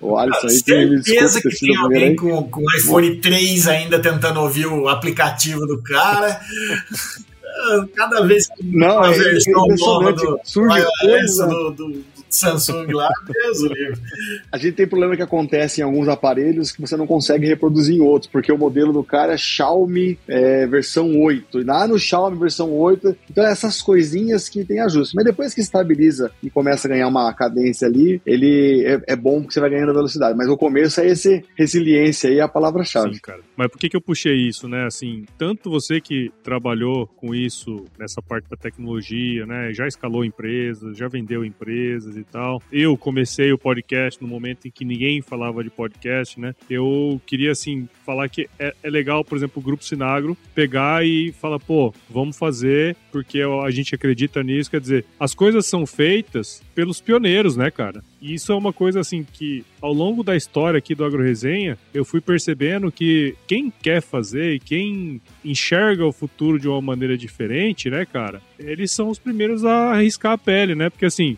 O 0.00 0.16
Alisson 0.18 0.48
aí 0.48 0.62
tem 0.62 1.02
certeza 1.02 1.40
que 1.40 1.60
tem 1.60 1.76
alguém 1.76 2.16
com, 2.16 2.42
com 2.50 2.60
o 2.60 2.76
iPhone 2.76 3.16
3 3.16 3.68
ainda 3.68 4.00
tentando 4.00 4.40
ouvir 4.40 4.66
o 4.66 4.88
aplicativo 4.88 5.66
do 5.66 5.80
cara. 5.82 6.40
Cada 7.94 8.24
vez 8.24 8.46
que 8.48 8.64
não, 8.64 8.98
uma 8.98 9.12
é, 9.12 9.18
versão 9.18 9.66
nova 9.66 10.12
do, 10.12 10.38
surge 10.44 10.84
coisa, 11.00 11.46
do, 11.46 11.70
do, 11.72 12.04
Samsung 12.30 12.92
lá, 12.92 13.08
Deus 13.26 13.62
livre. 13.62 14.00
A 14.52 14.58
gente 14.58 14.74
tem 14.74 14.86
problema 14.86 15.16
que 15.16 15.22
acontece 15.22 15.80
em 15.80 15.84
alguns 15.84 16.08
aparelhos 16.08 16.72
que 16.72 16.80
você 16.80 16.96
não 16.96 17.06
consegue 17.06 17.46
reproduzir 17.46 17.96
em 17.96 18.00
outros, 18.00 18.30
porque 18.30 18.52
o 18.52 18.58
modelo 18.58 18.92
do 18.92 19.02
cara 19.02 19.34
é 19.34 19.38
Xiaomi 19.38 20.18
é, 20.28 20.66
versão 20.66 21.18
8. 21.20 21.60
E 21.60 21.64
lá 21.64 21.86
no 21.86 21.98
Xiaomi 21.98 22.38
versão 22.38 22.72
8, 22.72 23.16
então 23.30 23.46
é 23.46 23.50
essas 23.50 23.80
coisinhas 23.80 24.48
que 24.48 24.64
tem 24.64 24.80
ajuste. 24.80 25.14
Mas 25.14 25.24
depois 25.24 25.54
que 25.54 25.60
estabiliza 25.60 26.30
e 26.42 26.50
começa 26.50 26.86
a 26.86 26.90
ganhar 26.90 27.08
uma 27.08 27.32
cadência 27.32 27.86
ali, 27.86 28.20
ele 28.26 28.84
é, 28.84 29.12
é 29.12 29.16
bom 29.16 29.40
porque 29.40 29.54
você 29.54 29.60
vai 29.60 29.70
ganhando 29.70 29.94
velocidade. 29.94 30.36
Mas 30.36 30.48
o 30.48 30.56
começo 30.56 31.00
é 31.00 31.06
esse 31.06 31.44
resiliência 31.56 32.30
aí, 32.30 32.38
é 32.38 32.42
a 32.42 32.48
palavra-chave. 32.48 33.14
Sim, 33.14 33.20
cara. 33.20 33.40
Mas 33.56 33.68
por 33.68 33.78
que, 33.78 33.88
que 33.88 33.96
eu 33.96 34.00
puxei 34.00 34.34
isso, 34.34 34.68
né? 34.68 34.84
Assim, 34.86 35.24
tanto 35.36 35.70
você 35.70 36.00
que 36.00 36.30
trabalhou 36.42 37.06
com 37.06 37.34
isso 37.34 37.84
nessa 37.98 38.20
parte 38.20 38.48
da 38.48 38.56
tecnologia, 38.56 39.46
né? 39.46 39.72
Já 39.72 39.86
escalou 39.86 40.24
empresas, 40.24 40.96
já 40.96 41.08
vendeu 41.08 41.44
empresas 41.44 42.17
e 42.20 42.24
tal. 42.24 42.62
Eu 42.70 42.96
comecei 42.96 43.52
o 43.52 43.58
podcast 43.58 44.20
no 44.22 44.28
momento 44.28 44.66
em 44.66 44.70
que 44.70 44.84
ninguém 44.84 45.22
falava 45.22 45.62
de 45.62 45.70
podcast, 45.70 46.38
né? 46.38 46.54
Eu 46.68 47.20
queria, 47.26 47.52
assim, 47.52 47.88
falar 48.04 48.28
que 48.28 48.48
é, 48.58 48.74
é 48.82 48.90
legal, 48.90 49.24
por 49.24 49.36
exemplo, 49.36 49.60
o 49.60 49.64
Grupo 49.64 49.84
Sinagro 49.84 50.36
pegar 50.54 51.04
e 51.04 51.32
falar, 51.32 51.58
pô, 51.58 51.94
vamos 52.08 52.36
fazer 52.36 52.96
porque 53.10 53.40
a 53.40 53.70
gente 53.70 53.94
acredita 53.94 54.42
nisso. 54.42 54.70
Quer 54.70 54.80
dizer, 54.80 55.04
as 55.18 55.34
coisas 55.34 55.66
são 55.66 55.86
feitas 55.86 56.62
pelos 56.74 57.00
pioneiros, 57.00 57.56
né, 57.56 57.70
cara? 57.70 58.02
E 58.20 58.34
isso 58.34 58.52
é 58.52 58.54
uma 58.54 58.72
coisa, 58.72 59.00
assim, 59.00 59.24
que 59.24 59.64
ao 59.80 59.92
longo 59.92 60.22
da 60.22 60.36
história 60.36 60.78
aqui 60.78 60.94
do 60.94 61.04
AgroResenha, 61.04 61.78
eu 61.94 62.04
fui 62.04 62.20
percebendo 62.20 62.90
que 62.90 63.34
quem 63.46 63.70
quer 63.70 64.00
fazer 64.00 64.54
e 64.54 64.60
quem 64.60 65.20
enxerga 65.44 66.04
o 66.04 66.12
futuro 66.12 66.58
de 66.58 66.68
uma 66.68 66.80
maneira 66.80 67.16
diferente, 67.16 67.88
né, 67.88 68.04
cara? 68.04 68.42
Eles 68.58 68.90
são 68.90 69.08
os 69.08 69.18
primeiros 69.18 69.64
a 69.64 69.92
arriscar 69.92 70.32
a 70.32 70.38
pele, 70.38 70.74
né? 70.74 70.90
Porque, 70.90 71.06
assim, 71.06 71.36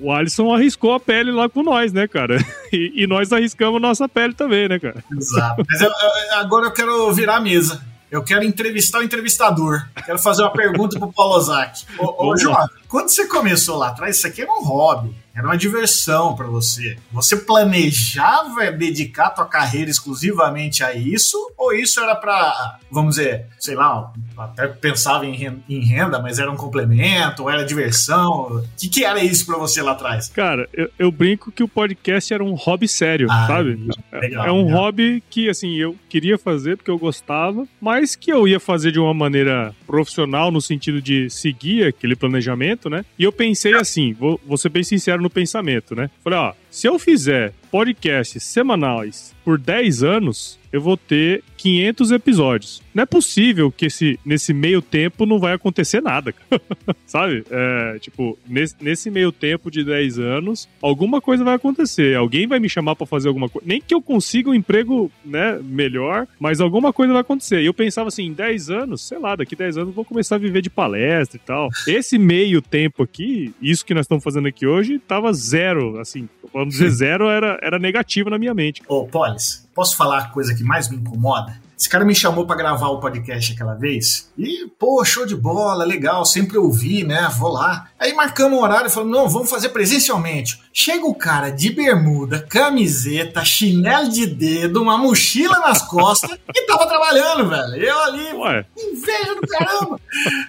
o 0.00 0.12
Alisson 0.12 0.52
arriscou 0.52 0.92
a 0.92 1.00
pele 1.00 1.30
lá 1.30 1.48
com 1.48 1.62
nós, 1.62 1.92
né, 1.92 2.06
cara? 2.06 2.38
E, 2.70 3.04
e 3.04 3.06
nós 3.06 3.32
arriscamos 3.32 3.80
nossa 3.80 4.06
pele 4.06 4.34
também, 4.34 4.68
né, 4.68 4.78
cara? 4.78 5.02
Exato. 5.16 5.64
Mas 5.66 5.80
eu, 5.80 5.88
eu, 5.88 6.36
agora 6.36 6.66
eu 6.66 6.70
quero 6.70 7.10
virar 7.14 7.36
a 7.36 7.40
mesa. 7.40 7.82
Eu 8.10 8.22
quero 8.22 8.44
entrevistar 8.44 8.98
o 8.98 9.02
entrevistador. 9.02 9.86
Quero 10.04 10.18
fazer 10.18 10.42
uma 10.42 10.52
pergunta 10.52 10.98
pro 10.98 11.10
Paulo 11.10 11.36
Ozaki. 11.36 11.86
Ô, 11.98 12.28
ô 12.28 12.36
João, 12.36 12.68
quando 12.86 13.08
você 13.08 13.26
começou 13.26 13.78
lá 13.78 13.88
atrás, 13.88 14.18
isso 14.18 14.26
aqui 14.26 14.42
era 14.42 14.50
um 14.50 14.62
hobby, 14.62 15.14
era 15.38 15.46
uma 15.46 15.56
diversão 15.56 16.34
para 16.34 16.48
você. 16.48 16.96
Você 17.12 17.36
planejava 17.36 18.72
dedicar 18.72 19.26
a 19.26 19.30
tua 19.30 19.46
carreira 19.46 19.88
exclusivamente 19.88 20.82
a 20.82 20.92
isso? 20.92 21.36
Ou 21.56 21.72
isso 21.72 22.00
era 22.00 22.16
para, 22.16 22.78
vamos 22.90 23.14
dizer, 23.14 23.46
sei 23.56 23.76
lá, 23.76 24.12
até 24.36 24.66
pensava 24.66 25.24
em 25.24 25.80
renda, 25.84 26.20
mas 26.20 26.40
era 26.40 26.50
um 26.50 26.56
complemento, 26.56 27.44
ou 27.44 27.50
era 27.50 27.64
diversão? 27.64 28.58
O 28.58 28.64
que, 28.76 28.88
que 28.88 29.04
era 29.04 29.22
isso 29.22 29.46
para 29.46 29.56
você 29.56 29.80
lá 29.80 29.92
atrás? 29.92 30.28
Cara, 30.28 30.68
eu, 30.72 30.90
eu, 30.98 31.12
brinco 31.12 31.52
que 31.52 31.62
o 31.62 31.68
podcast 31.68 32.34
era 32.34 32.42
um 32.42 32.54
hobby 32.54 32.88
sério, 32.88 33.28
ah, 33.30 33.46
sabe? 33.46 33.88
Legal, 34.12 34.46
é 34.46 34.50
um 34.50 34.64
legal. 34.64 34.80
hobby 34.80 35.22
que, 35.30 35.48
assim, 35.48 35.76
eu 35.76 35.96
queria 36.08 36.36
fazer 36.36 36.76
porque 36.76 36.90
eu 36.90 36.98
gostava, 36.98 37.64
mas 37.80 38.16
que 38.16 38.32
eu 38.32 38.48
ia 38.48 38.58
fazer 38.58 38.90
de 38.90 38.98
uma 38.98 39.14
maneira 39.14 39.72
profissional, 39.86 40.50
no 40.50 40.60
sentido 40.60 41.00
de 41.00 41.30
seguir 41.30 41.86
aquele 41.86 42.16
planejamento, 42.16 42.90
né? 42.90 43.04
E 43.16 43.22
eu 43.22 43.30
pensei 43.30 43.74
assim, 43.74 44.12
vou, 44.14 44.40
vou 44.44 44.56
ser 44.56 44.68
bem 44.68 44.82
sincero 44.82 45.27
no 45.28 45.30
pensamento, 45.30 45.94
né? 45.94 46.10
Falei, 46.24 46.38
ó, 46.38 46.54
se 46.70 46.86
eu 46.86 46.98
fizer 46.98 47.52
podcasts 47.70 48.42
semanais 48.42 49.34
por 49.44 49.58
10 49.58 50.02
anos, 50.02 50.58
eu 50.70 50.80
vou 50.80 50.96
ter 50.96 51.42
500 51.56 52.12
episódios. 52.12 52.82
Não 52.94 53.02
é 53.02 53.06
possível 53.06 53.72
que 53.72 53.86
esse, 53.86 54.20
nesse 54.24 54.52
meio 54.52 54.82
tempo 54.82 55.24
não 55.24 55.38
vai 55.38 55.54
acontecer 55.54 56.02
nada, 56.02 56.34
sabe? 57.06 57.44
É, 57.50 57.98
tipo, 57.98 58.38
nesse, 58.46 58.74
nesse, 58.80 59.10
meio 59.10 59.32
tempo 59.32 59.70
de 59.70 59.82
10 59.82 60.18
anos, 60.18 60.68
alguma 60.82 61.20
coisa 61.20 61.44
vai 61.44 61.54
acontecer. 61.54 62.14
Alguém 62.14 62.46
vai 62.46 62.58
me 62.58 62.68
chamar 62.68 62.94
para 62.94 63.06
fazer 63.06 63.28
alguma 63.28 63.48
coisa. 63.48 63.66
Nem 63.66 63.80
que 63.80 63.94
eu 63.94 64.02
consiga 64.02 64.50
um 64.50 64.54
emprego 64.54 65.10
né, 65.24 65.58
melhor, 65.62 66.26
mas 66.38 66.60
alguma 66.60 66.92
coisa 66.92 67.14
vai 67.14 67.22
acontecer. 67.22 67.62
E 67.62 67.66
eu 67.66 67.74
pensava 67.74 68.08
assim, 68.08 68.26
em 68.26 68.32
10 68.32 68.70
anos, 68.70 69.00
sei 69.00 69.18
lá, 69.18 69.34
daqui 69.34 69.56
10 69.56 69.78
anos 69.78 69.88
eu 69.88 69.94
vou 69.94 70.04
começar 70.04 70.34
a 70.34 70.38
viver 70.38 70.60
de 70.60 70.68
palestra 70.68 71.38
e 71.42 71.46
tal. 71.46 71.70
Esse 71.86 72.18
meio 72.18 72.60
tempo 72.60 73.02
aqui, 73.02 73.54
isso 73.62 73.84
que 73.86 73.94
nós 73.94 74.04
estamos 74.04 74.22
fazendo 74.22 74.48
aqui 74.48 74.66
hoje, 74.66 74.98
tava 74.98 75.32
zero, 75.32 75.98
assim, 75.98 76.28
vamos 76.58 76.74
dizer 76.74 76.90
zero, 76.92 77.28
era, 77.28 77.58
era 77.62 77.78
negativo 77.78 78.30
na 78.30 78.38
minha 78.38 78.54
mente. 78.54 78.82
Ô, 78.88 79.06
Polis, 79.06 79.68
posso 79.74 79.96
falar 79.96 80.18
a 80.18 80.28
coisa 80.28 80.54
que 80.54 80.62
mais 80.62 80.88
me 80.88 80.96
incomoda? 80.96 81.58
Esse 81.78 81.88
cara 81.88 82.04
me 82.04 82.12
chamou 82.12 82.44
para 82.44 82.56
gravar 82.56 82.88
o 82.88 82.98
podcast 82.98 83.52
aquela 83.52 83.74
vez 83.74 84.32
e, 84.36 84.66
pô, 84.80 85.04
show 85.04 85.24
de 85.24 85.36
bola, 85.36 85.84
legal, 85.84 86.24
sempre 86.24 86.58
ouvi, 86.58 87.04
né? 87.04 87.30
Vou 87.38 87.52
lá. 87.52 87.88
Aí 88.00 88.12
marcamos 88.14 88.58
um 88.58 88.62
horário 88.62 88.88
e 88.88 88.90
falamos, 88.90 89.16
não, 89.16 89.28
vamos 89.28 89.48
fazer 89.48 89.68
presencialmente. 89.68 90.60
Chega 90.72 91.06
o 91.06 91.14
cara 91.14 91.50
de 91.50 91.70
bermuda, 91.70 92.40
camiseta, 92.40 93.44
chinelo 93.44 94.08
de 94.08 94.26
dedo, 94.26 94.82
uma 94.82 94.98
mochila 94.98 95.60
nas 95.60 95.80
costas 95.80 96.36
e 96.52 96.66
tava 96.66 96.84
trabalhando, 96.88 97.48
velho. 97.48 97.76
Eu 97.76 98.02
ali, 98.02 98.32
Ué. 98.34 98.66
inveja 98.76 99.34
do 99.36 99.46
caramba. 99.46 100.00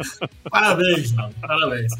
parabéns, 0.49 1.11
mano, 1.11 1.35
parabéns. 1.39 1.93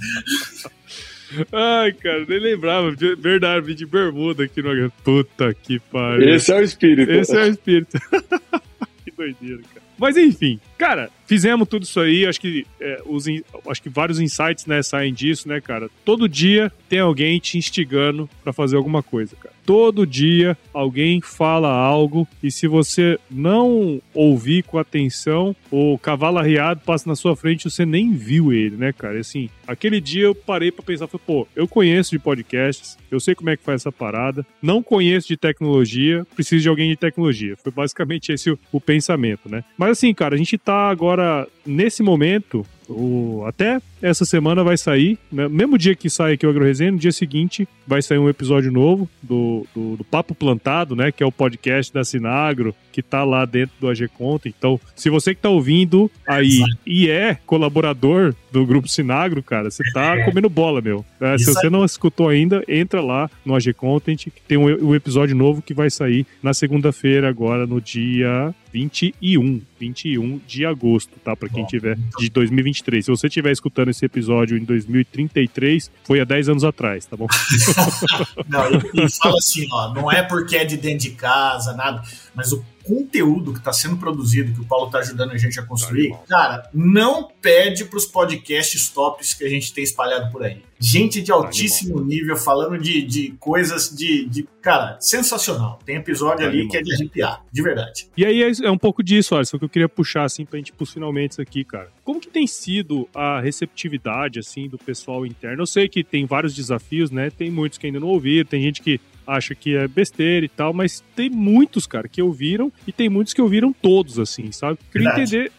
Ai, 1.52 1.94
cara, 1.94 2.26
nem 2.28 2.40
lembrava. 2.40 2.92
Verdade, 3.18 3.76
de 3.76 3.86
bermuda 3.86 4.44
aqui 4.44 4.62
no. 4.62 4.92
Puta 5.04 5.54
que 5.54 5.80
pariu. 5.80 6.30
Esse 6.30 6.52
é 6.52 6.56
o 6.56 6.62
espírito. 6.62 7.12
Esse 7.12 7.36
é 7.36 7.44
o 7.44 7.48
espírito. 7.48 7.98
que 9.04 9.12
doideira, 9.12 9.62
cara. 9.74 9.89
Mas 10.00 10.18
enfim, 10.18 10.60
cara, 10.78 11.10
fizemos 11.30 11.68
tudo 11.68 11.84
isso 11.84 12.00
aí. 12.00 12.26
Acho 12.26 12.42
que, 12.42 12.66
é, 12.82 13.02
os, 13.06 13.26
acho 13.68 13.84
que 13.84 13.90
vários 13.90 14.20
insights 14.20 14.66
né, 14.66 14.82
saem 14.82 15.14
disso, 15.14 15.48
né, 15.48 15.62
cara? 15.62 15.90
Todo 16.04 16.28
dia 16.28 16.72
tem 16.88 17.00
alguém 17.00 17.40
te 17.40 17.58
instigando 17.58 18.28
para 18.44 18.54
fazer 18.54 18.78
alguma 18.78 19.04
coisa, 19.04 19.36
cara. 19.36 19.54
Todo 19.64 20.08
dia 20.08 20.58
alguém 20.74 21.22
fala 21.22 21.70
algo 21.70 22.28
e 22.42 22.50
se 22.50 22.68
você 22.68 23.20
não 23.30 24.02
ouvir 24.16 24.64
com 24.64 24.80
atenção, 24.80 25.56
o 25.70 25.96
cavalo 26.00 26.40
arriado 26.40 26.82
passa 26.84 27.08
na 27.08 27.16
sua 27.16 27.36
frente 27.36 27.68
e 27.68 27.70
você 27.70 27.86
nem 27.86 28.14
viu 28.14 28.52
ele, 28.52 28.76
né, 28.76 28.92
cara? 28.92 29.18
E, 29.18 29.20
assim, 29.20 29.48
aquele 29.68 30.02
dia 30.02 30.24
eu 30.24 30.34
parei 30.34 30.72
para 30.72 30.84
pensar, 30.84 31.06
falei, 31.06 31.24
pô, 31.28 31.48
eu 31.56 31.68
conheço 31.68 32.10
de 32.10 32.18
podcasts, 32.18 32.98
eu 33.12 33.20
sei 33.20 33.36
como 33.36 33.52
é 33.52 33.58
que 33.58 33.64
faz 33.64 33.82
essa 33.82 33.92
parada, 33.92 34.44
não 34.60 34.82
conheço 34.82 35.28
de 35.28 35.38
tecnologia, 35.38 36.26
preciso 36.36 36.64
de 36.64 36.70
alguém 36.70 36.90
de 36.90 36.96
tecnologia. 36.96 37.56
Foi 37.62 37.72
basicamente 37.72 38.32
esse 38.32 38.50
o, 38.50 38.58
o 38.72 38.82
pensamento, 38.82 39.48
né? 39.48 39.64
Mas 39.78 39.89
assim, 39.92 40.14
cara, 40.14 40.36
a 40.36 40.38
gente 40.38 40.58
tá 40.58 40.90
agora 40.90 41.48
nesse 41.66 42.02
momento 42.02 42.66
o, 42.90 43.44
até 43.46 43.80
essa 44.02 44.26
semana 44.26 44.64
vai 44.64 44.76
sair, 44.76 45.18
né? 45.32 45.48
mesmo 45.48 45.78
dia 45.78 45.96
que 45.96 46.10
sai 46.10 46.34
aqui 46.34 46.46
o 46.46 46.50
AgroResenha, 46.50 46.92
no 46.92 46.98
dia 46.98 47.12
seguinte 47.12 47.68
vai 47.86 48.02
sair 48.02 48.18
um 48.18 48.30
episódio 48.30 48.72
novo 48.72 49.08
do, 49.22 49.66
do, 49.76 49.98
do, 49.98 50.04
Papo 50.04 50.34
Plantado, 50.34 50.96
né? 50.96 51.12
Que 51.12 51.22
é 51.22 51.26
o 51.26 51.32
podcast 51.32 51.94
da 51.94 52.04
Sinagro, 52.04 52.74
que 53.02 53.10
tá 53.10 53.24
lá 53.24 53.46
dentro 53.46 53.76
do 53.80 53.90
AG 53.90 54.08
Conta. 54.10 54.48
Então, 54.48 54.80
se 54.96 55.10
você 55.10 55.34
que 55.34 55.42
tá 55.42 55.50
ouvindo 55.50 56.10
aí 56.28 56.62
e 56.86 57.10
é 57.10 57.36
colaborador 57.46 58.34
do 58.52 58.66
Grupo 58.66 58.88
Sinagro, 58.88 59.42
cara, 59.44 59.70
você 59.70 59.84
tá 59.92 60.18
é. 60.18 60.24
comendo 60.24 60.50
bola, 60.50 60.82
meu. 60.82 61.06
É, 61.20 61.38
se 61.38 61.46
você 61.46 61.70
não 61.70 61.86
escutou 61.86 62.30
ainda, 62.30 62.64
entra 62.68 63.02
lá 63.02 63.30
no 63.46 63.56
AG 63.56 63.74
Content, 63.74 64.26
que 64.26 64.42
tem 64.48 64.58
um, 64.58 64.90
um 64.90 64.96
episódio 64.96 65.36
novo 65.36 65.62
que 65.62 65.74
vai 65.74 65.90
sair 65.90 66.26
na 66.42 66.54
segunda-feira, 66.54 67.30
agora 67.30 67.66
no 67.66 67.80
dia 67.80 68.54
21, 68.72 69.62
21 69.80 70.42
de 70.48 70.66
agosto, 70.66 71.12
tá? 71.24 71.36
Para 71.36 71.50
quem 71.50 71.66
tiver 71.66 71.98
de 72.18 72.30
2023. 72.30 73.06
Se 73.06 73.12
você 73.12 73.28
estiver 73.28 73.52
escutando 73.52 73.90
esse 73.90 74.06
episódio 74.06 74.58
em 74.58 74.64
2033, 74.64 75.92
foi 76.04 76.20
há 76.20 76.24
10 76.24 76.50
anos 76.50 76.64
atrás, 76.64 77.06
tá 77.06 77.18
bom? 77.18 77.28
não, 78.48 78.72
e, 78.72 79.06
e 79.06 79.10
fala 79.18 79.38
assim, 79.38 79.68
ó, 79.72 79.94
não 79.94 80.12
é 80.12 80.22
porque 80.24 80.56
é 80.56 80.66
de 80.66 80.78
dentro 80.78 81.10
de 81.10 81.12
casa, 81.12 81.74
nada, 81.74 82.02
mas 82.36 82.52
o 82.52 82.64
conteúdo 82.90 83.54
que 83.54 83.60
está 83.60 83.72
sendo 83.72 83.98
produzido, 83.98 84.52
que 84.52 84.62
o 84.62 84.66
Paulo 84.66 84.88
está 84.88 84.98
ajudando 84.98 85.32
a 85.32 85.38
gente 85.38 85.60
a 85.60 85.64
construir, 85.64 86.10
tá 86.10 86.18
cara, 86.28 86.70
não 86.74 87.30
pede 87.40 87.86
para 87.86 87.98
os 87.98 88.06
podcasts 88.08 88.90
tops 88.90 89.36
que 89.36 89.44
a 89.44 89.50
gente 89.50 89.72
tem 89.72 89.84
espalhado 89.84 90.32
por 90.32 90.44
aí. 90.44 90.64
Gente 90.80 91.22
de 91.22 91.28
tá 91.28 91.36
altíssimo 91.36 92.02
nível 92.02 92.36
falando 92.36 92.82
de, 92.82 93.04
de 93.04 93.36
coisas 93.40 93.94
de, 93.96 94.26
de, 94.26 94.48
Cara, 94.62 94.98
sensacional. 95.00 95.80
Tem 95.86 95.98
episódio 95.98 96.46
ali 96.46 96.68
que 96.68 96.78
é 96.78 96.82
de 96.82 96.94
arrepiar, 96.94 97.44
de 97.52 97.62
verdade. 97.62 98.08
E 98.16 98.26
aí 98.26 98.42
é, 98.44 98.52
é 98.64 98.72
um 98.72 98.78
pouco 98.78 99.04
disso, 99.04 99.36
Alisson, 99.36 99.58
que 99.58 99.66
eu 99.66 99.70
queria 99.70 99.90
puxar, 99.90 100.24
assim, 100.24 100.46
pra 100.46 100.58
gente 100.58 100.72
pros 100.72 100.92
finalmente 100.92 101.42
aqui, 101.42 101.64
cara. 101.64 101.90
Como 102.04 102.20
que 102.20 102.30
tem 102.30 102.48
sido 102.48 103.08
a 103.14 103.40
receptividade, 103.40 104.40
assim, 104.40 104.68
do 104.68 104.78
pessoal 104.78 105.26
interno? 105.26 105.62
Eu 105.62 105.68
sei 105.68 105.88
que 105.88 106.04
tem 106.04 106.26
vários 106.26 106.56
desafios, 106.56 107.12
né? 107.12 107.30
Tem 107.30 107.52
muitos 107.52 107.78
que 107.78 107.88
ainda 107.88 108.00
não 108.00 108.08
ouviram, 108.08 108.50
tem 108.50 108.62
gente 108.62 108.82
que 108.82 109.00
acha 109.30 109.56
que 109.56 109.76
é 109.76 109.88
besteira 109.88 110.46
e 110.46 110.50
tal, 110.50 110.74
mas 110.74 111.04
tem 111.16 111.30
muitos, 111.30 111.86
cara, 111.86 112.08
que 112.08 112.22
ouviram 112.22 112.72
e 112.88 112.92
tem 112.92 113.10
muitos 113.10 113.34
que 113.34 113.42
ouviram 113.42 113.72
todos, 113.72 114.20
assim, 114.20 114.52
sabe? 114.52 114.80
Queria 114.92 115.10
Verdade. 115.10 115.36
entender 115.38 115.52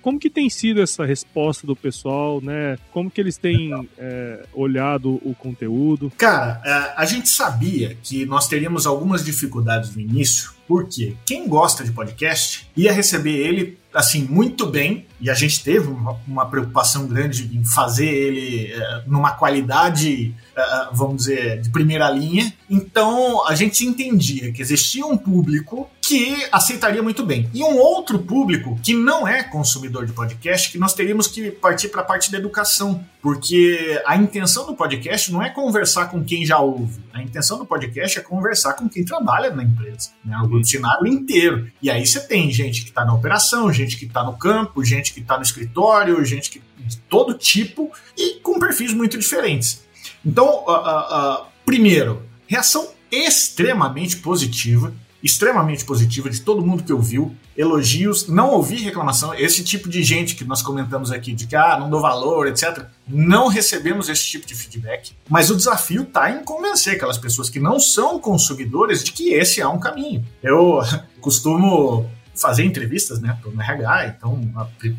como 0.00 0.18
que 0.18 0.30
tem 0.30 0.48
sido 0.48 0.80
essa 0.80 1.04
resposta 1.04 1.66
do 1.66 1.76
pessoal, 1.76 2.40
né? 2.40 2.78
Como 2.92 3.10
que 3.10 3.20
eles 3.20 3.36
têm 3.36 3.70
é, 3.98 4.44
olhado 4.52 5.20
o 5.24 5.34
conteúdo? 5.34 6.12
Cara, 6.16 6.60
é, 6.64 6.94
a 6.96 7.04
gente 7.04 7.28
sabia 7.28 7.96
que 8.02 8.24
nós 8.26 8.48
teríamos 8.48 8.86
algumas 8.86 9.24
dificuldades 9.24 9.94
no 9.94 10.00
início, 10.00 10.52
porque 10.66 11.16
quem 11.24 11.48
gosta 11.48 11.84
de 11.84 11.92
podcast 11.92 12.68
ia 12.76 12.92
receber 12.92 13.36
ele 13.36 13.78
assim 13.94 14.24
muito 14.24 14.66
bem 14.66 15.06
e 15.18 15.30
a 15.30 15.34
gente 15.34 15.64
teve 15.64 15.88
uma, 15.88 16.18
uma 16.28 16.46
preocupação 16.46 17.06
grande 17.06 17.50
em 17.56 17.64
fazer 17.64 18.06
ele 18.06 18.72
é, 18.72 19.02
numa 19.06 19.30
qualidade, 19.30 20.34
é, 20.54 20.88
vamos 20.92 21.16
dizer, 21.16 21.60
de 21.62 21.70
primeira 21.70 22.10
linha. 22.10 22.52
Então 22.68 23.46
a 23.46 23.54
gente 23.54 23.86
entendia 23.86 24.52
que 24.52 24.60
existia 24.60 25.06
um 25.06 25.16
público 25.16 25.88
que 26.06 26.46
aceitaria 26.52 27.02
muito 27.02 27.26
bem 27.26 27.50
e 27.52 27.64
um 27.64 27.76
outro 27.78 28.20
público 28.20 28.78
que 28.80 28.94
não 28.94 29.26
é 29.26 29.42
consumidor 29.42 30.06
de 30.06 30.12
podcast 30.12 30.70
que 30.70 30.78
nós 30.78 30.94
teríamos 30.94 31.26
que 31.26 31.50
partir 31.50 31.88
para 31.88 32.02
a 32.02 32.04
parte 32.04 32.30
da 32.30 32.38
educação, 32.38 33.04
porque 33.20 34.00
a 34.06 34.16
intenção 34.16 34.64
do 34.66 34.76
podcast 34.76 35.32
não 35.32 35.42
é 35.42 35.50
conversar 35.50 36.06
com 36.06 36.22
quem 36.22 36.46
já 36.46 36.60
ouve, 36.60 37.00
a 37.12 37.20
intenção 37.20 37.58
do 37.58 37.66
podcast 37.66 38.20
é 38.20 38.22
conversar 38.22 38.74
com 38.74 38.88
quem 38.88 39.04
trabalha 39.04 39.50
na 39.50 39.64
empresa, 39.64 40.10
né? 40.24 40.38
o 40.48 40.64
cenário 40.64 41.08
inteiro. 41.08 41.68
E 41.82 41.90
aí 41.90 42.06
você 42.06 42.20
tem 42.20 42.52
gente 42.52 42.82
que 42.82 42.90
está 42.90 43.04
na 43.04 43.12
operação, 43.12 43.72
gente 43.72 43.96
que 43.96 44.04
está 44.04 44.22
no 44.22 44.38
campo, 44.38 44.84
gente 44.84 45.12
que 45.12 45.18
está 45.18 45.36
no 45.36 45.42
escritório, 45.42 46.24
gente 46.24 46.50
que, 46.50 46.62
de 46.78 46.98
todo 46.98 47.34
tipo 47.34 47.90
e 48.16 48.38
com 48.40 48.60
perfis 48.60 48.94
muito 48.94 49.18
diferentes. 49.18 49.84
Então, 50.24 50.64
uh, 50.66 50.70
uh, 50.70 51.42
uh, 51.42 51.46
primeiro, 51.64 52.22
reação 52.46 52.90
extremamente 53.10 54.18
positiva 54.18 54.94
extremamente 55.26 55.84
positiva 55.84 56.30
de 56.30 56.40
todo 56.40 56.64
mundo 56.64 56.84
que 56.84 56.92
ouviu, 56.92 57.34
elogios, 57.56 58.28
não 58.28 58.50
ouvi 58.50 58.76
reclamação, 58.76 59.34
esse 59.34 59.64
tipo 59.64 59.88
de 59.88 60.02
gente 60.02 60.36
que 60.36 60.44
nós 60.44 60.62
comentamos 60.62 61.10
aqui, 61.10 61.32
de 61.32 61.46
que 61.46 61.56
ah, 61.56 61.76
não 61.78 61.90
dou 61.90 62.00
valor, 62.00 62.46
etc. 62.46 62.84
Não 63.08 63.48
recebemos 63.48 64.08
esse 64.08 64.24
tipo 64.24 64.46
de 64.46 64.54
feedback, 64.54 65.12
mas 65.28 65.50
o 65.50 65.56
desafio 65.56 66.02
está 66.02 66.30
em 66.30 66.44
convencer 66.44 66.94
aquelas 66.94 67.18
pessoas 67.18 67.50
que 67.50 67.58
não 67.58 67.80
são 67.80 68.18
consumidores 68.20 69.02
de 69.02 69.12
que 69.12 69.34
esse 69.34 69.60
é 69.60 69.66
um 69.66 69.78
caminho. 69.78 70.24
Eu 70.42 70.80
costumo 71.20 72.08
fazer 72.36 72.64
entrevistas, 72.64 73.18
né? 73.20 73.36
No 73.44 73.60
RH, 73.60 74.08
então, 74.08 74.40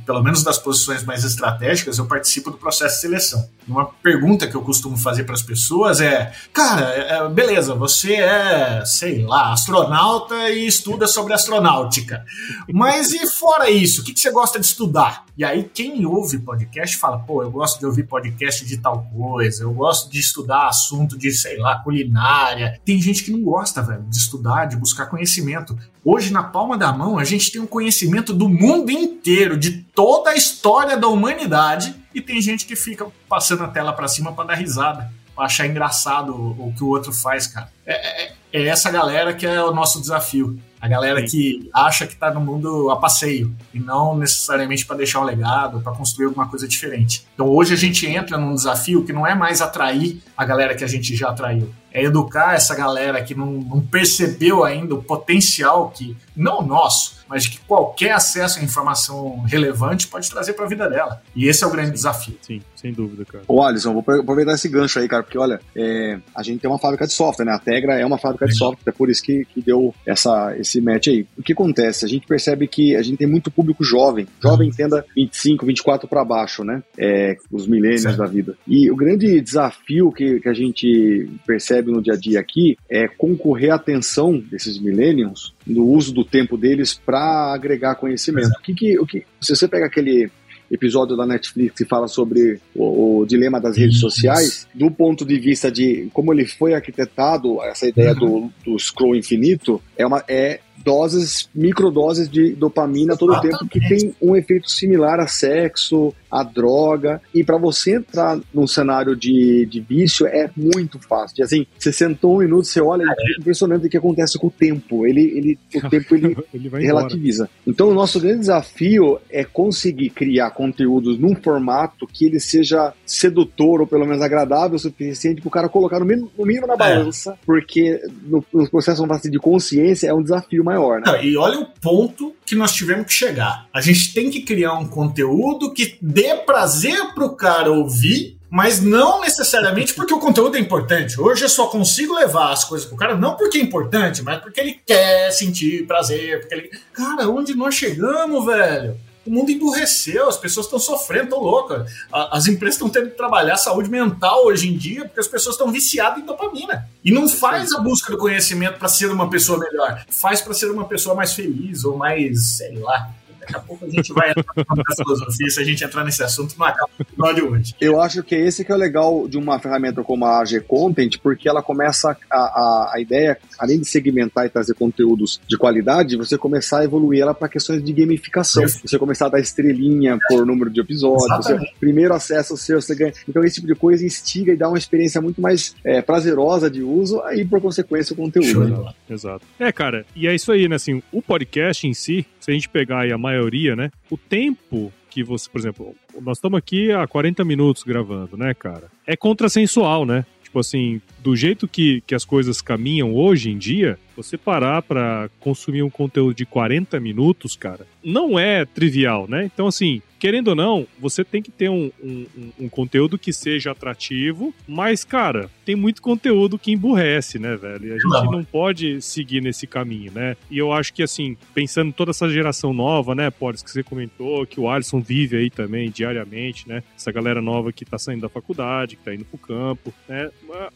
pelo 0.05 0.23
menos 0.23 0.43
das 0.43 0.57
posições 0.57 1.03
mais 1.03 1.23
estratégicas, 1.23 1.97
eu 1.97 2.05
participo 2.05 2.51
do 2.51 2.57
processo 2.57 2.95
de 2.95 3.01
seleção. 3.01 3.49
Uma 3.67 3.85
pergunta 3.85 4.47
que 4.47 4.55
eu 4.55 4.61
costumo 4.61 4.97
fazer 4.97 5.23
para 5.23 5.35
as 5.35 5.41
pessoas 5.41 5.99
é: 5.99 6.31
cara, 6.53 6.85
é, 6.85 7.29
beleza, 7.29 7.75
você 7.75 8.15
é, 8.15 8.83
sei 8.85 9.23
lá, 9.23 9.51
astronauta 9.51 10.49
e 10.49 10.65
estuda 10.65 11.07
sobre 11.07 11.33
astronáutica. 11.33 12.23
Mas 12.71 13.11
e 13.11 13.27
fora 13.27 13.69
isso, 13.69 14.01
o 14.01 14.03
que, 14.03 14.13
que 14.13 14.19
você 14.19 14.31
gosta 14.31 14.59
de 14.59 14.65
estudar? 14.65 15.25
E 15.37 15.45
aí, 15.45 15.69
quem 15.71 16.05
ouve 16.05 16.39
podcast 16.39 16.97
fala: 16.97 17.19
pô, 17.19 17.43
eu 17.43 17.51
gosto 17.51 17.79
de 17.79 17.85
ouvir 17.85 18.03
podcast 18.03 18.65
de 18.65 18.77
tal 18.77 19.07
coisa, 19.15 19.63
eu 19.63 19.71
gosto 19.71 20.11
de 20.11 20.19
estudar 20.19 20.67
assunto 20.67 21.17
de, 21.17 21.31
sei 21.31 21.57
lá, 21.57 21.77
culinária. 21.79 22.79
Tem 22.83 22.99
gente 23.01 23.23
que 23.23 23.31
não 23.31 23.41
gosta, 23.41 23.81
velho, 23.81 24.03
de 24.03 24.17
estudar, 24.17 24.65
de 24.65 24.75
buscar 24.77 25.05
conhecimento. 25.05 25.77
Hoje, 26.03 26.31
na 26.31 26.41
palma 26.41 26.77
da 26.77 26.91
mão, 26.91 27.19
a 27.19 27.23
gente 27.23 27.51
tem 27.51 27.61
um 27.61 27.67
conhecimento 27.67 28.33
do 28.33 28.47
mundo 28.47 28.89
inteiro, 28.89 29.57
de 29.57 29.83
toda 29.93 30.29
a 30.29 30.35
história 30.35 30.95
da 30.95 31.07
humanidade, 31.07 31.95
e 32.17 32.21
tem 32.21 32.41
gente 32.41 32.65
que 32.65 32.75
fica 32.75 33.05
passando 33.29 33.63
a 33.63 33.67
tela 33.67 33.93
para 33.93 34.07
cima 34.07 34.33
para 34.33 34.45
dar 34.45 34.55
risada, 34.55 35.11
pra 35.35 35.45
achar 35.45 35.67
engraçado 35.67 36.33
o, 36.33 36.69
o, 36.69 36.73
que 36.75 36.83
o 36.83 36.87
outro 36.87 37.13
faz, 37.13 37.45
cara. 37.45 37.71
É, 37.85 38.23
é, 38.23 38.33
é, 38.53 38.65
essa 38.65 38.89
galera 38.89 39.35
que 39.35 39.45
é 39.45 39.63
o 39.63 39.71
nosso 39.71 40.01
desafio. 40.01 40.59
A 40.81 40.87
galera 40.87 41.19
Sim. 41.21 41.27
que 41.27 41.69
acha 41.71 42.07
que 42.07 42.13
está 42.13 42.31
no 42.31 42.39
mundo 42.39 42.89
a 42.89 42.95
passeio 42.95 43.55
e 43.71 43.79
não 43.79 44.17
necessariamente 44.17 44.83
para 44.83 44.97
deixar 44.97 45.19
um 45.19 45.23
legado, 45.23 45.79
para 45.81 45.91
construir 45.93 46.25
alguma 46.25 46.47
coisa 46.47 46.67
diferente. 46.67 47.27
Então 47.35 47.47
hoje 47.47 47.75
a 47.75 47.77
gente 47.77 48.07
entra 48.07 48.35
num 48.35 48.55
desafio 48.55 49.03
que 49.03 49.13
não 49.13 49.25
é 49.25 49.35
mais 49.35 49.61
atrair 49.61 50.19
a 50.35 50.43
galera 50.43 50.75
que 50.75 50.83
a 50.83 50.87
gente 50.87 51.15
já 51.15 51.29
atraiu, 51.29 51.71
é 51.91 52.03
educar 52.03 52.55
essa 52.55 52.75
galera 52.75 53.23
que 53.23 53.35
não, 53.35 53.51
não 53.53 53.81
percebeu 53.81 54.63
ainda 54.63 54.95
o 54.95 55.03
potencial 55.03 55.89
que, 55.89 56.17
não 56.35 56.61
nosso, 56.61 57.16
mas 57.27 57.47
que 57.47 57.59
qualquer 57.61 58.11
acesso 58.11 58.59
à 58.59 58.63
informação 58.63 59.41
relevante 59.41 60.07
pode 60.07 60.29
trazer 60.29 60.53
para 60.53 60.65
a 60.65 60.67
vida 60.67 60.89
dela. 60.89 61.21
E 61.35 61.47
esse 61.47 61.63
é 61.63 61.67
o 61.67 61.71
grande 61.71 61.91
desafio. 61.91 62.37
Sim, 62.41 62.61
sem 62.75 62.91
dúvida, 62.91 63.25
cara. 63.25 63.43
Ô, 63.47 63.61
Alisson, 63.61 63.93
vou 63.93 64.01
aproveitar 64.01 64.53
esse 64.53 64.69
gancho 64.69 64.99
aí, 64.99 65.07
cara, 65.07 65.23
porque 65.23 65.37
olha, 65.37 65.59
é, 65.75 66.19
a 66.35 66.43
gente 66.43 66.59
tem 66.59 66.69
uma 66.69 66.79
fábrica 66.79 67.05
de 67.05 67.13
software, 67.13 67.45
né? 67.45 67.53
A 67.53 67.59
Tegra 67.59 67.99
é 67.99 68.05
uma 68.05 68.17
fábrica 68.17 68.45
de 68.45 68.55
software, 68.55 68.91
é 68.91 68.91
por 68.91 69.09
isso 69.09 69.23
que, 69.23 69.45
que 69.45 69.61
deu 69.61 69.93
essa, 70.05 70.55
esse 70.57 70.79
match 70.81 71.07
aí. 71.07 71.25
O 71.37 71.43
que 71.43 71.53
acontece? 71.53 72.05
A 72.05 72.07
gente 72.07 72.27
percebe 72.27 72.67
que 72.67 72.95
a 72.95 73.01
gente 73.01 73.17
tem 73.17 73.27
muito 73.27 73.51
público 73.51 73.83
jovem, 73.83 74.27
jovem 74.41 74.69
entenda 74.69 75.05
25, 75.15 75.65
24 75.65 76.07
para 76.07 76.23
baixo, 76.23 76.63
né? 76.63 76.83
É, 76.97 77.35
os 77.51 77.67
milênios 77.67 78.15
da 78.15 78.25
vida. 78.25 78.55
E 78.67 78.89
o 78.91 78.95
grande 78.95 79.41
desafio 79.41 80.11
que, 80.11 80.39
que 80.39 80.49
a 80.49 80.53
gente 80.53 81.29
percebe 81.45 81.91
no 81.91 82.01
dia 82.01 82.13
a 82.13 82.17
dia 82.17 82.39
aqui 82.39 82.77
é 82.89 83.07
concorrer 83.07 83.71
à 83.71 83.75
atenção 83.75 84.37
desses 84.39 84.79
millennials 84.79 85.56
no 85.67 85.85
uso 85.85 86.13
do 86.13 86.23
tempo 86.23 86.57
deles 86.57 86.93
para 86.93 87.53
agregar 87.53 87.95
conhecimento. 87.95 88.51
O 88.59 88.61
que, 88.61 88.73
que, 88.73 88.99
o 88.99 89.05
que, 89.05 89.25
se 89.41 89.55
você 89.55 89.67
pega 89.67 89.85
aquele 89.85 90.31
episódio 90.69 91.15
da 91.15 91.25
Netflix 91.25 91.75
que 91.75 91.85
fala 91.85 92.07
sobre 92.07 92.59
o, 92.75 93.19
o 93.19 93.25
dilema 93.25 93.59
das 93.59 93.77
redes 93.77 93.99
sociais, 93.99 94.67
do 94.73 94.91
ponto 94.91 95.25
de 95.25 95.39
vista 95.39 95.71
de 95.71 96.09
como 96.13 96.33
ele 96.33 96.45
foi 96.45 96.73
arquitetado, 96.73 97.61
essa 97.63 97.87
ideia 97.87 98.13
uhum. 98.13 98.51
do, 98.65 98.73
do 98.73 98.79
scroll 98.79 99.15
infinito, 99.15 99.81
é, 99.97 100.05
uma, 100.05 100.23
é 100.27 100.59
doses, 100.83 101.49
microdoses 101.53 102.29
de 102.29 102.53
dopamina 102.53 103.17
todo 103.17 103.33
o 103.33 103.41
tempo 103.41 103.67
que 103.67 103.79
tem 103.79 104.13
um 104.21 104.35
efeito 104.35 104.69
similar 104.69 105.19
a 105.19 105.27
sexo, 105.27 106.13
a 106.31 106.43
droga. 106.43 107.21
E 107.33 107.43
para 107.43 107.57
você 107.57 107.95
entrar 107.95 108.39
num 108.53 108.67
cenário 108.67 109.15
de, 109.15 109.65
de 109.65 109.79
vício 109.79 110.25
é 110.27 110.49
muito 110.55 110.99
fácil. 110.99 111.43
Assim, 111.43 111.65
você 111.77 111.91
sentou 111.91 112.35
um 112.35 112.39
minuto, 112.39 112.65
você 112.65 112.81
olha, 112.81 113.03
é 113.03 113.39
impressionante 113.39 113.87
o 113.87 113.89
que 113.89 113.97
acontece 113.97 114.37
com 114.37 114.47
o 114.47 114.51
tempo. 114.51 115.05
Ele, 115.05 115.21
ele, 115.21 115.59
o 115.75 115.89
tempo 115.89 116.15
ele, 116.15 116.37
ele 116.53 116.69
relativiza. 116.69 117.49
Então 117.65 117.89
o 117.89 117.93
nosso 117.93 118.19
grande 118.19 118.39
desafio 118.39 119.19
é 119.29 119.43
conseguir 119.43 120.09
criar 120.09 120.51
conteúdos 120.51 121.17
num 121.17 121.35
formato 121.35 122.07
que 122.07 122.25
ele 122.25 122.39
seja 122.39 122.93
sedutor 123.05 123.81
ou 123.81 123.87
pelo 123.87 124.05
menos 124.05 124.21
agradável 124.21 124.75
o 124.75 124.79
suficiente 124.79 125.41
para 125.41 125.47
o 125.47 125.51
cara 125.51 125.69
colocar 125.69 125.99
no 125.99 126.05
mínimo, 126.05 126.31
no 126.37 126.45
mínimo 126.45 126.67
na 126.67 126.73
é. 126.73 126.77
balança, 126.77 127.37
porque 127.45 128.01
no, 128.23 128.43
no 128.53 128.69
processo 128.69 129.05
de 129.29 129.39
consciência 129.39 130.07
é 130.07 130.13
um 130.13 130.21
desafio 130.21 130.63
maior, 130.63 130.99
né? 130.99 131.03
Não, 131.07 131.23
e 131.23 131.37
olha 131.37 131.59
o 131.59 131.65
ponto 131.65 132.35
que 132.45 132.55
nós 132.55 132.73
tivemos 132.73 133.07
que 133.07 133.13
chegar. 133.13 133.67
A 133.73 133.81
gente 133.81 134.13
tem 134.13 134.29
que 134.29 134.41
criar 134.41 134.73
um 134.73 134.87
conteúdo 134.87 135.73
que 135.73 135.97
dê 136.17 136.33
prazer 136.33 137.13
pro 137.13 137.35
cara 137.35 137.71
ouvir 137.71 138.35
mas 138.49 138.81
não 138.81 139.19
necessariamente 139.19 139.93
porque 139.93 140.13
o 140.13 140.19
conteúdo 140.19 140.55
é 140.55 140.59
importante. 140.59 141.19
Hoje 141.19 141.43
eu 141.43 141.49
só 141.49 141.67
consigo 141.67 142.15
levar 142.15 142.53
as 142.53 142.63
coisas 142.63 142.87
pro 142.87 142.95
cara 142.95 143.13
não 143.13 143.35
porque 143.35 143.57
é 143.57 143.61
importante, 143.61 144.23
mas 144.23 144.41
porque 144.41 144.61
ele 144.61 144.79
quer 144.85 145.31
sentir 145.31 145.85
prazer, 145.85 146.39
porque 146.39 146.55
ele, 146.55 146.71
cara, 146.93 147.27
onde 147.27 147.53
nós 147.53 147.75
chegamos, 147.75 148.45
velho? 148.45 148.97
o 149.25 149.29
mundo 149.29 149.51
endurreceu, 149.51 150.29
as 150.29 150.37
pessoas 150.37 150.67
estão 150.67 150.79
sofrendo, 150.79 151.25
estão 151.25 151.41
loucas. 151.41 151.91
As 152.09 152.47
empresas 152.47 152.75
estão 152.75 152.89
tendo 152.89 153.09
que 153.09 153.17
trabalhar 153.17 153.57
saúde 153.57 153.89
mental 153.89 154.45
hoje 154.45 154.69
em 154.69 154.77
dia 154.77 155.03
porque 155.03 155.19
as 155.19 155.27
pessoas 155.27 155.55
estão 155.55 155.69
viciadas 155.69 156.23
em 156.23 156.25
dopamina. 156.25 156.89
E 157.03 157.11
não 157.11 157.27
faz 157.27 157.73
a 157.73 157.79
busca 157.81 158.13
do 158.13 158.17
conhecimento 158.17 158.79
para 158.79 158.87
ser 158.87 159.11
uma 159.11 159.29
pessoa 159.29 159.59
melhor, 159.59 160.05
faz 160.09 160.39
para 160.39 160.53
ser 160.53 160.71
uma 160.71 160.85
pessoa 160.85 161.13
mais 161.13 161.33
feliz 161.33 161.83
ou 161.83 161.97
mais, 161.97 162.55
sei 162.55 162.77
lá, 162.77 163.09
Daqui 163.47 163.55
a 163.55 163.59
pouco 163.59 163.85
a 163.85 163.89
gente 163.89 164.13
vai 164.13 164.31
entrar 164.31 164.43
na 164.57 164.95
filosofia, 164.95 165.49
se 165.49 165.59
a 165.59 165.63
gente 165.63 165.83
entrar 165.83 166.03
nesse 166.03 166.21
assunto, 166.21 166.55
não 166.57 166.65
acaba 166.65 166.89
o 166.99 167.01
episódio 167.01 167.51
hoje. 167.51 167.75
Eu 167.79 168.01
acho 168.01 168.21
que 168.21 168.35
esse 168.35 168.65
que 168.65 168.71
é 168.71 168.75
o 168.75 168.77
legal 168.77 169.27
de 169.27 169.37
uma 169.37 169.57
ferramenta 169.59 170.03
como 170.03 170.25
a 170.25 170.41
AG 170.41 170.59
Content, 170.61 171.17
porque 171.23 171.47
ela 171.47 171.63
começa 171.63 172.17
a, 172.29 172.37
a, 172.37 172.91
a 172.95 172.99
ideia, 172.99 173.37
além 173.57 173.79
de 173.79 173.85
segmentar 173.85 174.45
e 174.45 174.49
trazer 174.49 174.73
conteúdos 174.73 175.39
de 175.47 175.57
qualidade, 175.57 176.17
você 176.17 176.37
começar 176.37 176.79
a 176.79 176.83
evoluir 176.83 177.21
ela 177.21 177.33
para 177.33 177.47
questões 177.47 177.81
de 177.83 177.93
gamificação. 177.93 178.63
Isso. 178.63 178.81
Você 178.85 178.99
começar 178.99 179.27
a 179.27 179.29
dar 179.29 179.39
estrelinha 179.39 180.19
por 180.27 180.45
número 180.45 180.69
de 180.69 180.81
episódios, 180.81 181.37
você, 181.37 181.57
primeiro 181.79 182.13
acesso 182.13 182.53
ao 182.53 182.57
seu, 182.57 182.81
você 182.81 182.95
ganha. 182.95 183.13
Então 183.27 183.43
esse 183.43 183.55
tipo 183.55 183.67
de 183.67 183.75
coisa 183.75 184.05
instiga 184.05 184.51
e 184.51 184.57
dá 184.57 184.67
uma 184.67 184.77
experiência 184.77 185.21
muito 185.21 185.41
mais 185.41 185.75
é, 185.85 186.01
prazerosa 186.01 186.69
de 186.69 186.81
uso, 186.81 187.21
aí 187.21 187.45
por 187.45 187.61
consequência 187.61 188.13
o 188.13 188.17
conteúdo. 188.17 188.83
Né? 188.83 188.93
Exato. 189.09 189.45
É, 189.59 189.71
cara, 189.71 190.05
e 190.15 190.27
é 190.27 190.35
isso 190.35 190.51
aí, 190.51 190.67
né? 190.67 190.75
Assim, 190.75 191.01
o 191.11 191.21
podcast 191.21 191.87
em 191.87 191.93
si, 191.93 192.25
se 192.39 192.51
a 192.51 192.53
gente 192.53 192.69
pegar 192.69 193.01
aí 193.01 193.11
a 193.11 193.17
maioria, 193.17 193.36
né? 193.75 193.91
O 194.09 194.17
tempo 194.17 194.91
que 195.09 195.23
você, 195.23 195.49
por 195.49 195.59
exemplo, 195.59 195.95
nós 196.21 196.37
estamos 196.37 196.57
aqui 196.57 196.91
há 196.91 197.07
40 197.07 197.43
minutos 197.43 197.83
gravando, 197.83 198.37
né, 198.37 198.53
cara? 198.53 198.91
É 199.05 199.15
contrassensual, 199.15 200.05
né? 200.05 200.25
Tipo 200.43 200.59
assim, 200.59 201.01
do 201.19 201.35
jeito 201.35 201.67
que, 201.67 202.01
que 202.07 202.15
as 202.15 202.23
coisas 202.23 202.61
caminham 202.61 203.13
hoje 203.13 203.49
em 203.49 203.57
dia, 203.57 203.97
você 204.17 204.37
parar 204.37 204.81
para 204.81 205.29
consumir 205.39 205.83
um 205.83 205.89
conteúdo 205.89 206.35
de 206.35 206.45
40 206.45 206.99
minutos, 206.99 207.55
cara, 207.55 207.85
não 208.03 208.39
é 208.39 208.65
trivial, 208.65 209.27
né? 209.27 209.45
Então, 209.45 209.67
assim, 209.67 210.01
querendo 210.17 210.49
ou 210.49 210.55
não, 210.55 210.87
você 210.99 211.23
tem 211.23 211.41
que 211.41 211.51
ter 211.51 211.69
um, 211.69 211.91
um, 212.01 212.25
um, 212.61 212.69
conteúdo 212.69 213.17
que 213.17 213.31
seja 213.31 213.71
atrativo, 213.71 214.53
mas, 214.67 215.03
cara, 215.03 215.49
tem 215.65 215.75
muito 215.75 216.01
conteúdo 216.01 216.57
que 216.57 216.71
emburrece, 216.71 217.37
né, 217.37 217.55
velho? 217.55 217.87
E 217.87 217.91
a 217.91 217.99
gente 217.99 218.31
não. 218.31 218.43
pode 218.43 219.01
seguir 219.01 219.41
nesse 219.41 219.67
caminho, 219.67 220.11
né? 220.13 220.35
E 220.49 220.57
eu 220.57 220.71
acho 220.71 220.93
que, 220.93 221.03
assim, 221.03 221.37
pensando 221.53 221.93
toda 221.93 222.11
essa 222.11 222.29
geração 222.29 222.73
nova, 222.73 223.13
né, 223.13 223.29
Polis, 223.29 223.61
que 223.61 223.69
você 223.69 223.83
comentou, 223.83 224.45
que 224.45 224.59
o 224.59 224.69
Alisson 224.69 224.99
vive 224.99 225.37
aí 225.37 225.49
também 225.49 225.89
diariamente, 225.89 226.67
né? 226.67 226.83
Essa 226.95 227.11
galera 227.11 227.41
nova 227.41 227.71
que 227.71 227.85
tá 227.85 227.97
saindo 227.97 228.21
da 228.21 228.29
faculdade, 228.29 228.95
que 228.95 229.03
tá 229.03 229.13
indo 229.13 229.25
pro 229.25 229.37
campo, 229.37 229.93
né? 230.07 230.29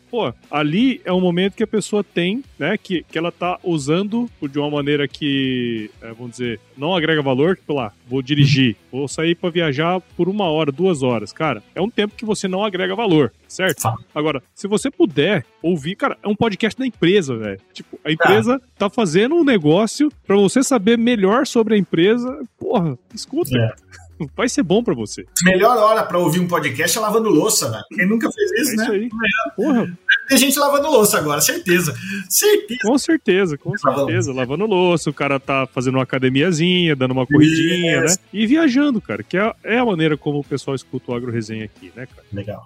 Pô, 0.10 0.34
ali 0.50 1.02
é 1.06 1.12
um 1.12 1.22
momento 1.22 1.56
que 1.56 1.64
a 1.64 1.68
pessoa 1.68 2.04
tem, 2.04 2.44
né, 2.60 2.78
que, 2.78 3.04
que 3.04 3.18
ela 3.18 3.31
tá 3.32 3.60
usando 3.64 4.30
de 4.42 4.60
uma 4.60 4.70
maneira 4.70 5.08
que, 5.08 5.90
é, 6.02 6.12
vamos 6.14 6.32
dizer, 6.32 6.60
não 6.78 6.96
agrega 6.96 7.22
valor, 7.22 7.56
tipo 7.56 7.74
lá, 7.74 7.92
vou 8.08 8.22
dirigir, 8.22 8.76
vou 8.92 9.08
sair 9.08 9.36
para 9.36 9.50
viajar 9.50 10.00
por 10.16 10.30
uma 10.30 10.46
hora, 10.46 10.72
duas 10.72 11.04
horas. 11.04 11.32
Cara, 11.32 11.64
é 11.74 11.82
um 11.82 11.90
tempo 11.90 12.16
que 12.16 12.26
você 12.26 12.48
não 12.48 12.64
agrega 12.64 12.96
valor, 12.96 13.32
certo? 13.48 13.88
Agora, 14.14 14.42
se 14.54 14.68
você 14.68 14.92
puder 14.92 15.46
ouvir, 15.62 15.96
cara, 15.96 16.18
é 16.22 16.28
um 16.28 16.36
podcast 16.36 16.78
da 16.78 16.86
empresa, 16.86 17.36
velho. 17.36 17.60
Tipo, 17.74 18.00
a 18.04 18.12
empresa 18.12 18.60
tá. 18.60 18.88
tá 18.88 18.90
fazendo 18.90 19.36
um 19.36 19.44
negócio 19.44 20.12
para 20.26 20.36
você 20.36 20.64
saber 20.64 20.98
melhor 20.98 21.48
sobre 21.48 21.76
a 21.76 21.78
empresa. 21.78 22.44
Porra, 22.58 22.98
escuta. 23.14 23.58
É 23.58 24.02
vai 24.36 24.50
ser 24.50 24.64
bom 24.64 24.84
para 24.84 24.94
você. 24.94 25.26
Melhor 25.44 25.78
hora 25.78 26.04
para 26.04 26.18
ouvir 26.18 26.40
um 26.40 26.48
podcast 26.48 26.98
é 26.98 27.02
lavando 27.02 27.30
louça, 27.30 27.70
velho. 27.70 27.84
Quem 27.94 28.08
nunca 28.08 28.30
fez 28.32 28.52
isso, 28.52 28.74
é 28.74 28.76
né? 28.76 28.84
Isso 28.84 28.92
aí. 28.92 29.10
Porra. 29.56 29.98
Tem 30.28 30.38
gente 30.38 30.58
lavando 30.58 30.90
louça 30.90 31.18
agora, 31.18 31.42
certeza. 31.42 31.94
Certeza. 32.30 32.80
Com 32.84 32.98
certeza, 32.98 33.58
com 33.58 33.78
certeza. 33.78 34.34
Lavando 34.34 34.66
louça, 34.66 35.10
o 35.10 35.14
cara 35.14 35.40
tá 35.40 35.68
fazendo 35.68 35.96
uma 35.96 36.04
academiazinha, 36.04 36.96
dando 36.96 37.12
uma 37.12 37.28
corridinha, 37.28 38.02
né? 38.02 38.16
E 38.32 38.48
viajando, 38.48 39.02
cara, 39.02 39.24
que 39.24 39.38
é, 39.38 39.54
é 39.64 39.78
a 39.78 39.86
maneira 39.86 40.16
como 40.16 40.40
o 40.40 40.44
pessoal 40.44 40.76
escuta 40.76 41.12
o 41.12 41.16
Agro 41.16 41.32
Resenha 41.32 41.66
aqui, 41.66 41.92
né, 41.96 42.06
cara? 42.06 42.28
Legal. 42.32 42.64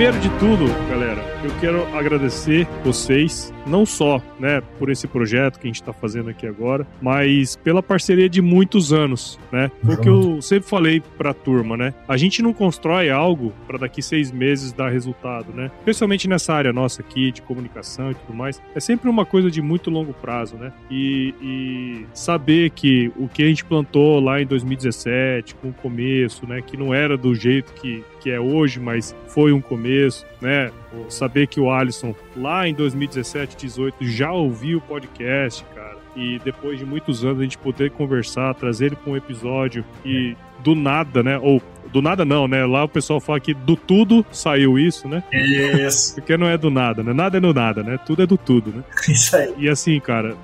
Primeiro 0.00 0.18
de 0.18 0.30
tudo, 0.38 0.64
galera, 0.88 1.22
eu 1.44 1.50
quero 1.60 1.94
agradecer 1.94 2.66
vocês 2.82 3.52
não 3.66 3.84
só, 3.84 4.20
né, 4.38 4.62
por 4.78 4.90
esse 4.90 5.06
projeto 5.06 5.58
que 5.58 5.66
a 5.66 5.68
gente 5.68 5.80
está 5.80 5.92
fazendo 5.92 6.30
aqui 6.30 6.46
agora, 6.46 6.86
mas 7.00 7.56
pela 7.56 7.82
parceria 7.82 8.28
de 8.28 8.40
muitos 8.40 8.92
anos, 8.92 9.38
né? 9.52 9.70
Foi 9.84 9.94
o 9.94 10.00
que 10.00 10.08
eu 10.08 10.42
sempre 10.42 10.68
falei 10.68 11.02
para 11.18 11.30
a 11.30 11.34
turma, 11.34 11.76
né? 11.76 11.94
A 12.08 12.16
gente 12.16 12.42
não 12.42 12.52
constrói 12.52 13.10
algo 13.10 13.52
para 13.66 13.78
daqui 13.78 14.02
seis 14.02 14.30
meses 14.30 14.72
dar 14.72 14.90
resultado, 14.90 15.52
né? 15.52 15.70
Especialmente 15.78 16.28
nessa 16.28 16.54
área 16.54 16.72
nossa 16.72 17.02
aqui 17.02 17.32
de 17.32 17.42
comunicação 17.42 18.10
e 18.10 18.14
tudo 18.14 18.34
mais, 18.34 18.60
é 18.74 18.80
sempre 18.80 19.08
uma 19.08 19.24
coisa 19.24 19.50
de 19.50 19.60
muito 19.60 19.90
longo 19.90 20.12
prazo, 20.12 20.56
né? 20.56 20.72
E, 20.90 21.34
e 21.40 22.06
saber 22.14 22.70
que 22.70 23.12
o 23.16 23.28
que 23.28 23.42
a 23.42 23.46
gente 23.46 23.64
plantou 23.64 24.20
lá 24.20 24.40
em 24.40 24.46
2017, 24.46 25.54
com 25.56 25.68
o 25.68 25.72
começo, 25.72 26.46
né, 26.46 26.60
que 26.60 26.76
não 26.76 26.92
era 26.94 27.16
do 27.16 27.34
jeito 27.34 27.72
que 27.74 28.04
que 28.20 28.30
é 28.30 28.38
hoje, 28.38 28.78
mas 28.78 29.16
foi 29.28 29.52
um 29.52 29.60
começo, 29.60 30.26
né? 30.40 30.70
Saber 31.08 31.46
que 31.46 31.58
o 31.58 31.70
Alisson 31.70 32.14
lá 32.36 32.66
em 32.68 32.74
2017, 32.74 33.56
18 33.56 34.06
já 34.06 34.32
ouviu 34.32 34.78
o 34.78 34.80
podcast, 34.80 35.64
cara. 35.74 35.98
E 36.16 36.40
depois 36.44 36.78
de 36.78 36.84
muitos 36.84 37.24
anos 37.24 37.38
a 37.38 37.42
gente 37.42 37.58
poder 37.58 37.90
conversar, 37.92 38.54
trazer 38.54 38.86
ele 38.86 38.96
para 38.96 39.12
um 39.12 39.16
episódio 39.16 39.84
e 40.04 40.36
do 40.58 40.74
nada, 40.74 41.22
né? 41.22 41.38
Ou 41.38 41.62
do 41.92 42.02
nada 42.02 42.24
não, 42.24 42.48
né? 42.48 42.64
Lá 42.66 42.84
o 42.84 42.88
pessoal 42.88 43.20
fala 43.20 43.40
que 43.40 43.54
do 43.54 43.76
tudo 43.76 44.24
saiu 44.30 44.78
isso, 44.78 45.08
né? 45.08 45.22
Isso. 45.32 46.14
Porque 46.16 46.36
não 46.36 46.46
é 46.46 46.58
do 46.58 46.70
nada, 46.70 47.02
né? 47.02 47.12
Nada 47.12 47.38
é 47.38 47.40
do 47.40 47.54
nada, 47.54 47.82
né? 47.82 47.98
Tudo 48.04 48.22
é 48.22 48.26
do 48.26 48.36
tudo, 48.36 48.70
né? 48.72 48.82
Isso 49.08 49.36
aí. 49.36 49.54
E 49.56 49.68
assim, 49.68 49.98
cara, 50.00 50.36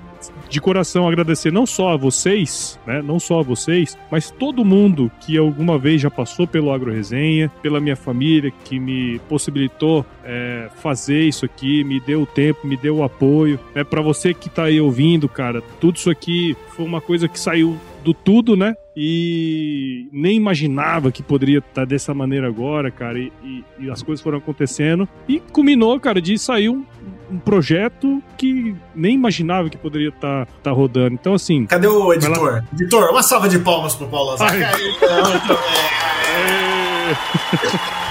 de 0.49 0.61
coração 0.61 1.07
agradecer 1.07 1.51
não 1.51 1.65
só 1.65 1.93
a 1.93 1.97
vocês, 1.97 2.79
né? 2.85 3.01
Não 3.01 3.19
só 3.19 3.39
a 3.39 3.43
vocês, 3.43 3.97
mas 4.11 4.31
todo 4.31 4.65
mundo 4.65 5.11
que 5.21 5.37
alguma 5.37 5.77
vez 5.77 6.01
já 6.01 6.09
passou 6.09 6.47
pelo 6.47 6.71
Agro 6.71 6.91
Resenha, 6.91 7.51
pela 7.61 7.79
minha 7.79 7.95
família 7.95 8.51
que 8.63 8.79
me 8.79 9.19
possibilitou 9.29 10.05
é, 10.23 10.69
fazer 10.75 11.23
isso 11.23 11.45
aqui, 11.45 11.83
me 11.83 11.99
deu 11.99 12.21
o 12.21 12.25
tempo, 12.25 12.67
me 12.67 12.77
deu 12.77 12.97
o 12.97 13.03
apoio. 13.03 13.59
É 13.73 13.79
né? 13.79 13.83
para 13.83 14.01
você 14.01 14.33
que 14.33 14.49
tá 14.49 14.65
aí 14.65 14.79
ouvindo, 14.79 15.27
cara, 15.27 15.61
tudo 15.79 15.97
isso 15.97 16.09
aqui 16.09 16.55
foi 16.69 16.85
uma 16.85 17.01
coisa 17.01 17.27
que 17.27 17.39
saiu 17.39 17.77
do 18.03 18.13
tudo, 18.13 18.55
né? 18.55 18.75
E 18.95 20.07
nem 20.11 20.35
imaginava 20.35 21.11
que 21.11 21.21
poderia 21.21 21.59
estar 21.59 21.73
tá 21.73 21.85
dessa 21.85 22.13
maneira 22.13 22.47
agora, 22.47 22.89
cara. 22.89 23.19
E, 23.19 23.31
e, 23.43 23.63
e, 23.79 23.89
as 23.91 24.01
coisas 24.01 24.23
foram 24.23 24.37
acontecendo. 24.39 25.07
E 25.27 25.39
culminou, 25.39 25.99
cara, 25.99 26.21
de 26.21 26.37
sair 26.37 26.69
um, 26.69 26.85
um 27.29 27.39
projeto 27.39 28.21
que 28.37 28.75
nem 28.95 29.15
imaginava 29.15 29.69
que 29.69 29.77
poderia 29.77 30.09
estar 30.09 30.45
tá, 30.45 30.51
tá 30.63 30.71
rodando. 30.71 31.13
Então, 31.13 31.33
assim. 31.33 31.65
Cadê 31.65 31.87
o 31.87 32.13
editor? 32.13 32.37
Ela... 32.37 32.63
Editor, 32.73 33.11
uma 33.11 33.23
salva 33.23 33.49
de 33.49 33.59
palmas 33.59 33.95
pro 33.95 34.07
Paulo 34.07 34.31
Azar. 34.31 34.53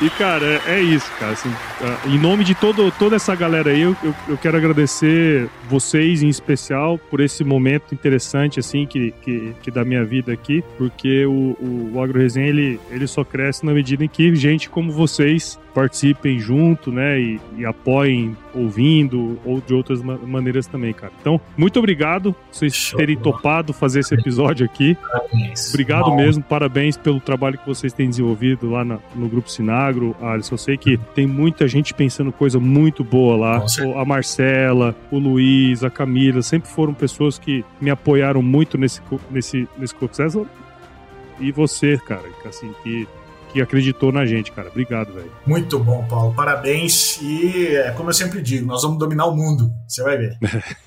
E, 0.00 0.10
cara, 0.10 0.44
é, 0.44 0.78
é 0.78 0.80
isso, 0.80 1.10
cara. 1.18 1.32
Assim, 1.32 1.50
ah, 1.80 1.98
em 2.06 2.18
nome 2.18 2.44
de 2.44 2.54
todo, 2.54 2.90
toda 2.92 3.16
essa 3.16 3.34
galera 3.34 3.70
aí, 3.70 3.82
eu, 3.82 3.96
eu, 4.02 4.14
eu, 4.28 4.36
quero 4.36 4.56
agradecer 4.56 5.48
vocês 5.68 6.22
em 6.22 6.28
especial 6.28 6.98
por 6.98 7.20
esse 7.20 7.44
momento 7.44 7.94
interessante, 7.94 8.58
assim, 8.60 8.86
que, 8.86 9.12
que, 9.22 9.54
que 9.62 9.70
da 9.70 9.84
minha 9.84 10.04
vida 10.04 10.32
aqui, 10.32 10.64
porque 10.76 11.24
o, 11.26 11.56
o, 11.60 11.92
o 11.94 12.02
Agro 12.02 12.18
Resenha, 12.18 12.48
ele, 12.48 12.80
ele 12.90 13.06
só 13.06 13.24
cresce 13.24 13.64
na 13.64 13.72
medida 13.72 14.04
em 14.04 14.08
que 14.08 14.34
gente 14.34 14.68
como 14.68 14.90
vocês 14.90 15.58
participem 15.74 16.38
junto, 16.38 16.92
né, 16.92 17.20
e, 17.20 17.40
e 17.58 17.66
apoiem 17.66 18.36
ouvindo 18.54 19.38
ou 19.44 19.60
de 19.60 19.74
outras 19.74 20.00
maneiras 20.00 20.66
também, 20.66 20.92
cara. 20.92 21.12
Então, 21.20 21.40
muito 21.56 21.78
obrigado 21.78 22.34
vocês 22.50 22.72
Show 22.72 22.98
terem 22.98 23.16
topado 23.16 23.72
fazer 23.72 24.00
esse 24.00 24.14
episódio 24.14 24.64
aqui. 24.64 24.94
Parabéns. 24.94 25.68
Obrigado 25.70 26.04
Bom. 26.04 26.16
mesmo, 26.16 26.42
parabéns 26.42 26.96
pelo 26.96 27.20
trabalho 27.20 27.58
que 27.58 27.66
vocês 27.66 27.92
têm 27.92 28.08
desenvolvido 28.08 28.70
lá 28.70 28.84
na, 28.84 28.98
no 29.16 29.28
Grupo 29.28 29.50
Sinagro. 29.84 30.16
Alisson, 30.20 30.54
eu 30.54 30.58
sei 30.58 30.76
que 30.76 30.96
tem 31.14 31.26
muita 31.26 31.68
gente 31.68 31.92
pensando 31.92 32.32
coisa 32.32 32.58
muito 32.58 33.04
boa 33.04 33.36
lá. 33.36 33.66
A 34.00 34.04
Marcela, 34.04 34.94
o 35.10 35.18
Luiz, 35.18 35.84
a 35.84 35.90
Camila, 35.90 36.42
sempre 36.42 36.68
foram 36.68 36.94
pessoas 36.94 37.38
que 37.38 37.64
me 37.80 37.90
apoiaram 37.90 38.42
muito 38.42 38.78
nesse, 38.78 39.00
nesse, 39.30 39.68
nesse 39.76 39.94
processo. 39.94 40.46
E 41.40 41.50
você, 41.52 41.98
cara, 41.98 42.24
assim, 42.46 42.72
que 42.82 43.06
que 43.52 43.62
acreditou 43.62 44.10
na 44.10 44.26
gente, 44.26 44.50
cara. 44.50 44.68
Obrigado, 44.68 45.12
velho. 45.12 45.30
Muito 45.46 45.78
bom, 45.78 46.04
Paulo. 46.08 46.34
Parabéns. 46.34 47.20
E, 47.22 47.68
é, 47.76 47.92
como 47.92 48.10
eu 48.10 48.12
sempre 48.12 48.42
digo, 48.42 48.66
nós 48.66 48.82
vamos 48.82 48.98
dominar 48.98 49.26
o 49.26 49.36
mundo. 49.36 49.70
Você 49.86 50.02
vai 50.02 50.18
ver. 50.18 50.36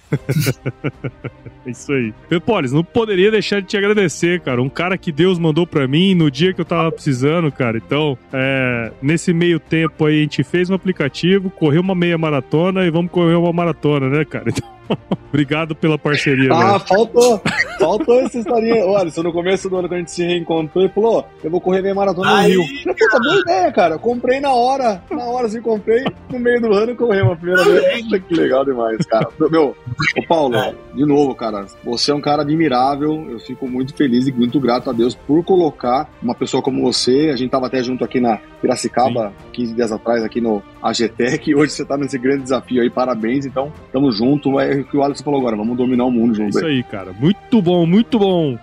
é 1.65 1.69
isso 1.69 1.91
aí. 1.91 2.13
Polis, 2.45 2.71
não 2.71 2.83
poderia 2.83 3.29
deixar 3.29 3.61
de 3.61 3.67
te 3.67 3.77
agradecer, 3.77 4.39
cara. 4.41 4.61
Um 4.61 4.69
cara 4.69 4.97
que 4.97 5.11
Deus 5.11 5.37
mandou 5.37 5.67
pra 5.67 5.87
mim 5.87 6.15
no 6.15 6.31
dia 6.31 6.53
que 6.53 6.61
eu 6.61 6.65
tava 6.65 6.91
precisando, 6.91 7.51
cara. 7.51 7.77
Então, 7.77 8.17
é, 8.31 8.91
nesse 9.01 9.33
meio 9.33 9.59
tempo 9.59 10.05
aí, 10.05 10.19
a 10.19 10.21
gente 10.21 10.43
fez 10.43 10.69
um 10.69 10.73
aplicativo, 10.73 11.49
correu 11.49 11.81
uma 11.81 11.95
meia 11.95 12.17
maratona 12.17 12.85
e 12.85 12.91
vamos 12.91 13.11
correr 13.11 13.35
uma 13.35 13.53
maratona, 13.53 14.09
né, 14.09 14.23
cara? 14.23 14.49
Então, 14.49 14.77
Obrigado 15.29 15.75
pela 15.75 15.97
parceria. 15.97 16.49
Ah, 16.53 16.79
faltou. 16.79 17.41
Faltou 17.79 18.19
essa 18.21 18.39
historinha. 18.39 18.85
Olha, 18.85 19.09
se 19.09 19.21
no 19.21 19.31
começo 19.31 19.69
do 19.69 19.77
ano 19.77 19.89
que 19.89 19.95
a 19.95 19.97
gente 19.97 20.11
se 20.11 20.23
reencontrou 20.23 20.85
e 20.85 20.89
falou: 20.89 21.25
eu 21.43 21.51
vou 21.51 21.61
correr 21.61 21.81
minha 21.81 21.95
maratona 21.95 22.41
no 22.41 22.47
Rio. 22.47 22.63
Eu 22.85 22.95
puta, 22.95 23.19
boa 23.19 23.39
ideia, 23.39 23.71
cara. 23.71 23.95
Eu 23.95 23.99
comprei 23.99 24.39
na 24.39 24.53
hora. 24.53 25.01
Na 25.11 25.25
hora, 25.25 25.47
assim, 25.47 25.61
comprei. 25.61 26.03
No 26.31 26.39
meio 26.39 26.61
do 26.61 26.73
ano 26.73 26.95
corri 26.95 27.21
uma 27.21 27.35
primeira 27.35 27.63
vez. 27.63 28.03
Puta, 28.03 28.19
que 28.19 28.33
legal 28.35 28.65
demais, 28.65 29.05
cara. 29.05 29.27
Meu, 29.51 29.75
ô 30.17 30.27
Paulo, 30.27 30.55
de 30.93 31.05
novo, 31.05 31.33
cara. 31.35 31.65
Você 31.83 32.11
é 32.11 32.15
um 32.15 32.21
cara 32.21 32.41
admirável. 32.41 33.27
Eu 33.29 33.39
fico 33.39 33.67
muito 33.67 33.93
feliz 33.95 34.27
e 34.27 34.31
muito 34.31 34.59
grato 34.59 34.89
a 34.89 34.93
Deus 34.93 35.15
por 35.15 35.43
colocar 35.43 36.09
uma 36.21 36.35
pessoa 36.35 36.61
como 36.61 36.81
você. 36.81 37.29
A 37.31 37.35
gente 37.35 37.51
tava 37.51 37.67
até 37.67 37.83
junto 37.83 38.03
aqui 38.03 38.19
na 38.19 38.39
Piracicaba, 38.61 39.29
Sim. 39.29 39.51
15 39.53 39.73
dias 39.73 39.91
atrás, 39.91 40.23
aqui 40.23 40.41
no 40.41 40.61
AGTEC. 40.81 41.51
E 41.51 41.55
hoje 41.55 41.73
você 41.73 41.85
tá 41.85 41.97
nesse 41.97 42.17
grande 42.17 42.43
desafio 42.43 42.81
aí. 42.81 42.89
Parabéns. 42.89 43.45
Então, 43.45 43.71
tamo 43.91 44.11
junto. 44.11 44.59
É 44.59 44.75
o 44.75 44.85
que 44.85 44.97
o 44.97 45.03
Alex 45.03 45.21
falou 45.21 45.39
agora, 45.39 45.55
vamos 45.55 45.77
dominar 45.77 46.05
o 46.05 46.11
mundo 46.11 46.35
junto. 46.35 46.57
Isso 46.57 46.65
aí, 46.65 46.83
cara. 46.83 47.13
Muito 47.13 47.61
bom, 47.61 47.85
muito 47.85 48.17
bom. 48.19 48.57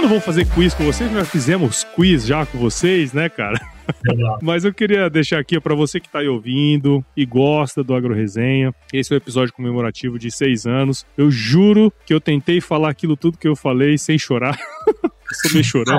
Nós 0.00 0.02
não 0.02 0.08
vamos 0.08 0.24
fazer 0.24 0.46
quiz 0.46 0.72
com 0.72 0.84
vocês, 0.84 1.12
nós 1.12 1.28
fizemos 1.28 1.84
quiz 1.84 2.24
já 2.24 2.46
com 2.46 2.56
vocês, 2.56 3.12
né, 3.12 3.28
cara? 3.28 3.60
Mas 4.40 4.64
eu 4.64 4.72
queria 4.72 5.10
deixar 5.10 5.38
aqui 5.38 5.60
para 5.60 5.74
você 5.74 6.00
que 6.00 6.06
está 6.06 6.20
aí 6.20 6.28
ouvindo 6.28 7.04
e 7.14 7.26
gosta 7.26 7.84
do 7.84 7.94
Agro 7.94 8.14
Resenha. 8.14 8.74
Esse 8.94 9.12
é 9.12 9.16
o 9.16 9.18
episódio 9.18 9.52
comemorativo 9.52 10.18
de 10.18 10.30
seis 10.30 10.64
anos. 10.64 11.04
Eu 11.18 11.30
juro 11.30 11.92
que 12.06 12.14
eu 12.14 12.20
tentei 12.20 12.62
falar 12.62 12.88
aquilo 12.88 13.14
tudo 13.14 13.36
que 13.36 13.48
eu 13.48 13.54
falei 13.54 13.98
sem 13.98 14.18
chorar. 14.18 14.58
sou 15.32 15.52
meio 15.52 15.64
chorão. 15.64 15.98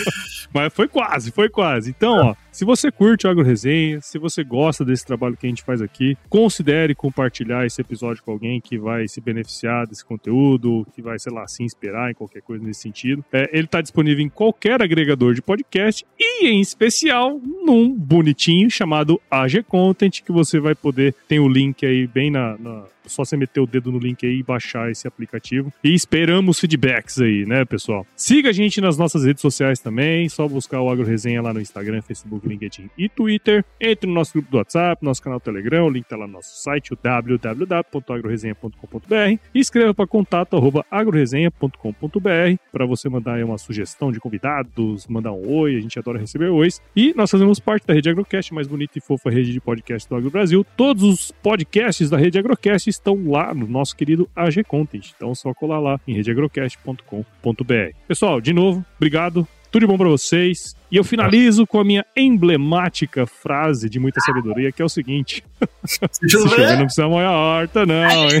Mas 0.52 0.72
foi 0.72 0.88
quase, 0.88 1.30
foi 1.30 1.48
quase. 1.48 1.90
Então, 1.90 2.28
ó, 2.28 2.34
se 2.54 2.64
você 2.64 2.88
curte 2.92 3.26
Agro 3.26 3.42
Resenha, 3.42 4.00
se 4.00 4.16
você 4.16 4.44
gosta 4.44 4.84
desse 4.84 5.04
trabalho 5.04 5.36
que 5.36 5.44
a 5.44 5.48
gente 5.48 5.64
faz 5.64 5.82
aqui, 5.82 6.16
considere 6.28 6.94
compartilhar 6.94 7.66
esse 7.66 7.80
episódio 7.80 8.22
com 8.22 8.30
alguém 8.30 8.60
que 8.60 8.78
vai 8.78 9.08
se 9.08 9.20
beneficiar 9.20 9.88
desse 9.88 10.04
conteúdo, 10.04 10.86
que 10.94 11.02
vai, 11.02 11.18
sei 11.18 11.32
lá, 11.32 11.48
se 11.48 11.64
inspirar 11.64 12.12
em 12.12 12.14
qualquer 12.14 12.42
coisa 12.42 12.64
nesse 12.64 12.82
sentido. 12.82 13.24
É, 13.32 13.50
ele 13.52 13.64
está 13.64 13.80
disponível 13.80 14.24
em 14.24 14.28
qualquer 14.28 14.80
agregador 14.80 15.34
de 15.34 15.42
podcast 15.42 16.06
e, 16.16 16.46
em 16.46 16.60
especial, 16.60 17.40
num 17.42 17.92
bonitinho 17.92 18.70
chamado 18.70 19.20
AG 19.28 19.64
Content, 19.64 20.22
que 20.22 20.30
você 20.30 20.60
vai 20.60 20.76
poder. 20.76 21.12
Tem 21.26 21.40
o 21.40 21.48
link 21.48 21.84
aí 21.84 22.06
bem 22.06 22.30
na, 22.30 22.56
na 22.56 22.84
só 23.06 23.24
você 23.24 23.36
meter 23.36 23.60
o 23.60 23.66
dedo 23.66 23.92
no 23.92 23.98
link 23.98 24.24
aí 24.24 24.38
e 24.38 24.42
baixar 24.42 24.90
esse 24.90 25.06
aplicativo. 25.06 25.72
E 25.82 25.94
esperamos 25.94 26.58
feedbacks 26.58 27.20
aí, 27.20 27.44
né, 27.46 27.64
pessoal? 27.64 28.06
Siga 28.16 28.50
a 28.50 28.52
gente 28.52 28.80
nas 28.80 28.96
nossas 28.96 29.24
redes 29.24 29.40
sociais 29.40 29.78
também, 29.78 30.28
só 30.28 30.48
buscar 30.48 30.80
o 30.80 30.90
Agro 30.90 31.04
Resenha 31.04 31.42
lá 31.42 31.52
no 31.52 31.60
Instagram, 31.60 32.02
Facebook, 32.02 32.43
LinkedIn 32.48 32.90
e 32.96 33.08
Twitter. 33.08 33.64
Entre 33.80 34.08
no 34.08 34.14
nosso 34.14 34.32
grupo 34.32 34.50
do 34.50 34.58
WhatsApp, 34.58 35.04
nosso 35.04 35.22
canal 35.22 35.40
Telegram, 35.40 35.86
o 35.86 35.90
link 35.90 36.06
tá 36.06 36.16
lá 36.16 36.26
no 36.26 36.34
nosso 36.34 36.62
site, 36.62 36.92
o 36.92 36.98
www.agroresenha.com.br 37.00 39.38
e 39.54 39.58
escreva 39.58 39.94
para 39.94 40.06
contato 40.06 40.56
arroba 40.56 40.84
agroresenha.com.br 40.90 42.56
para 42.72 42.86
você 42.86 43.08
mandar 43.08 43.34
aí 43.34 43.44
uma 43.44 43.58
sugestão 43.58 44.10
de 44.10 44.20
convidados, 44.20 45.06
mandar 45.06 45.32
um 45.32 45.58
oi, 45.58 45.76
a 45.76 45.80
gente 45.80 45.98
adora 45.98 46.18
receber 46.18 46.48
ois. 46.48 46.80
E 46.94 47.14
nós 47.14 47.30
fazemos 47.30 47.60
parte 47.60 47.86
da 47.86 47.94
Rede 47.94 48.10
Agrocast, 48.10 48.52
mais 48.52 48.66
bonita 48.66 48.98
e 48.98 49.00
fofa 49.00 49.30
rede 49.30 49.52
de 49.52 49.60
podcast 49.60 50.08
do 50.08 50.16
Agro 50.16 50.30
Brasil. 50.30 50.66
Todos 50.76 51.02
os 51.02 51.30
podcasts 51.30 52.10
da 52.10 52.16
Rede 52.16 52.38
Agrocast 52.38 52.88
estão 52.88 53.30
lá 53.30 53.54
no 53.54 53.66
nosso 53.66 53.96
querido 53.96 54.28
AG 54.34 54.64
Content. 54.64 55.12
Então 55.16 55.30
é 55.30 55.34
só 55.34 55.52
colar 55.54 55.80
lá 55.80 56.00
em 56.06 56.14
redeagrocast.com.br. 56.14 57.96
Pessoal, 58.06 58.40
de 58.40 58.52
novo, 58.52 58.84
obrigado. 58.96 59.46
Tudo 59.74 59.86
de 59.86 59.86
bom 59.88 59.98
para 59.98 60.08
vocês. 60.08 60.76
E 60.88 60.96
eu 60.96 61.02
finalizo 61.02 61.66
com 61.66 61.80
a 61.80 61.84
minha 61.84 62.06
emblemática 62.16 63.26
frase 63.26 63.90
de 63.90 63.98
muita 63.98 64.20
sabedoria, 64.20 64.70
que 64.70 64.80
é 64.80 64.84
o 64.84 64.88
seguinte: 64.88 65.42
Se 66.12 66.28
chover, 66.28 66.78
não 66.78 66.84
precisa 66.84 67.08
molhar 67.08 67.32
a 67.32 67.36
horta, 67.36 67.84
não, 67.84 68.04
hein? 68.30 68.40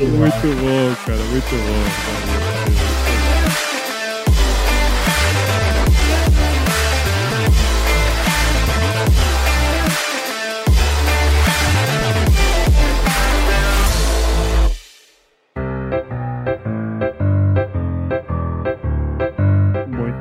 muito 0.00 0.46
bom, 0.62 0.94
cara, 1.04 1.24
muito 1.24 1.50
bom. 1.50 1.84
Cara. 2.54 2.65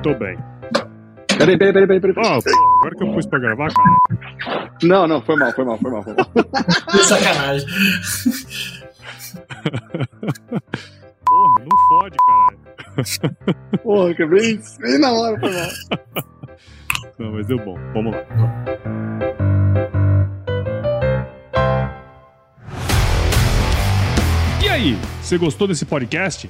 Muito 0.05 0.19
bem. 0.19 0.37
Peraí, 1.35 1.57
peraí, 1.57 1.73
peraí, 1.73 1.87
peraí. 1.87 2.13
peraí. 2.13 2.15
Ó, 2.17 2.39
pô, 2.39 2.49
agora 2.79 2.95
que 2.95 3.03
eu 3.03 3.11
pus 3.11 3.25
pra 3.25 3.39
gravar, 3.39 3.69
cara. 3.73 4.71
Não, 4.83 5.07
não, 5.07 5.19
foi 5.19 5.35
mal, 5.35 5.51
foi 5.51 5.65
mal, 5.65 5.79
foi 5.79 5.91
mal. 5.91 6.03
Foi 6.03 6.13
mal. 6.13 6.25
Que 6.91 6.97
sacanagem. 7.05 7.67
Porra, 11.25 11.65
não 11.65 11.77
fode, 11.87 12.17
caralho. 12.27 12.59
Porra, 13.81 14.13
que 14.13 14.25
bem, 14.27 14.61
bem 14.79 14.99
na 14.99 15.11
hora, 15.11 15.39
foi 15.39 15.51
mal. 15.51 15.69
Não, 17.17 17.31
mas 17.31 17.47
deu 17.47 17.57
bom. 17.57 17.79
Vamos 17.93 18.13
lá. 18.13 18.25
E 24.61 24.67
aí, 24.67 24.97
você 25.21 25.37
gostou 25.37 25.65
desse 25.65 25.85
podcast? 25.85 26.49